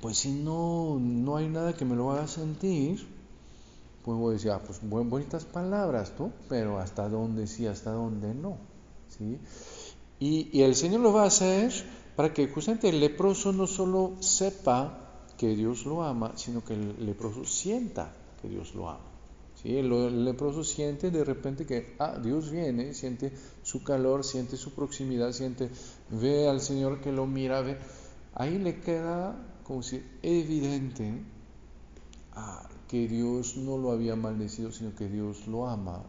pues 0.00 0.18
si 0.18 0.32
no, 0.32 0.98
no 1.00 1.36
hay 1.36 1.48
nada 1.48 1.74
que 1.74 1.84
me 1.84 1.96
lo 1.96 2.10
haga 2.12 2.26
sentir, 2.28 3.06
Puedo 4.08 4.30
decir, 4.30 4.52
ah, 4.52 4.62
pues 4.64 4.80
bonitas 4.82 5.44
palabras, 5.44 6.14
¿no? 6.18 6.32
Pero 6.48 6.78
hasta 6.78 7.10
dónde 7.10 7.46
sí, 7.46 7.66
hasta 7.66 7.90
dónde 7.90 8.32
no. 8.34 8.56
¿sí? 9.08 9.38
Y, 10.18 10.48
y 10.50 10.62
el 10.62 10.74
Señor 10.76 11.00
lo 11.00 11.12
va 11.12 11.24
a 11.24 11.26
hacer 11.26 11.70
para 12.16 12.32
que 12.32 12.48
justamente 12.48 12.88
el 12.88 13.00
leproso 13.00 13.52
no 13.52 13.66
solo 13.66 14.14
sepa 14.20 15.26
que 15.36 15.54
Dios 15.54 15.84
lo 15.84 16.02
ama, 16.02 16.32
sino 16.36 16.64
que 16.64 16.72
el 16.72 17.04
leproso 17.04 17.44
sienta 17.44 18.10
que 18.40 18.48
Dios 18.48 18.74
lo 18.74 18.88
ama. 18.88 19.04
¿sí? 19.62 19.76
El, 19.76 20.24
leproso 20.24 20.64
siente 20.64 21.10
de 21.10 21.22
repente 21.22 21.66
que 21.66 21.94
ah, 21.98 22.18
Dios 22.18 22.50
viene, 22.50 22.94
siente 22.94 23.30
su 23.68 23.82
calor, 23.82 24.24
siente 24.24 24.56
su 24.56 24.72
proximidad, 24.72 25.30
siente, 25.32 25.68
ve 26.08 26.48
al 26.48 26.62
Señor 26.62 27.02
que 27.02 27.12
lo 27.12 27.26
mira, 27.26 27.60
ve. 27.60 27.76
Ahí 28.32 28.58
le 28.58 28.80
queda 28.80 29.36
como 29.62 29.82
si 29.82 30.02
evidente 30.22 31.22
ah, 32.32 32.66
que 32.88 33.06
Dios 33.06 33.58
no 33.58 33.76
lo 33.76 33.92
había 33.92 34.16
maldecido, 34.16 34.72
sino 34.72 34.94
que 34.94 35.06
Dios 35.06 35.46
lo 35.48 35.68
ama. 35.68 36.02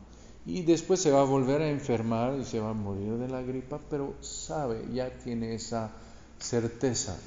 Y 0.45 0.61
después 0.61 1.01
se 1.01 1.11
va 1.11 1.19
a 1.19 1.25
volver 1.25 1.61
a 1.61 1.69
enfermar 1.69 2.39
y 2.39 2.45
se 2.45 2.61
va 2.61 2.69
a 2.69 2.73
morir 2.73 3.17
de 3.17 3.27
la 3.27 3.41
gripa, 3.41 3.77
pero 3.89 4.13
sabe, 4.21 4.85
ya 4.93 5.09
tiene 5.19 5.53
esa 5.53 5.91
certeza 6.39 7.17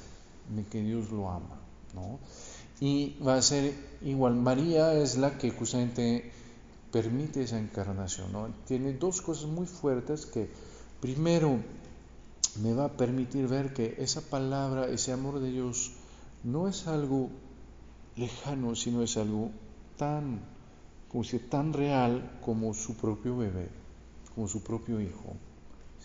de 0.49 0.65
que 0.65 0.81
Dios 0.81 1.11
lo 1.11 1.29
ama. 1.29 1.61
¿no? 1.93 2.17
Y 2.79 3.17
va 3.23 3.35
a 3.35 3.41
ser 3.43 3.71
igual, 4.01 4.33
María 4.33 4.95
es 4.95 5.15
la 5.15 5.37
que 5.37 5.51
justamente 5.51 6.32
permite 6.93 7.41
esa 7.41 7.59
encarnación, 7.59 8.31
¿no? 8.31 8.47
Tiene 8.65 8.93
dos 8.93 9.21
cosas 9.21 9.49
muy 9.49 9.65
fuertes 9.65 10.27
que 10.27 10.47
primero 11.01 11.59
me 12.61 12.73
va 12.73 12.85
a 12.85 12.95
permitir 12.95 13.47
ver 13.47 13.73
que 13.73 13.95
esa 13.97 14.21
palabra, 14.21 14.87
ese 14.87 15.11
amor 15.11 15.39
de 15.39 15.49
Dios, 15.49 15.93
no 16.43 16.67
es 16.67 16.87
algo 16.87 17.29
lejano, 18.15 18.75
sino 18.75 19.01
es 19.01 19.17
algo 19.17 19.49
tan, 19.97 20.41
como 21.09 21.23
si 21.23 21.39
tan 21.39 21.73
real 21.73 22.39
como 22.45 22.75
su 22.75 22.95
propio 22.95 23.37
bebé, 23.37 23.69
como 24.35 24.47
su 24.47 24.61
propio 24.61 25.01
hijo, 25.01 25.35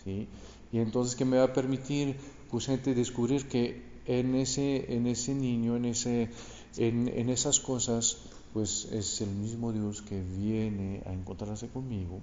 ¿sí? 0.03 0.27
Y 0.71 0.79
entonces 0.79 1.15
que 1.15 1.25
me 1.25 1.37
va 1.37 1.45
a 1.45 1.53
permitir 1.53 2.17
justamente 2.49 2.95
descubrir 2.95 3.47
que 3.47 3.83
en 4.05 4.33
ese, 4.33 4.91
en 4.95 5.05
ese 5.05 5.35
niño, 5.35 5.75
en, 5.75 5.85
ese, 5.85 6.29
en, 6.77 7.29
esas 7.29 7.59
cosas, 7.59 8.17
pues 8.53 8.85
es 8.91 9.21
el 9.21 9.29
mismo 9.29 9.71
Dios 9.71 10.01
que 10.01 10.21
viene 10.21 11.03
a 11.05 11.13
encontrarse 11.13 11.67
conmigo. 11.69 12.19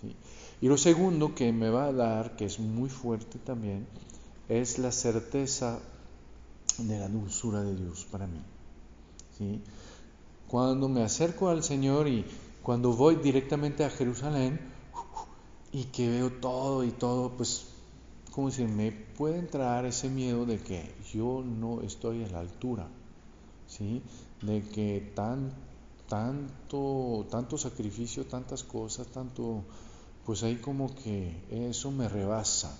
¿sí? 0.00 0.14
Y 0.60 0.68
lo 0.68 0.76
segundo 0.76 1.34
que 1.34 1.52
me 1.52 1.70
va 1.70 1.86
a 1.86 1.92
dar, 1.92 2.36
que 2.36 2.44
es 2.46 2.58
muy 2.58 2.88
fuerte 2.88 3.38
también, 3.38 3.86
es 4.48 4.78
la 4.78 4.92
certeza 4.92 5.78
de 6.78 6.98
la 6.98 7.08
dulzura 7.08 7.62
de 7.62 7.76
Dios 7.76 8.06
para 8.10 8.26
mí. 8.26 8.40
¿sí? 9.38 9.60
Cuando 10.48 10.88
me 10.88 11.02
acerco 11.02 11.48
al 11.48 11.62
Señor 11.62 12.08
y 12.08 12.24
cuando 12.62 12.92
voy 12.92 13.16
directamente 13.16 13.84
a 13.84 13.90
Jerusalén 13.90 14.60
y 15.72 15.84
que 15.84 16.08
veo 16.08 16.30
todo 16.32 16.84
y 16.84 16.90
todo, 16.90 17.30
pues 17.30 17.66
como 18.30 18.50
si 18.50 18.64
me 18.64 18.92
puede 18.92 19.38
entrar 19.38 19.84
ese 19.86 20.08
miedo 20.08 20.46
de 20.46 20.58
que 20.58 20.94
yo 21.12 21.42
no 21.44 21.82
estoy 21.82 22.24
a 22.24 22.28
la 22.28 22.40
altura, 22.40 22.88
¿sí? 23.66 24.02
De 24.42 24.62
que 24.62 25.12
tan, 25.14 25.52
tanto, 26.08 27.26
tanto 27.30 27.58
sacrificio, 27.58 28.26
tantas 28.26 28.64
cosas, 28.64 29.06
tanto, 29.08 29.64
pues 30.24 30.42
ahí 30.42 30.56
como 30.56 30.94
que 30.94 31.34
eso 31.50 31.90
me 31.90 32.08
rebasa, 32.08 32.76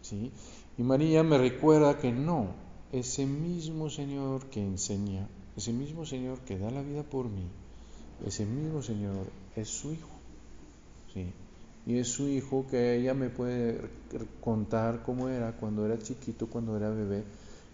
¿sí? 0.00 0.32
Y 0.78 0.82
María 0.82 1.22
me 1.22 1.38
recuerda 1.38 1.98
que 1.98 2.10
no, 2.10 2.48
ese 2.92 3.26
mismo 3.26 3.90
Señor 3.90 4.46
que 4.46 4.60
enseña, 4.60 5.28
ese 5.56 5.72
mismo 5.72 6.06
Señor 6.06 6.40
que 6.40 6.58
da 6.58 6.70
la 6.70 6.82
vida 6.82 7.02
por 7.02 7.28
mí, 7.28 7.46
ese 8.26 8.46
mismo 8.46 8.82
Señor 8.82 9.26
es 9.56 9.68
su 9.68 9.92
Hijo, 9.92 10.08
¿sí? 11.12 11.32
y 11.86 11.98
es 11.98 12.08
su 12.08 12.28
hijo 12.28 12.66
que 12.70 12.96
ella 12.96 13.14
me 13.14 13.28
puede 13.28 13.80
contar 14.40 15.02
cómo 15.02 15.28
era 15.28 15.52
cuando 15.52 15.84
era 15.84 15.98
chiquito, 15.98 16.46
cuando 16.46 16.76
era 16.76 16.88
bebé, 16.88 17.24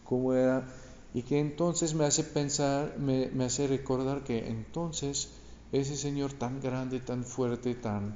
cómo 0.05 0.35
era, 0.35 0.67
y 1.13 1.23
que 1.23 1.41
entonces 1.41 1.95
me 1.95 2.05
hace 2.05 2.23
pensar, 2.23 2.99
me, 2.99 3.31
hace 3.45 3.67
recordar 3.67 4.23
que 4.23 4.49
entonces 4.49 5.31
ese 5.73 5.97
Señor 5.97 6.33
tan 6.33 6.61
grande, 6.61 7.01
tan 7.01 7.25
fuerte, 7.25 7.75
tan, 7.75 8.15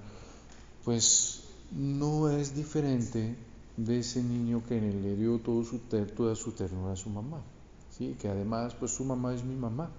pues 0.84 1.44
no 1.72 2.30
es 2.30 2.54
diferente 2.54 3.36
de 3.76 3.98
ese 3.98 4.22
niño 4.22 4.62
que 4.66 4.80
le 4.80 5.16
dio 5.16 5.38
toda 5.40 5.64
su 5.64 6.52
ternura 6.52 6.92
a 6.92 6.96
su 6.96 7.10
mamá, 7.10 7.42
¿sí? 7.90 8.16
que 8.20 8.28
además 8.28 8.74
pues 8.74 8.92
su 8.92 9.04
mamá 9.04 9.34
es 9.34 9.42
mi 9.42 9.56
mamá, 9.56 9.90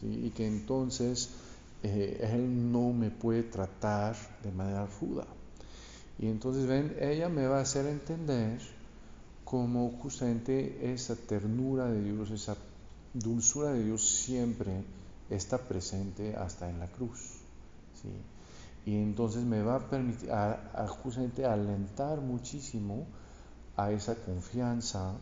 ¿sí? 0.00 0.26
y 0.26 0.30
que 0.30 0.46
entonces 0.46 1.30
eh, 1.82 2.30
él 2.32 2.72
no 2.72 2.92
me 2.92 3.10
puede 3.10 3.42
tratar 3.42 4.16
de 4.42 4.52
manera 4.52 4.86
ruda. 5.00 5.26
Y 6.18 6.26
entonces 6.26 6.66
ven, 6.66 6.96
ella 7.00 7.28
me 7.28 7.46
va 7.46 7.58
a 7.58 7.62
hacer 7.62 7.86
entender 7.86 8.60
cómo 9.52 9.90
justamente 10.02 10.94
esa 10.94 11.14
ternura 11.14 11.84
de 11.84 12.02
Dios, 12.02 12.30
esa 12.30 12.56
dulzura 13.12 13.74
de 13.74 13.84
Dios 13.84 14.00
siempre 14.02 14.82
está 15.28 15.58
presente 15.58 16.34
hasta 16.34 16.70
en 16.70 16.78
la 16.78 16.86
cruz. 16.86 17.20
¿sí? 18.00 18.08
Y 18.90 18.96
entonces 18.96 19.44
me 19.44 19.62
va 19.62 19.76
a 19.76 19.90
permitir 19.90 20.32
a, 20.32 20.88
justamente 21.02 21.44
alentar 21.44 22.22
muchísimo 22.22 23.04
a 23.76 23.92
esa 23.92 24.14
confianza 24.14 25.16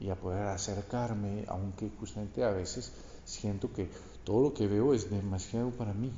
y 0.00 0.10
a 0.10 0.16
poder 0.16 0.48
acercarme, 0.48 1.44
aunque 1.46 1.88
justamente 2.00 2.42
a 2.42 2.50
veces 2.50 2.90
siento 3.24 3.72
que 3.72 3.88
todo 4.24 4.48
lo 4.48 4.52
que 4.52 4.66
veo 4.66 4.94
es 4.94 5.08
demasiado 5.08 5.70
para 5.70 5.94
mí. 5.94 6.10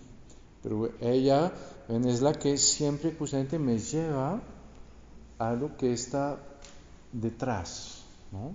Pero 0.63 0.89
ella 1.03 1.53
es 1.87 2.23
la 2.23 2.33
que 2.33 2.57
siempre 2.57 3.15
justamente 3.15 3.59
me 3.59 3.79
lleva 3.79 4.41
a 5.39 5.53
lo 5.53 5.77
que 5.77 5.93
está 5.93 6.48
detrás, 7.13 8.05
¿no? 8.33 8.53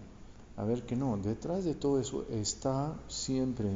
A 0.56 0.64
ver 0.64 0.84
que 0.84 0.96
no, 0.96 1.18
detrás 1.18 1.64
de 1.64 1.74
todo 1.74 2.00
eso 2.00 2.26
está 2.30 2.96
siempre 3.08 3.70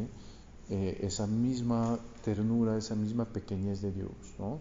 eh, 0.69 0.99
esa 1.01 1.25
misma 1.25 1.97
ternura, 2.23 2.77
esa 2.77 2.95
misma 2.95 3.25
pequeñez 3.25 3.81
de 3.81 3.91
Dios, 3.91 4.11
¿no? 4.37 4.59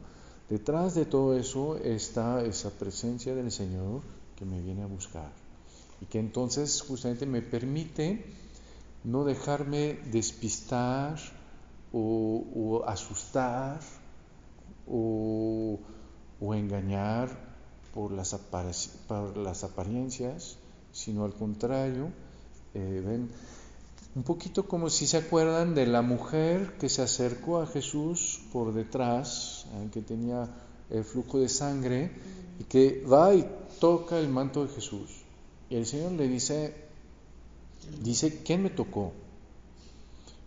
Detrás 0.49 0.95
de 0.95 1.05
todo 1.05 1.37
eso 1.37 1.77
está 1.77 2.43
esa 2.45 2.71
presencia 2.71 3.35
del 3.35 3.51
Señor 3.51 4.03
que 4.37 4.45
me 4.45 4.61
viene 4.61 4.83
a 4.83 4.87
buscar 4.87 5.33
y 6.01 6.07
que 6.07 6.19
entonces 6.19 6.83
justamente 6.83 7.27
me 7.27 7.43
permite 7.43 8.25
no 9.05 9.25
dejarme 9.25 9.99
despistar 10.11 11.19
o, 11.93 12.83
asustar 12.87 13.81
o, 14.89 15.79
engañar 16.53 17.46
por 17.97 18.13
las, 18.13 19.65
apariencias, 19.65 20.59
sino 20.93 21.25
al 21.25 21.35
contrario, 21.35 22.11
eh, 22.75 23.03
ven, 23.05 23.31
un 24.15 24.23
poquito 24.23 24.69
como 24.69 24.91
si 24.91 25.07
se 25.07 25.17
acuerdan 25.17 25.75
de 25.75 25.87
la 25.87 26.03
mujer 26.03 26.77
que 26.79 26.89
se 26.89 27.03
acercó 27.03 27.61
a 27.61 27.67
Jesús 27.67 28.43
por 28.53 28.75
detrás, 28.75 29.67
eh, 29.73 29.89
que 29.93 30.03
tenía 30.03 30.49
el 30.91 31.03
flujo 31.03 31.41
de 31.41 31.49
sangre, 31.49 32.13
y 32.61 32.65
que 32.65 33.03
va 33.11 33.35
y 33.35 33.45
toca 33.81 34.19
el 34.19 34.29
manto 34.29 34.65
de 34.65 34.73
Jesús. 34.73 35.23
Y 35.71 35.77
el 35.77 35.87
Señor 35.87 36.13
le 36.13 36.29
dice, 36.29 36.87
Dice, 38.03 38.43
¿quién 38.45 38.63
me 38.63 38.71
tocó? 38.71 39.13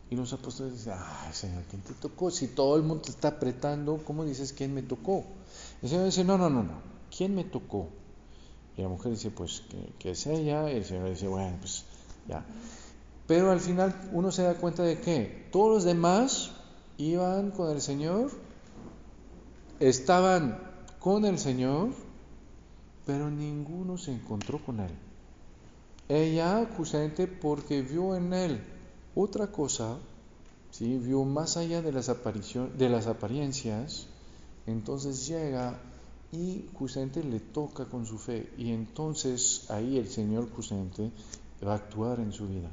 Y 0.09 0.15
los 0.15 0.33
apóstoles 0.33 0.73
dicen, 0.73 0.93
ay 0.97 1.33
Señor, 1.33 1.63
¿quién 1.69 1.81
te 1.81 1.93
tocó? 1.93 2.31
Si 2.31 2.47
todo 2.47 2.75
el 2.75 2.83
mundo 2.83 3.03
te 3.03 3.11
está 3.11 3.29
apretando, 3.29 4.01
¿cómo 4.03 4.25
dices 4.25 4.53
quién 4.53 4.73
me 4.73 4.81
tocó? 4.81 5.23
El 5.81 5.89
Señor 5.89 6.05
dice, 6.05 6.23
no, 6.23 6.37
no, 6.37 6.49
no, 6.49 6.63
no, 6.63 6.81
¿quién 7.19 7.35
me 7.35 7.43
tocó? 7.43 7.89
Y 8.77 8.81
la 8.81 8.87
mujer 8.87 9.11
dice, 9.11 9.29
pues 9.29 9.63
que, 9.99 10.11
es 10.11 10.25
ella. 10.25 10.71
Y 10.71 10.77
el 10.77 10.85
Señor 10.85 11.09
dice, 11.09 11.27
bueno, 11.27 11.57
pues 11.59 11.83
ya. 12.29 12.45
Pero 13.27 13.51
al 13.51 13.59
final 13.59 13.93
uno 14.13 14.31
se 14.31 14.43
da 14.43 14.53
cuenta 14.53 14.83
de 14.83 15.01
que 15.01 15.49
todos 15.51 15.69
los 15.69 15.83
demás 15.83 16.51
iban 16.97 17.51
con 17.51 17.71
el 17.71 17.81
Señor, 17.81 18.31
estaban 19.81 20.61
con 20.99 21.25
el 21.25 21.37
Señor, 21.39 21.89
pero 23.05 23.29
ninguno 23.29 23.97
se 23.97 24.13
encontró 24.13 24.63
con 24.63 24.79
Él. 24.79 24.91
Ella 26.07 26.69
justamente 26.77 27.27
porque 27.27 27.81
vio 27.81 28.15
en 28.15 28.33
él 28.33 28.63
otra 29.13 29.47
cosa, 29.47 29.97
¿sí? 30.71 30.97
vio 30.97 31.25
más 31.25 31.57
allá 31.57 31.81
de 31.81 31.91
las, 31.91 32.09
de 32.77 32.89
las 32.89 33.07
apariencias, 33.07 34.07
entonces 34.65 35.27
llega 35.27 35.79
y 36.31 36.65
justamente 36.73 37.23
le 37.23 37.39
toca 37.39 37.85
con 37.85 38.05
su 38.05 38.17
fe 38.17 38.51
y 38.57 38.71
entonces 38.71 39.69
ahí 39.69 39.97
el 39.97 40.07
Señor 40.07 40.49
justamente 40.55 41.11
va 41.65 41.73
a 41.73 41.75
actuar 41.75 42.19
en 42.19 42.31
su 42.31 42.47
vida. 42.47 42.69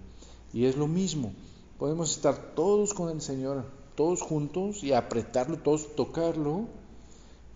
Y 0.53 0.65
es 0.67 0.77
lo 0.77 0.87
mismo, 0.87 1.33
podemos 1.79 2.11
estar 2.11 2.55
todos 2.55 2.95
con 2.95 3.11
el 3.11 3.21
Señor, 3.21 3.65
todos 3.95 4.23
juntos 4.23 4.85
y 4.85 4.93
apretarlo, 4.93 5.59
todos 5.59 5.95
tocarlo, 5.97 6.67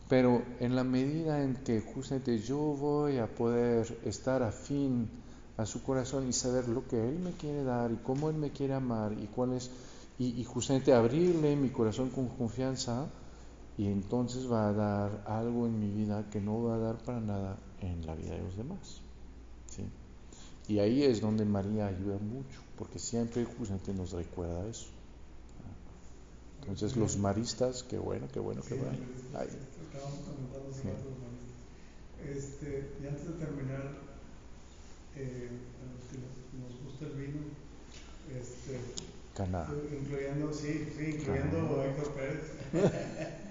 pero 0.08 0.42
en 0.58 0.74
la 0.74 0.84
medida 0.84 1.42
en 1.42 1.54
que 1.54 1.80
justamente 1.80 2.40
yo 2.40 2.58
voy 2.58 3.18
a 3.18 3.32
poder 3.32 4.00
estar 4.04 4.42
afín 4.42 5.08
a 5.56 5.66
su 5.66 5.82
corazón 5.82 6.28
y 6.28 6.32
saber 6.32 6.68
lo 6.68 6.86
que 6.88 6.96
Él 6.96 7.18
me 7.18 7.32
quiere 7.32 7.62
dar 7.62 7.92
y 7.92 7.96
cómo 7.96 8.30
Él 8.30 8.36
me 8.36 8.50
quiere 8.50 8.74
amar 8.74 9.12
y 9.12 9.26
cuál 9.26 9.52
es 9.52 9.70
y, 10.18 10.44
justamente 10.44 10.92
abrirle 10.92 11.56
mi 11.56 11.70
corazón 11.70 12.10
con 12.10 12.28
confianza 12.28 13.06
y 13.80 13.86
entonces 13.86 14.52
va 14.52 14.68
a 14.68 14.72
dar 14.74 15.24
algo 15.26 15.66
en 15.66 15.80
mi 15.80 15.90
vida 15.90 16.28
que 16.30 16.38
no 16.38 16.62
va 16.62 16.74
a 16.74 16.78
dar 16.78 16.98
para 16.98 17.18
nada 17.18 17.56
en 17.80 18.04
la 18.06 18.14
vida 18.14 18.34
de 18.34 18.42
los 18.42 18.54
demás. 18.54 19.00
¿sí? 19.74 19.84
Y 20.68 20.80
ahí 20.80 21.02
es 21.02 21.22
donde 21.22 21.46
María 21.46 21.86
ayuda 21.86 22.18
mucho, 22.18 22.60
porque 22.76 22.98
siempre 22.98 23.42
justamente 23.46 23.94
nos 23.94 24.12
recuerda 24.12 24.66
eso. 24.66 24.88
Entonces 26.60 26.94
los 26.94 27.16
maristas, 27.16 27.82
qué 27.82 27.96
bueno, 27.96 28.28
qué 28.30 28.38
bueno, 28.38 28.60
qué 28.68 28.74
bueno. 28.74 28.98
Este, 32.22 32.90
y 33.02 33.06
antes 33.06 33.28
de 33.28 33.32
terminar, 33.32 33.94
eh, 35.16 35.48
a 35.80 35.84
los 35.90 36.04
que 36.04 36.18
nos, 36.60 36.84
gusta 36.84 37.06
el 37.06 37.12
vino, 37.12 37.40
este, 38.38 38.78
Caná. 39.34 39.66
Incluyendo, 39.90 40.52
sí, 40.52 40.86
sí, 40.94 41.16
incluyendo 41.16 41.80
a 41.80 41.86
Héctor 41.86 42.12
Pérez. 42.12 43.40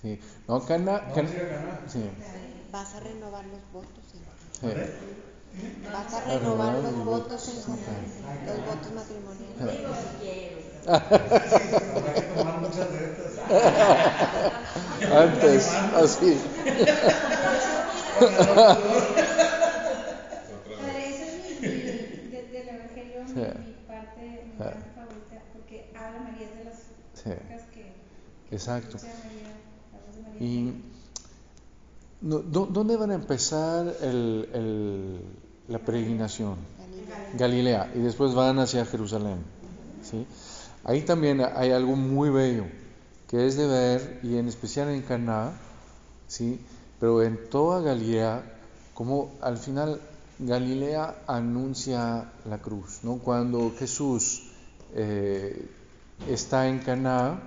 Sí, 0.00 0.18
no, 0.46 0.64
Caná. 0.64 1.02
Caná. 1.12 1.30
Sí. 1.86 2.08
Vas 2.70 2.94
a 2.94 3.00
renovar 3.00 3.44
los 3.46 3.60
votos. 3.72 4.04
Sí. 4.12 4.18
Vas 5.92 6.14
a 6.14 6.20
renovar 6.24 6.74
los 6.74 7.04
votos 7.04 7.48
en 7.48 7.56
los 7.56 8.64
votos 8.64 8.92
matrimoniales. 8.92 9.76
Antes, 15.12 15.66
así. 15.96 16.38
Padre, 20.76 21.08
eso 21.08 21.24
es 21.24 21.44
mi, 21.44 21.60
mi 21.68 22.30
del 22.30 22.68
Evangelio, 22.68 23.24
mi, 23.24 23.64
mi, 23.64 23.72
parte, 23.86 24.42
mi 24.44 24.52
parte 24.52 24.54
favorita, 24.54 24.87
María 26.20 26.48
de 26.50 26.64
las 26.64 26.74
cosas 26.74 27.62
que, 27.72 27.82
que 28.48 28.54
Exacto. 28.54 28.98
María, 28.98 29.56
María. 30.32 30.46
Y 30.46 30.82
no, 32.20 32.38
¿dónde 32.40 32.96
van 32.96 33.10
a 33.10 33.14
empezar 33.14 33.94
el, 34.02 34.48
el, 34.52 35.20
la 35.68 35.78
peregrinación? 35.78 36.56
Galilea. 36.78 37.32
Galilea. 37.34 37.92
Y 37.94 38.00
después 38.00 38.34
van 38.34 38.58
hacia 38.58 38.84
Jerusalén. 38.84 39.38
¿sí? 40.02 40.26
Ahí 40.84 41.02
también 41.02 41.40
hay 41.40 41.70
algo 41.70 41.96
muy 41.96 42.30
bello 42.30 42.64
que 43.28 43.46
es 43.46 43.56
de 43.56 43.66
ver, 43.66 44.20
y 44.22 44.38
en 44.38 44.48
especial 44.48 44.88
en 44.88 45.02
Caná, 45.02 45.52
¿sí? 46.26 46.58
pero 46.98 47.22
en 47.22 47.50
toda 47.50 47.82
Galilea, 47.82 48.42
como 48.94 49.32
al 49.42 49.58
final 49.58 50.00
Galilea 50.38 51.24
anuncia 51.26 52.32
la 52.46 52.58
cruz, 52.58 53.00
¿no? 53.02 53.18
Cuando 53.18 53.72
Jesús 53.78 54.44
eh, 54.94 55.68
está 56.26 56.68
en 56.68 56.80
Caná 56.80 57.40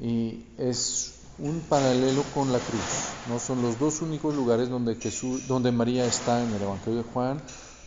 y 0.00 0.46
es 0.56 1.18
un 1.38 1.60
paralelo 1.60 2.22
con 2.34 2.52
la 2.52 2.58
cruz, 2.58 3.10
¿no? 3.28 3.38
Son 3.38 3.62
los 3.62 3.78
dos 3.78 4.02
únicos 4.02 4.34
lugares 4.34 4.68
donde 4.68 4.96
Jesús, 4.96 5.46
donde 5.46 5.70
María 5.70 6.04
está 6.04 6.42
en 6.42 6.52
el 6.52 6.62
Evangelio 6.62 7.02
de 7.02 7.08
Juan, 7.10 7.40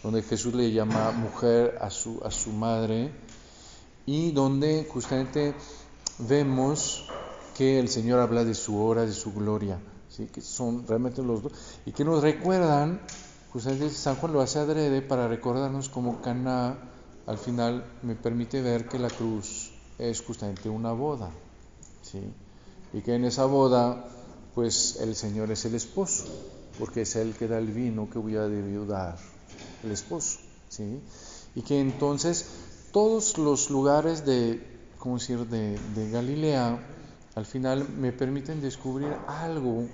donde 0.03 0.23
Jesús 0.23 0.53
le 0.53 0.71
llama 0.71 1.11
mujer 1.11 1.77
a 1.81 1.89
su, 1.89 2.21
a 2.23 2.31
su 2.31 2.51
madre 2.51 3.11
y 4.05 4.31
donde 4.31 4.87
justamente 4.89 5.53
vemos 6.19 7.07
que 7.57 7.79
el 7.79 7.89
Señor 7.89 8.19
habla 8.19 8.45
de 8.45 8.55
su 8.55 8.81
hora, 8.81 9.05
de 9.05 9.13
su 9.13 9.33
gloria, 9.33 9.79
¿sí? 10.09 10.27
que 10.27 10.41
son 10.41 10.87
realmente 10.87 11.21
los 11.21 11.43
dos, 11.43 11.51
y 11.85 11.91
que 11.91 12.05
nos 12.05 12.21
recuerdan, 12.21 13.01
justamente 13.51 13.89
San 13.89 14.15
Juan 14.15 14.33
lo 14.33 14.41
hace 14.41 14.59
adrede 14.59 15.01
para 15.01 15.27
recordarnos 15.27 15.89
como 15.89 16.21
Caná 16.21 16.77
al 17.27 17.37
final 17.37 17.85
me 18.01 18.15
permite 18.15 18.61
ver 18.61 18.87
que 18.87 18.97
la 18.97 19.09
cruz 19.09 19.70
es 20.09 20.21
justamente 20.21 20.69
una 20.69 20.91
boda, 20.91 21.29
¿sí? 22.01 22.21
y 22.93 23.01
que 23.01 23.15
en 23.15 23.25
esa 23.25 23.45
boda 23.45 24.05
pues 24.55 24.97
el 24.99 25.15
Señor 25.15 25.51
es 25.51 25.63
el 25.65 25.75
esposo, 25.75 26.25
porque 26.77 27.01
es 27.01 27.15
Él 27.15 27.35
que 27.37 27.47
da 27.47 27.57
el 27.57 27.67
vino 27.67 28.09
que 28.09 28.19
voy 28.19 28.35
a 28.35 28.41
dar 28.41 29.17
el 29.83 29.91
esposo, 29.91 30.39
¿sí? 30.69 30.99
y 31.55 31.61
que 31.61 31.79
entonces 31.79 32.45
todos 32.91 33.37
los 33.37 33.69
lugares 33.69 34.25
de, 34.25 34.61
¿cómo 34.97 35.17
decir?, 35.17 35.47
de, 35.47 35.79
de 35.95 36.09
Galilea, 36.09 36.79
al 37.35 37.45
final 37.45 37.87
me 37.87 38.11
permiten 38.11 38.61
descubrir 38.61 39.13
algo 39.27 39.85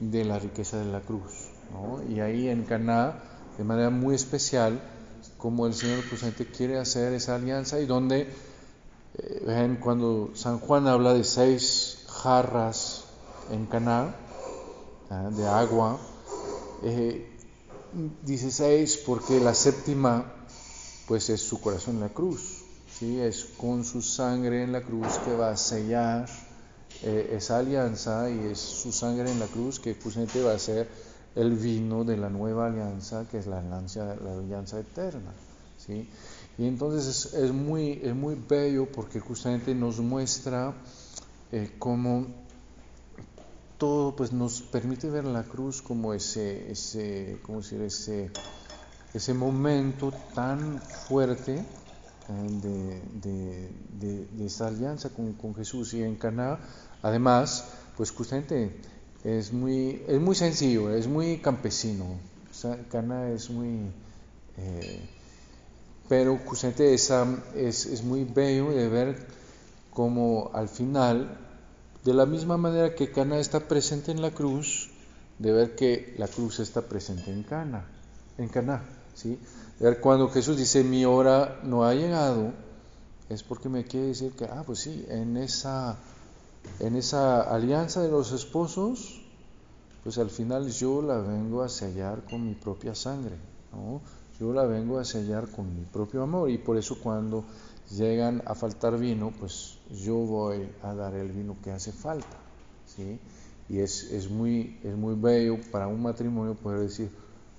de 0.00 0.24
la 0.24 0.38
riqueza 0.38 0.78
de 0.78 0.92
la 0.92 1.00
cruz. 1.00 1.50
¿no? 1.72 2.02
Y 2.08 2.20
ahí 2.20 2.48
en 2.48 2.64
Caná, 2.64 3.20
de 3.56 3.64
manera 3.64 3.90
muy 3.90 4.14
especial, 4.14 4.80
como 5.36 5.66
el 5.66 5.74
Señor 5.74 6.08
justamente 6.08 6.46
quiere 6.46 6.78
hacer 6.78 7.12
esa 7.12 7.34
alianza 7.34 7.80
y 7.80 7.86
donde, 7.86 8.28
eh, 9.16 9.42
ven, 9.46 9.76
cuando 9.76 10.30
San 10.34 10.58
Juan 10.58 10.86
habla 10.86 11.14
de 11.14 11.24
seis 11.24 12.04
jarras 12.08 13.04
en 13.50 13.66
Caná, 13.66 14.14
¿eh? 15.10 15.28
de 15.34 15.46
agua, 15.46 15.98
eh, 16.82 17.28
dice 18.22 18.50
seis 18.50 19.02
porque 19.06 19.40
la 19.40 19.54
séptima 19.54 20.32
pues 21.06 21.30
es 21.30 21.40
su 21.40 21.60
corazón 21.60 21.96
en 21.96 22.00
la 22.02 22.08
cruz, 22.10 22.64
¿sí? 22.98 23.18
es 23.18 23.46
con 23.56 23.84
su 23.84 24.02
sangre 24.02 24.62
en 24.62 24.72
la 24.72 24.82
cruz 24.82 25.18
que 25.24 25.34
va 25.34 25.50
a 25.50 25.56
sellar 25.56 26.28
eh, 27.02 27.30
esa 27.36 27.58
alianza 27.58 28.28
y 28.28 28.38
es 28.46 28.58
su 28.58 28.92
sangre 28.92 29.30
en 29.30 29.38
la 29.38 29.46
cruz 29.46 29.80
que 29.80 29.94
justamente 29.94 30.42
va 30.42 30.52
a 30.52 30.58
ser 30.58 30.88
el 31.34 31.54
vino 31.54 32.04
de 32.04 32.16
la 32.16 32.28
nueva 32.28 32.66
alianza, 32.66 33.26
que 33.30 33.38
es 33.38 33.46
la 33.46 33.60
alianza, 33.60 34.16
la 34.16 34.32
alianza 34.32 34.80
eterna. 34.80 35.32
¿sí? 35.78 36.08
Y 36.58 36.66
entonces 36.66 37.32
es, 37.34 37.52
muy, 37.52 38.00
es 38.02 38.14
muy 38.14 38.34
bello 38.34 38.90
porque 38.90 39.20
justamente 39.20 39.74
nos 39.74 40.00
muestra 40.00 40.74
eh, 41.52 41.70
cómo 41.78 42.26
todo 43.78 44.16
pues, 44.16 44.32
nos 44.32 44.60
permite 44.62 45.08
ver 45.08 45.24
la 45.24 45.44
cruz 45.44 45.80
como 45.80 46.12
ese, 46.12 46.70
ese, 46.70 47.38
¿cómo 47.42 47.60
decir? 47.60 47.80
ese 47.82 48.32
ese 49.14 49.34
momento 49.34 50.12
tan 50.34 50.80
fuerte 50.80 51.64
eh, 52.28 53.70
de, 54.00 54.44
esa 54.44 54.68
alianza 54.68 55.10
con, 55.10 55.54
Jesús 55.54 55.94
y 55.94 56.02
en 56.02 56.16
Caná, 56.16 56.58
además, 57.02 57.64
pues 57.96 58.10
justamente 58.10 58.80
es 59.24 59.52
muy, 59.52 60.02
es 60.06 60.20
muy 60.20 60.34
sencillo, 60.34 60.90
es 60.90 61.06
muy 61.06 61.38
campesino. 61.38 62.18
Caná 62.90 63.30
es 63.30 63.50
muy, 63.50 63.90
eh, 64.56 65.08
pero 66.08 66.40
esa, 66.78 67.26
es, 67.54 67.86
es 67.86 68.02
muy 68.02 68.24
bello 68.24 68.70
de 68.70 68.88
ver 68.88 69.26
cómo 69.92 70.50
al 70.54 70.68
final, 70.68 71.38
de 72.04 72.14
la 72.14 72.24
misma 72.24 72.56
manera 72.56 72.94
que 72.94 73.10
Cana 73.10 73.38
está 73.38 73.60
presente 73.60 74.10
en 74.10 74.22
la 74.22 74.30
cruz, 74.30 74.90
de 75.38 75.52
ver 75.52 75.76
que 75.76 76.14
la 76.18 76.26
cruz 76.26 76.60
está 76.60 76.82
presente 76.82 77.30
en 77.30 77.42
Cana, 77.42 77.84
en 78.38 78.48
Caná. 78.48 78.82
¿sí? 79.14 79.38
Cuando 80.00 80.28
Jesús 80.28 80.56
dice 80.56 80.82
mi 80.82 81.04
hora 81.04 81.60
no 81.62 81.84
ha 81.84 81.94
llegado, 81.94 82.52
es 83.28 83.42
porque 83.42 83.68
me 83.68 83.84
quiere 83.84 84.08
decir 84.08 84.32
que, 84.32 84.46
ah, 84.46 84.62
pues 84.66 84.80
sí, 84.80 85.04
en 85.08 85.36
esa, 85.36 85.98
en 86.80 86.96
esa 86.96 87.42
alianza 87.42 88.02
de 88.02 88.10
los 88.10 88.32
esposos, 88.32 89.20
pues 90.02 90.18
al 90.18 90.30
final 90.30 90.70
yo 90.70 91.02
la 91.02 91.18
vengo 91.18 91.62
a 91.62 91.68
sellar 91.68 92.22
con 92.28 92.46
mi 92.46 92.54
propia 92.54 92.94
sangre, 92.94 93.36
¿no? 93.72 94.00
Yo 94.40 94.52
la 94.52 94.64
vengo 94.64 94.98
a 94.98 95.04
sellar 95.04 95.50
con 95.50 95.74
mi 95.74 95.84
propio 95.84 96.22
amor 96.22 96.48
y 96.50 96.58
por 96.58 96.76
eso 96.76 96.98
cuando 97.00 97.44
llegan 97.90 98.42
a 98.46 98.54
faltar 98.54 98.98
vino, 98.98 99.32
pues 99.38 99.78
yo 99.90 100.14
voy 100.14 100.68
a 100.82 100.94
dar 100.94 101.14
el 101.14 101.32
vino 101.32 101.56
que 101.62 101.72
hace 101.72 101.92
falta, 101.92 102.36
¿sí? 102.86 103.18
Y 103.68 103.80
es, 103.80 104.04
es, 104.12 104.30
muy, 104.30 104.78
es 104.84 104.96
muy 104.96 105.14
bello 105.14 105.58
para 105.72 105.88
un 105.88 106.02
matrimonio 106.02 106.54
poder 106.54 106.80
decir, 106.80 107.10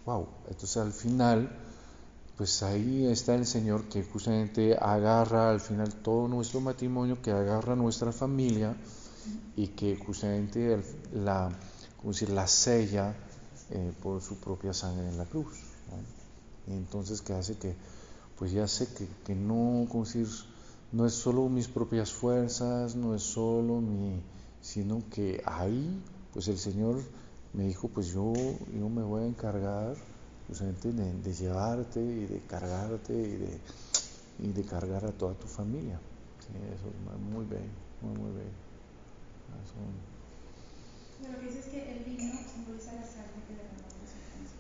wow, 0.06 0.28
entonces 0.48 0.78
al 0.78 0.92
final, 0.92 1.52
pues 2.38 2.64
ahí 2.64 3.06
está 3.08 3.36
el 3.36 3.46
Señor 3.46 3.90
que 3.90 4.04
justamente 4.04 4.76
agarra 4.80 5.52
al 5.52 5.60
final 5.60 5.94
todo 5.96 6.28
nuestro 6.28 6.62
matrimonio, 6.62 7.22
que 7.22 7.32
agarra 7.32 7.76
nuestra 7.76 8.12
familia 8.12 8.76
y 9.56 9.68
que 9.68 9.98
justamente 9.98 10.82
la, 11.14 11.52
decir, 12.04 12.30
la 12.30 12.48
sella 12.48 13.14
eh, 13.72 13.92
por 14.02 14.22
su 14.22 14.40
propia 14.40 14.74
sangre 14.74 15.10
en 15.10 15.18
la 15.18 15.26
cruz. 15.26 15.69
Entonces 16.70 17.22
que 17.22 17.34
hace 17.34 17.58
que, 17.58 17.76
pues 18.38 18.52
ya 18.52 18.68
sé 18.68 18.88
que, 18.94 19.08
que 19.26 19.36
no, 19.36 19.88
decir, 19.92 20.28
no 20.92 21.06
es 21.06 21.14
solo 21.14 21.50
mis 21.50 21.68
propias 21.68 22.12
fuerzas, 22.12 22.96
no 22.96 23.16
es 23.16 23.24
solo 23.24 23.82
mi, 23.82 24.22
sino 24.62 25.04
que 25.10 25.42
ahí, 25.46 26.02
pues 26.34 26.48
el 26.48 26.58
Señor 26.58 27.02
me 27.54 27.66
dijo, 27.66 27.88
pues 27.88 28.08
yo, 28.08 28.34
yo 28.34 28.90
me 28.90 29.04
voy 29.04 29.24
a 29.24 29.28
encargar 29.28 29.96
justamente 30.48 30.92
de, 30.92 31.14
de, 31.14 31.34
llevarte 31.34 32.02
y 32.02 32.26
de 32.26 32.42
cargarte 32.48 33.14
y 33.14 33.36
de, 33.38 33.60
y 34.40 34.52
de 34.52 34.64
cargar 34.64 35.06
a 35.06 35.12
toda 35.12 35.34
tu 35.34 35.48
familia. 35.48 36.00
Sí, 36.40 36.54
eso 36.74 36.88
es 36.88 37.34
muy 37.34 37.46
bello, 37.46 37.72
muy, 38.02 38.18
muy 38.18 38.32
bello. 38.32 38.58
Eso... 39.64 39.74
Bueno, 41.20 41.36
lo 41.36 41.42
que 41.42 41.48
dices 41.48 41.66
es 41.68 41.72
que 41.72 41.98
el 41.98 42.04
vino 42.06 42.32
simboliza 42.48 42.94
la 42.94 43.04
sangre 43.04 43.44
que 43.48 43.54
derramó 43.54 43.90
Jesús. 44.00 44.59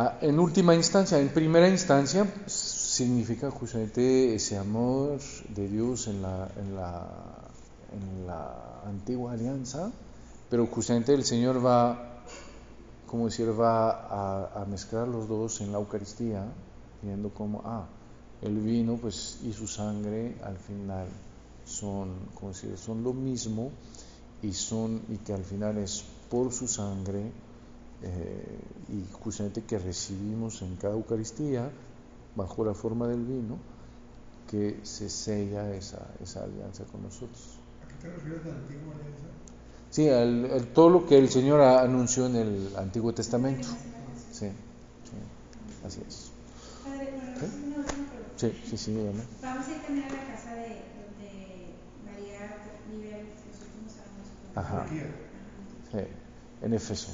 Ah, 0.00 0.16
en 0.20 0.38
última 0.38 0.76
instancia, 0.76 1.18
en 1.18 1.30
primera 1.30 1.68
instancia, 1.68 2.24
significa 2.46 3.50
justamente 3.50 4.32
ese 4.32 4.56
amor 4.56 5.18
de 5.48 5.66
Dios 5.66 6.06
en 6.06 6.22
la, 6.22 6.48
en 6.56 6.76
la, 6.76 7.04
en 7.90 8.24
la 8.24 8.82
antigua 8.86 9.32
alianza, 9.32 9.90
pero 10.48 10.66
justamente 10.66 11.12
el 11.14 11.24
Señor 11.24 11.66
va, 11.66 12.22
como 13.08 13.24
decir, 13.24 13.48
va 13.60 14.60
a, 14.60 14.64
mezclar 14.66 15.08
los 15.08 15.26
dos 15.26 15.60
en 15.62 15.72
la 15.72 15.78
Eucaristía, 15.78 16.44
viendo 17.02 17.30
como, 17.30 17.62
ah, 17.64 17.88
el 18.42 18.56
vino 18.56 18.98
pues, 18.98 19.40
y 19.42 19.52
su 19.52 19.66
sangre 19.66 20.36
al 20.44 20.58
final 20.58 21.08
son, 21.64 22.14
como 22.34 22.52
decir, 22.52 22.78
son 22.78 23.02
lo 23.02 23.12
mismo 23.12 23.72
y, 24.42 24.52
son, 24.52 25.02
y 25.08 25.16
que 25.16 25.32
al 25.32 25.42
final 25.42 25.76
es 25.76 26.04
por 26.30 26.52
su 26.52 26.68
sangre 26.68 27.32
eh, 28.02 28.60
y 28.88 29.04
justamente 29.12 29.62
que 29.62 29.78
recibimos 29.78 30.62
en 30.62 30.76
cada 30.76 30.94
Eucaristía, 30.94 31.70
bajo 32.34 32.64
la 32.64 32.74
forma 32.74 33.08
del 33.08 33.24
vino, 33.24 33.58
que 34.50 34.80
se 34.82 35.08
sella 35.08 35.74
esa, 35.74 36.06
esa 36.22 36.44
alianza 36.44 36.84
con 36.84 37.02
nosotros. 37.02 37.58
¿A 37.84 37.88
qué 37.88 37.94
te 38.06 38.14
refieres 38.14 38.44
de 38.44 38.50
antigua 38.50 38.94
alianza? 38.94 39.26
Sí, 39.90 40.06
el, 40.06 40.68
todo 40.74 40.90
lo 40.90 41.06
que 41.06 41.18
el 41.18 41.28
Señor 41.28 41.60
anunció 41.60 42.26
en 42.26 42.36
el 42.36 42.76
Antiguo 42.76 43.12
Testamento. 43.12 43.68
Sí, 44.32 44.46
sí 44.48 45.16
así 45.86 46.00
es. 46.06 46.30
Sí, 48.36 48.52
sí, 48.70 48.76
sí, 48.76 48.92
dígame. 48.92 49.22
Vamos 49.42 49.66
a 49.66 49.72
ir 49.72 49.82
también 49.82 50.06
a 50.06 50.14
la 50.14 50.26
casa 50.32 50.54
de 50.54 50.68
donde 50.94 51.74
María 52.04 52.62
vive 52.88 53.34
los 53.46 53.60
últimos 53.62 53.92
años. 53.98 54.26
Ajá. 54.54 54.86
Sí, 55.90 55.98
en 56.62 56.74
Éfeso. 56.74 57.10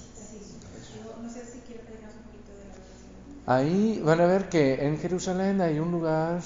No 1.23 1.29
sé 1.31 1.45
si 1.45 1.59
quiere 1.61 1.81
un 1.81 2.23
poquito 2.25 2.53
de 2.53 2.65
la 2.69 2.75
relación. 2.75 3.34
Ahí 3.47 4.01
van 4.03 4.21
a 4.21 4.27
ver 4.27 4.49
que 4.49 4.87
en 4.87 4.99
Jerusalén 4.99 5.61
hay 5.61 5.79
un 5.79 5.93
lugar 5.93 6.43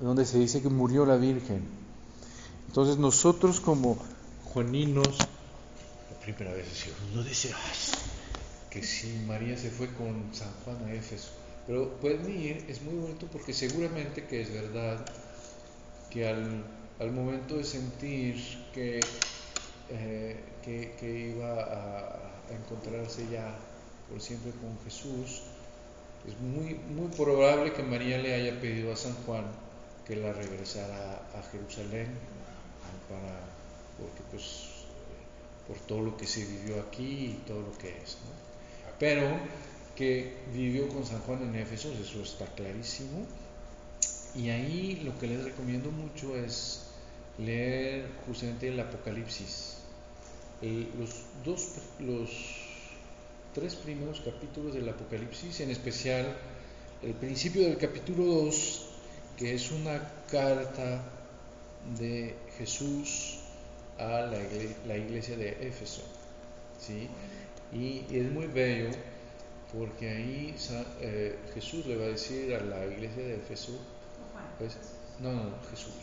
donde 0.00 0.24
se 0.24 0.38
dice 0.38 0.60
que 0.60 0.68
murió 0.68 1.06
la 1.06 1.16
Virgen. 1.16 1.62
Entonces 2.66 2.96
nosotros 2.96 3.60
como 3.60 3.98
juaninos, 4.44 5.18
la 6.10 6.18
primera 6.18 6.52
vez 6.52 6.66
uno 7.12 7.22
dice, 7.22 7.52
ay, 7.54 7.78
que 8.70 8.82
si 8.82 9.08
María 9.26 9.56
se 9.56 9.70
fue 9.70 9.88
con 9.94 10.34
San 10.34 10.50
Juan 10.64 10.82
a 10.86 10.92
Éfeso. 10.92 11.28
Pero 11.66 11.90
pueden 12.00 12.28
ir, 12.28 12.64
es 12.68 12.82
muy 12.82 12.94
bonito 12.94 13.26
porque 13.30 13.52
seguramente 13.52 14.26
que 14.26 14.42
es 14.42 14.52
verdad 14.52 15.04
que 16.10 16.26
al, 16.26 16.64
momento 17.12 17.56
de 17.56 17.64
sentir 17.64 18.36
que, 18.72 19.00
eh, 19.90 20.40
que, 20.62 21.34
iba 21.36 21.62
a, 21.62 22.18
encontrarse 22.50 23.26
ya 23.30 23.54
por 24.08 24.20
siempre 24.20 24.52
con 24.52 24.78
Jesús, 24.84 25.42
es 26.26 26.38
muy, 26.38 26.74
muy 26.74 27.08
probable 27.08 27.72
que 27.72 27.82
María 27.82 28.18
le 28.18 28.34
haya 28.34 28.60
pedido 28.60 28.92
a 28.92 28.96
San 28.96 29.14
Juan 29.26 29.44
que 30.06 30.16
la 30.16 30.32
regresara 30.32 31.22
a 31.34 31.42
Jerusalén 31.50 32.08
para, 33.08 33.40
porque 33.98 34.22
pues 34.30 34.68
por 35.66 35.76
todo 35.86 36.00
lo 36.02 36.16
que 36.16 36.26
se 36.26 36.44
vivió 36.44 36.80
aquí 36.80 37.36
y 37.36 37.42
todo 37.46 37.60
lo 37.60 37.78
que 37.78 37.88
es. 37.88 38.18
Pero 38.98 39.28
que 39.96 40.36
vivió 40.52 40.88
con 40.88 41.04
San 41.04 41.20
Juan 41.20 41.42
en 41.42 41.56
Éfeso, 41.56 41.92
eso 41.92 42.22
está 42.22 42.46
clarísimo. 42.46 43.26
Y 44.34 44.50
ahí 44.50 45.02
lo 45.04 45.18
que 45.18 45.26
les 45.26 45.44
recomiendo 45.44 45.90
mucho 45.90 46.36
es 46.36 46.86
leer 47.38 48.08
justamente 48.26 48.68
el 48.68 48.80
Apocalipsis. 48.80 49.78
los 50.62 51.22
dos, 51.44 51.72
los 51.98 52.61
tres 53.54 53.74
primeros 53.74 54.20
capítulos 54.20 54.74
del 54.74 54.88
Apocalipsis, 54.88 55.60
en 55.60 55.70
especial 55.70 56.26
el 57.02 57.14
principio 57.14 57.62
del 57.62 57.76
capítulo 57.76 58.24
2, 58.24 58.86
que 59.36 59.54
es 59.54 59.70
una 59.70 60.00
carta 60.30 61.04
de 61.98 62.34
Jesús 62.56 63.40
a 63.98 64.22
la 64.86 64.96
iglesia, 64.96 65.36
de 65.36 65.68
Éfeso. 65.68 66.02
¿sí? 66.78 67.08
Y 67.72 68.04
es 68.14 68.30
muy 68.30 68.46
bello 68.46 68.90
porque 69.76 70.08
ahí 70.08 70.54
eh, 71.00 71.38
Jesús 71.54 71.86
le 71.86 71.96
va 71.96 72.04
a 72.04 72.08
decir 72.08 72.54
a 72.54 72.60
la 72.60 72.86
iglesia 72.86 73.22
de 73.22 73.36
Éfeso, 73.36 73.78
pues, 74.58 74.76
no, 75.20 75.32
no, 75.32 75.58
Jesús. 75.70 75.94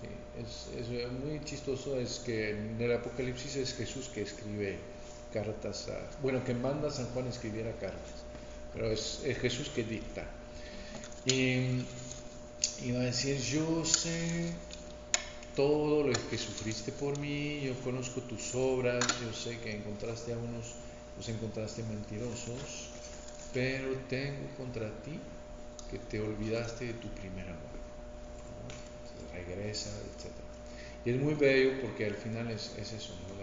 Sí, 0.00 0.08
es, 0.40 0.88
es, 0.90 1.12
muy 1.12 1.42
chistoso, 1.44 1.98
es 1.98 2.20
que 2.20 2.50
en 2.50 2.80
el 2.80 2.92
Apocalipsis 2.92 3.56
es 3.56 3.74
Jesús 3.74 4.08
que 4.08 4.22
escribe 4.22 4.78
cartas, 5.32 5.88
a, 5.88 6.20
bueno, 6.22 6.44
que 6.44 6.54
manda 6.54 6.90
San 6.90 7.06
Juan 7.06 7.26
escribiera 7.26 7.72
cartas, 7.72 8.24
pero 8.72 8.90
es, 8.90 9.22
es 9.24 9.38
Jesús 9.38 9.70
que 9.70 9.84
dicta. 9.84 10.26
Y, 11.26 11.84
va 12.92 13.00
a 13.00 13.04
decir, 13.04 13.38
yo 13.38 13.84
sé 13.84 14.52
todo 15.54 16.06
lo 16.06 16.12
que 16.30 16.38
sufriste 16.38 16.92
por 16.92 17.18
mí, 17.18 17.60
yo 17.60 17.74
conozco 17.80 18.20
tus 18.22 18.54
obras, 18.54 19.04
yo 19.20 19.32
sé 19.32 19.58
que 19.58 19.76
encontraste 19.76 20.32
a 20.32 20.36
unos, 20.38 20.74
encontraste 21.28 21.82
mentirosos, 21.82 22.88
pero 23.52 23.94
tengo 24.08 24.48
contra 24.56 24.88
ti 25.02 25.18
que 25.90 25.98
te 25.98 26.20
olvidaste 26.20 26.86
de 26.86 26.92
tu 26.94 27.08
primer 27.08 27.48
amor. 27.48 27.80
Regresa, 29.34 29.90
etc. 29.90 30.32
Y 31.04 31.10
es 31.10 31.20
muy 31.20 31.34
bello 31.34 31.80
porque 31.80 32.06
al 32.06 32.14
final 32.14 32.50
es, 32.50 32.72
es 32.78 32.92
eso, 32.92 33.14
¿no? 33.28 33.39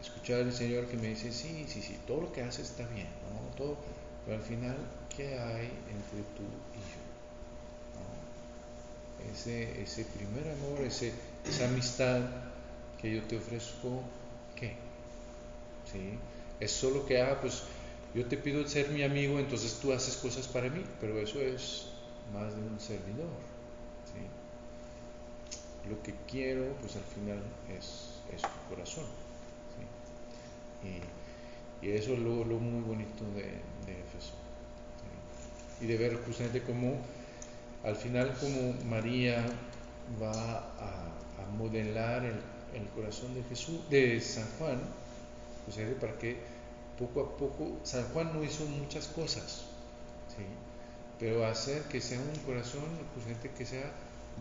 Escuchar 0.00 0.40
al 0.40 0.52
Señor 0.52 0.86
que 0.86 0.96
me 0.96 1.08
dice, 1.08 1.32
sí, 1.32 1.64
sí, 1.68 1.82
sí, 1.82 1.98
todo 2.06 2.22
lo 2.22 2.32
que 2.32 2.42
haces 2.42 2.70
está 2.70 2.86
bien, 2.88 3.08
¿no? 3.32 3.56
todo, 3.56 3.76
pero 4.24 4.38
al 4.38 4.42
final, 4.42 4.76
¿qué 5.14 5.38
hay 5.38 5.66
entre 5.66 6.22
tú 6.36 6.44
y 6.74 6.80
yo? 6.80 7.00
Ese, 9.32 9.82
ese 9.82 10.04
primer 10.06 10.48
amor, 10.54 10.80
ese, 10.80 11.12
esa 11.46 11.66
amistad 11.66 12.22
que 13.00 13.14
yo 13.14 13.22
te 13.24 13.36
ofrezco, 13.36 14.02
¿qué? 14.56 14.74
¿Sí? 15.92 16.18
Es 16.58 16.72
solo 16.72 17.04
que, 17.06 17.20
ah, 17.20 17.38
pues 17.40 17.62
yo 18.14 18.24
te 18.26 18.36
pido 18.36 18.66
ser 18.66 18.88
mi 18.90 19.02
amigo, 19.02 19.38
entonces 19.38 19.78
tú 19.80 19.92
haces 19.92 20.16
cosas 20.16 20.48
para 20.48 20.68
mí, 20.68 20.82
pero 21.00 21.18
eso 21.18 21.40
es 21.40 21.86
más 22.32 22.54
de 22.54 22.62
un 22.62 22.80
servidor. 22.80 23.28
Lo 25.88 26.00
que 26.02 26.14
quiero, 26.30 26.72
pues 26.80 26.96
al 26.96 27.02
final 27.02 27.42
es, 27.76 28.20
es 28.34 28.42
tu 28.42 28.74
corazón. 28.74 29.06
Y, 30.84 31.88
eso 31.88 32.12
es 32.12 32.18
lo, 32.18 32.44
lo, 32.44 32.58
muy 32.58 32.82
bonito 32.82 33.24
de, 33.34 33.42
de 33.86 34.00
Éfeso. 34.00 34.34
Y 35.80 35.86
de 35.86 35.96
ver 35.96 36.16
justamente 36.26 36.62
cómo 36.62 36.98
al 37.84 37.96
final 37.96 38.34
como 38.38 38.74
María 38.84 39.44
va 40.20 40.58
a, 40.58 41.42
a 41.42 41.50
modelar 41.56 42.24
el, 42.24 42.40
el, 42.74 42.88
corazón 42.94 43.34
de 43.34 43.42
Jesús, 43.44 43.80
de 43.88 44.20
San 44.20 44.46
Juan, 44.58 44.78
pues 45.64 45.78
para 45.98 46.18
que 46.18 46.36
poco 46.98 47.20
a 47.22 47.36
poco, 47.36 47.78
San 47.82 48.04
Juan 48.12 48.32
no 48.34 48.44
hizo 48.44 48.66
muchas 48.66 49.06
cosas, 49.08 49.64
¿sí? 50.28 50.44
pero 51.18 51.46
hacer 51.46 51.82
que 51.84 52.00
sea 52.00 52.18
un 52.18 52.38
corazón, 52.44 52.84
pues 53.14 53.26
gente 53.26 53.50
que 53.56 53.64
sea 53.64 53.90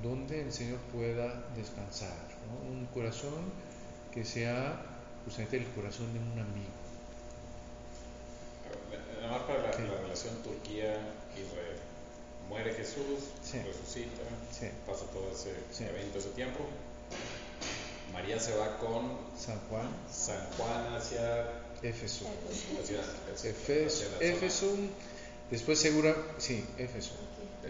donde 0.04 0.42
el 0.42 0.52
Señor 0.52 0.80
pueda 0.94 1.46
descansar, 1.56 2.18
un 2.70 2.86
corazón 2.88 3.52
que 4.14 4.26
sea 4.26 4.82
justamente 5.26 5.58
el 5.58 5.68
corazón 5.68 6.14
de 6.14 6.20
un 6.20 6.40
amigo. 6.40 6.70
Además 9.20 9.42
para 9.44 9.60
la, 9.64 9.94
la 9.94 10.02
relación 10.02 10.36
Turquía-Israel. 10.44 11.78
Muere 12.50 12.74
Jesús, 12.74 13.30
resucita, 13.64 14.24
pasa 14.88 15.06
todo 15.14 15.32
ese 15.32 15.88
evento, 15.88 16.18
ese 16.18 16.30
tiempo. 16.30 16.66
María 18.12 18.40
se 18.40 18.56
va 18.58 18.78
con 18.78 19.20
San 19.38 19.60
Juan, 19.70 19.88
San 20.12 20.44
Juan 20.58 20.96
hacia 20.96 21.46
Éfeso. 21.84 22.26
Éfeso. 24.20 24.76
Después 25.52 25.80
segura, 25.80 26.16
sí, 26.40 26.66
Éfeso. 26.80 27.12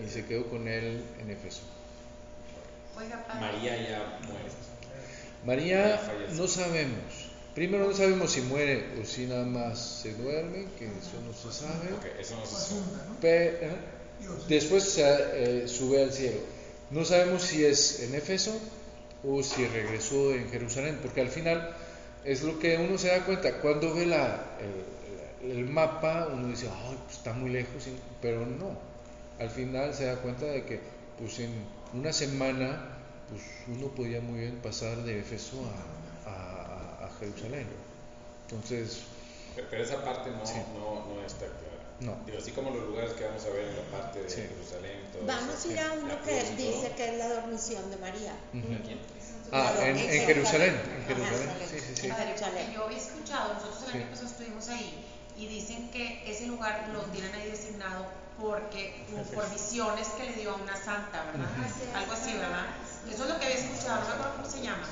Y 0.01 0.07
se 0.09 0.25
quedó 0.25 0.49
con 0.49 0.65
él 0.69 1.03
en 1.19 1.29
Éfeso. 1.29 1.61
María 3.39 3.77
ya 3.77 4.19
muere. 4.25 4.49
María 5.45 6.01
no 6.35 6.47
sabemos. 6.47 7.28
Primero 7.59 7.87
no 7.87 7.93
sabemos 7.93 8.31
si 8.31 8.39
muere 8.39 8.85
o 9.01 9.05
si 9.05 9.25
nada 9.25 9.43
más 9.43 10.01
se 10.01 10.13
duerme, 10.13 10.67
que 10.79 10.85
eso 10.85 11.19
no 11.27 11.33
se 11.33 11.51
sabe. 11.51 11.89
eso 12.17 12.37
no 12.37 12.45
se 12.45 12.55
sabe. 12.55 12.79
¿eh? 13.21 13.71
después 14.47 14.85
se, 14.85 15.03
eh, 15.03 15.67
sube 15.67 16.01
al 16.01 16.13
cielo. 16.13 16.39
No 16.89 17.03
sabemos 17.03 17.43
si 17.43 17.65
es 17.65 17.99
en 17.99 18.15
Éfeso 18.15 18.57
o 19.25 19.43
si 19.43 19.67
regresó 19.67 20.33
en 20.33 20.49
Jerusalén, 20.49 20.99
porque 21.01 21.19
al 21.19 21.27
final 21.27 21.75
es 22.23 22.43
lo 22.43 22.57
que 22.59 22.77
uno 22.77 22.97
se 22.97 23.09
da 23.09 23.25
cuenta. 23.25 23.59
Cuando 23.59 23.93
ve 23.93 24.05
la, 24.05 24.41
el, 25.43 25.65
mapa, 25.65 26.29
uno 26.31 26.47
dice, 26.47 26.69
Ay, 26.73 26.97
pues 27.03 27.17
está 27.17 27.33
muy 27.33 27.49
lejos, 27.49 27.89
pero 28.21 28.45
no. 28.45 28.77
Al 29.37 29.49
final 29.49 29.93
se 29.93 30.05
da 30.05 30.15
cuenta 30.15 30.45
de 30.45 30.63
que 30.63 30.79
pues 31.19 31.37
en 31.39 31.51
una 31.93 32.13
semana 32.13 32.95
pues 33.27 33.41
uno 33.67 33.87
podía 33.87 34.21
muy 34.21 34.39
bien 34.39 34.61
pasar 34.63 35.03
de 35.03 35.19
a, 35.19 35.23
a 35.23 36.08
Jerusalén. 37.19 37.67
Entonces... 38.49 39.01
Pero 39.69 39.83
esa 39.83 40.03
parte 40.03 40.29
no, 40.29 40.37
no, 40.79 41.15
no 41.15 41.25
está 41.25 41.45
clara. 41.45 41.79
No. 41.99 42.15
Digo, 42.25 42.37
así 42.37 42.51
como 42.51 42.69
los 42.71 42.87
lugares 42.87 43.11
que 43.13 43.25
vamos 43.25 43.43
a 43.45 43.49
ver 43.49 43.67
en 43.67 43.75
la 43.75 43.83
parte 43.91 44.23
de 44.23 44.29
Jerusalén. 44.29 45.01
Todo 45.11 45.25
vamos 45.25 45.65
a 45.65 45.67
ir 45.67 45.79
a 45.79 45.93
uno 45.93 46.13
que 46.23 46.43
dice 46.55 46.93
que 46.95 47.09
es 47.09 47.17
la 47.17 47.27
dormición 47.27 47.91
de 47.91 47.97
María. 47.97 48.33
Ah, 49.51 49.73
en, 49.79 49.97
en, 49.97 50.25
Jerusalén. 50.25 50.79
En 50.95 51.05
Jerusalén. 51.07 51.49
Sí, 51.69 51.79
sí, 51.79 51.95
sí. 51.95 52.07
Yo 52.07 52.85
había 52.85 52.97
escuchado, 52.97 53.53
nosotros 53.55 53.83
el 53.89 54.01
año 54.01 54.09
pasado 54.11 54.27
estuvimos 54.27 54.69
ahí 54.69 55.03
y 55.37 55.47
dicen 55.47 55.89
que 55.91 56.23
ese 56.29 56.47
lugar 56.47 56.87
lo 56.93 57.01
tienen 57.11 57.33
ahí 57.33 57.49
designado 57.51 58.05
porque 58.39 59.03
por 59.33 59.49
visiones 59.51 60.07
que 60.09 60.23
le 60.25 60.33
dio 60.33 60.51
a 60.51 60.55
una 60.55 60.75
santa, 60.75 61.25
¿verdad? 61.25 61.49
Algo 61.95 62.13
así, 62.13 62.33
¿verdad? 62.33 62.67
Eso 63.11 63.23
es 63.23 63.29
lo 63.29 63.39
que 63.39 63.45
había 63.45 63.57
escuchado, 63.57 64.01
no 64.01 64.07
me 64.07 64.13
acuerdo 64.13 64.35
cómo 64.37 64.49
se 64.49 64.61
llama. 64.61 64.87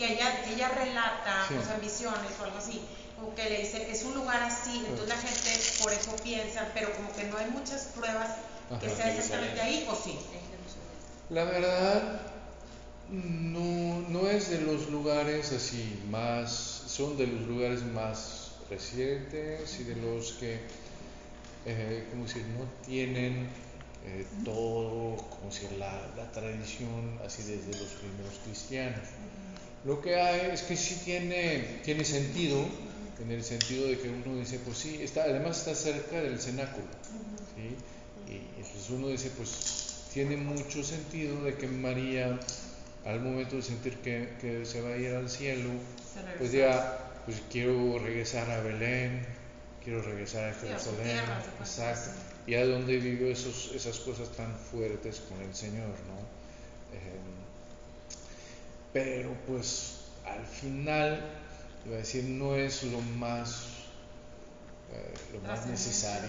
Que 0.00 0.14
ella, 0.14 0.44
ella 0.48 0.68
relata, 0.70 1.44
o 1.44 1.62
sea, 1.62 1.76
visiones 1.76 2.32
o 2.40 2.44
algo 2.44 2.56
así, 2.56 2.80
como 3.16 3.34
que 3.34 3.50
le 3.50 3.58
dice 3.58 3.84
que 3.84 3.92
es 3.92 4.02
un 4.02 4.14
lugar 4.14 4.42
así, 4.42 4.78
entonces 4.78 5.08
la 5.08 5.16
gente 5.16 5.50
por 5.82 5.92
eso 5.92 6.16
piensa, 6.24 6.68
pero 6.72 6.90
como 6.96 7.12
que 7.12 7.24
no 7.24 7.36
hay 7.36 7.50
muchas 7.50 7.82
pruebas 7.94 8.30
que 8.80 8.88
sea 8.88 9.14
exactamente 9.14 9.60
ahí, 9.60 9.86
¿o 9.90 9.94
sí? 9.94 10.18
La 11.28 11.44
verdad, 11.44 12.22
no, 13.10 14.00
no 14.08 14.26
es 14.30 14.48
de 14.48 14.62
los 14.62 14.88
lugares 14.88 15.52
así 15.52 16.00
más, 16.08 16.50
son 16.86 17.18
de 17.18 17.26
los 17.26 17.42
lugares 17.42 17.82
más 17.82 18.52
recientes 18.70 19.80
y 19.80 19.84
de 19.84 19.96
los 19.96 20.32
que, 20.32 20.60
eh, 21.66 22.06
como 22.10 22.24
decir, 22.24 22.46
no 22.58 22.64
tienen 22.86 23.50
eh, 24.06 24.26
todo, 24.46 25.16
como 25.28 25.50
decir, 25.50 25.72
la, 25.72 25.92
la, 26.16 26.32
tradición 26.32 27.20
así 27.26 27.42
desde 27.42 27.78
los 27.78 27.90
primeros 27.92 28.38
cristianos. 28.44 29.06
Lo 29.84 30.00
que 30.00 30.16
hay 30.20 30.50
es 30.52 30.62
que 30.62 30.76
sí 30.76 31.00
tiene, 31.04 31.80
tiene 31.84 32.04
sentido, 32.04 32.64
en 33.20 33.30
el 33.30 33.42
sentido 33.42 33.86
de 33.88 33.98
que 33.98 34.08
uno 34.08 34.38
dice, 34.38 34.58
pues 34.64 34.78
sí, 34.78 35.00
está, 35.02 35.24
además 35.24 35.58
está 35.58 35.74
cerca 35.74 36.20
del 36.20 36.38
cenáculo, 36.38 36.86
¿sí? 37.56 37.76
y 38.30 38.60
entonces 38.60 38.90
uno 38.90 39.08
dice, 39.08 39.30
pues 39.36 39.90
tiene 40.12 40.36
mucho 40.36 40.82
sentido 40.82 41.42
de 41.44 41.54
que 41.54 41.66
María, 41.66 42.38
al 43.04 43.20
momento 43.20 43.56
de 43.56 43.62
sentir 43.62 43.96
que, 43.98 44.36
que 44.40 44.66
se 44.66 44.80
va 44.82 44.90
a 44.90 44.96
ir 44.96 45.14
al 45.14 45.30
cielo, 45.30 45.70
pues 46.38 46.52
ya, 46.52 47.12
pues 47.24 47.42
quiero 47.50 47.98
regresar 47.98 48.50
a 48.50 48.60
Belén, 48.60 49.24
quiero 49.82 50.02
regresar 50.02 50.50
a 50.50 50.54
Jerusalén, 50.54 51.20
exacto, 51.58 52.10
y 52.46 52.54
a 52.54 52.66
donde 52.66 52.98
vivió 52.98 53.28
esos, 53.28 53.72
esas 53.74 53.98
cosas 54.00 54.28
tan 54.30 54.54
fuertes 54.56 55.22
con 55.28 55.40
el 55.40 55.54
Señor, 55.54 55.88
¿no? 56.06 56.39
Pero 58.92 59.32
pues 59.46 60.00
al 60.26 60.44
final 60.44 61.20
iba 61.86 61.94
a 61.94 61.98
decir, 61.98 62.24
no 62.24 62.56
es 62.56 62.82
lo 62.84 63.00
más, 63.00 63.66
eh, 64.92 65.14
lo 65.32 65.40
más 65.40 65.66
necesario. 65.66 66.28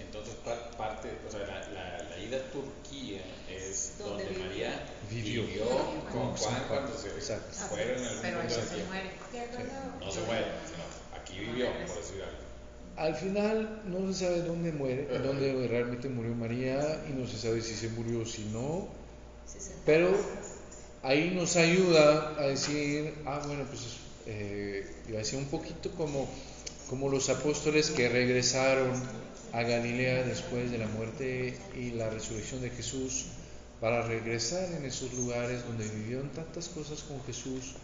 entonces, 0.00 0.34
parte, 0.76 1.08
o 1.26 1.30
sea, 1.30 1.40
la, 1.46 2.08
la, 2.08 2.18
ida 2.18 2.36
a 2.36 2.50
Turquía 2.52 3.22
es 3.50 3.94
donde, 3.98 4.30
María 4.38 4.84
vivió, 5.10 5.64
con 6.12 6.36
Juan 6.36 6.64
cuando 6.68 6.96
se 6.96 7.08
Exacto. 7.08 7.52
fueron 7.68 7.98
en 7.98 8.08
el 8.08 8.18
Pero 8.20 8.42
ella 8.42 8.50
se 8.50 8.84
muere. 8.84 9.10
No 10.00 10.10
se 10.10 10.20
muere, 10.22 10.46
sino 10.66 11.20
aquí 11.20 11.38
vivió, 11.38 11.66
por 11.86 11.96
decir 11.96 12.22
algo. 12.22 12.42
Al 12.94 13.16
final 13.16 13.82
no 13.86 14.12
se 14.12 14.26
sabe 14.26 14.42
dónde 14.42 14.70
muere, 14.70 15.18
dónde 15.18 15.66
realmente 15.66 16.08
murió 16.08 16.34
María 16.34 17.02
y 17.08 17.12
no 17.12 17.26
se 17.26 17.38
sabe 17.38 17.62
si 17.62 17.74
se 17.74 17.88
murió 17.88 18.20
o 18.20 18.24
si 18.26 18.44
no, 18.46 18.88
pero 19.84 20.10
ahí 21.02 21.32
nos 21.34 21.56
ayuda 21.56 22.34
a 22.38 22.46
decir, 22.46 23.14
ah, 23.26 23.42
bueno, 23.46 23.64
pues 23.64 23.80
eh, 24.26 24.86
iba 25.08 25.16
a 25.16 25.18
decir 25.18 25.38
un 25.38 25.46
poquito 25.46 25.90
como, 25.92 26.28
como 26.88 27.08
los 27.08 27.28
apóstoles 27.28 27.90
que 27.90 28.08
regresaron 28.08 28.92
a 29.52 29.62
Galilea 29.62 30.24
después 30.24 30.70
de 30.70 30.78
la 30.78 30.86
muerte 30.86 31.58
y 31.76 31.90
la 31.90 32.08
resurrección 32.08 32.62
de 32.62 32.70
Jesús 32.70 33.26
para 33.80 34.02
regresar 34.02 34.72
en 34.72 34.84
esos 34.84 35.12
lugares 35.14 35.64
donde 35.66 35.88
vivieron 35.88 36.30
tantas 36.30 36.68
cosas 36.68 37.02
con 37.02 37.22
Jesús, 37.24 37.74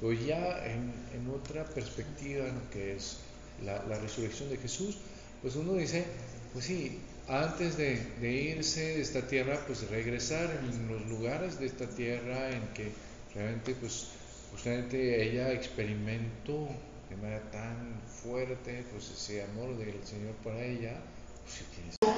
pero 0.00 0.12
ya 0.12 0.64
en, 0.64 0.94
en 1.12 1.28
otra 1.34 1.64
perspectiva, 1.64 2.46
¿no? 2.46 2.70
que 2.70 2.94
es 2.94 3.16
la, 3.64 3.82
la, 3.88 3.98
resurrección 3.98 4.48
de 4.50 4.56
Jesús, 4.56 4.98
pues 5.42 5.56
uno 5.56 5.74
dice, 5.74 6.04
pues 6.52 6.66
sí, 6.66 7.00
antes 7.28 7.76
de, 7.76 7.98
irse 8.22 8.80
de 8.80 9.00
esta 9.02 9.26
tierra, 9.26 9.58
pues 9.66 9.88
regresar 9.90 10.50
en 10.62 10.88
los 10.88 11.06
lugares 11.06 11.60
de 11.60 11.66
esta 11.66 11.86
tierra 11.86 12.50
en 12.50 12.66
que 12.74 12.90
realmente, 13.34 13.74
pues 13.74 14.08
justamente 14.50 15.22
ella 15.22 15.52
experimentó 15.52 16.68
de 17.10 17.16
manera 17.16 17.42
tan 17.50 18.00
fuerte, 18.22 18.84
pues 18.90 19.10
ese 19.10 19.44
amor 19.44 19.76
del 19.76 20.02
Señor 20.04 20.34
para 20.42 20.62
ella, 20.64 20.96
pues 21.44 22.08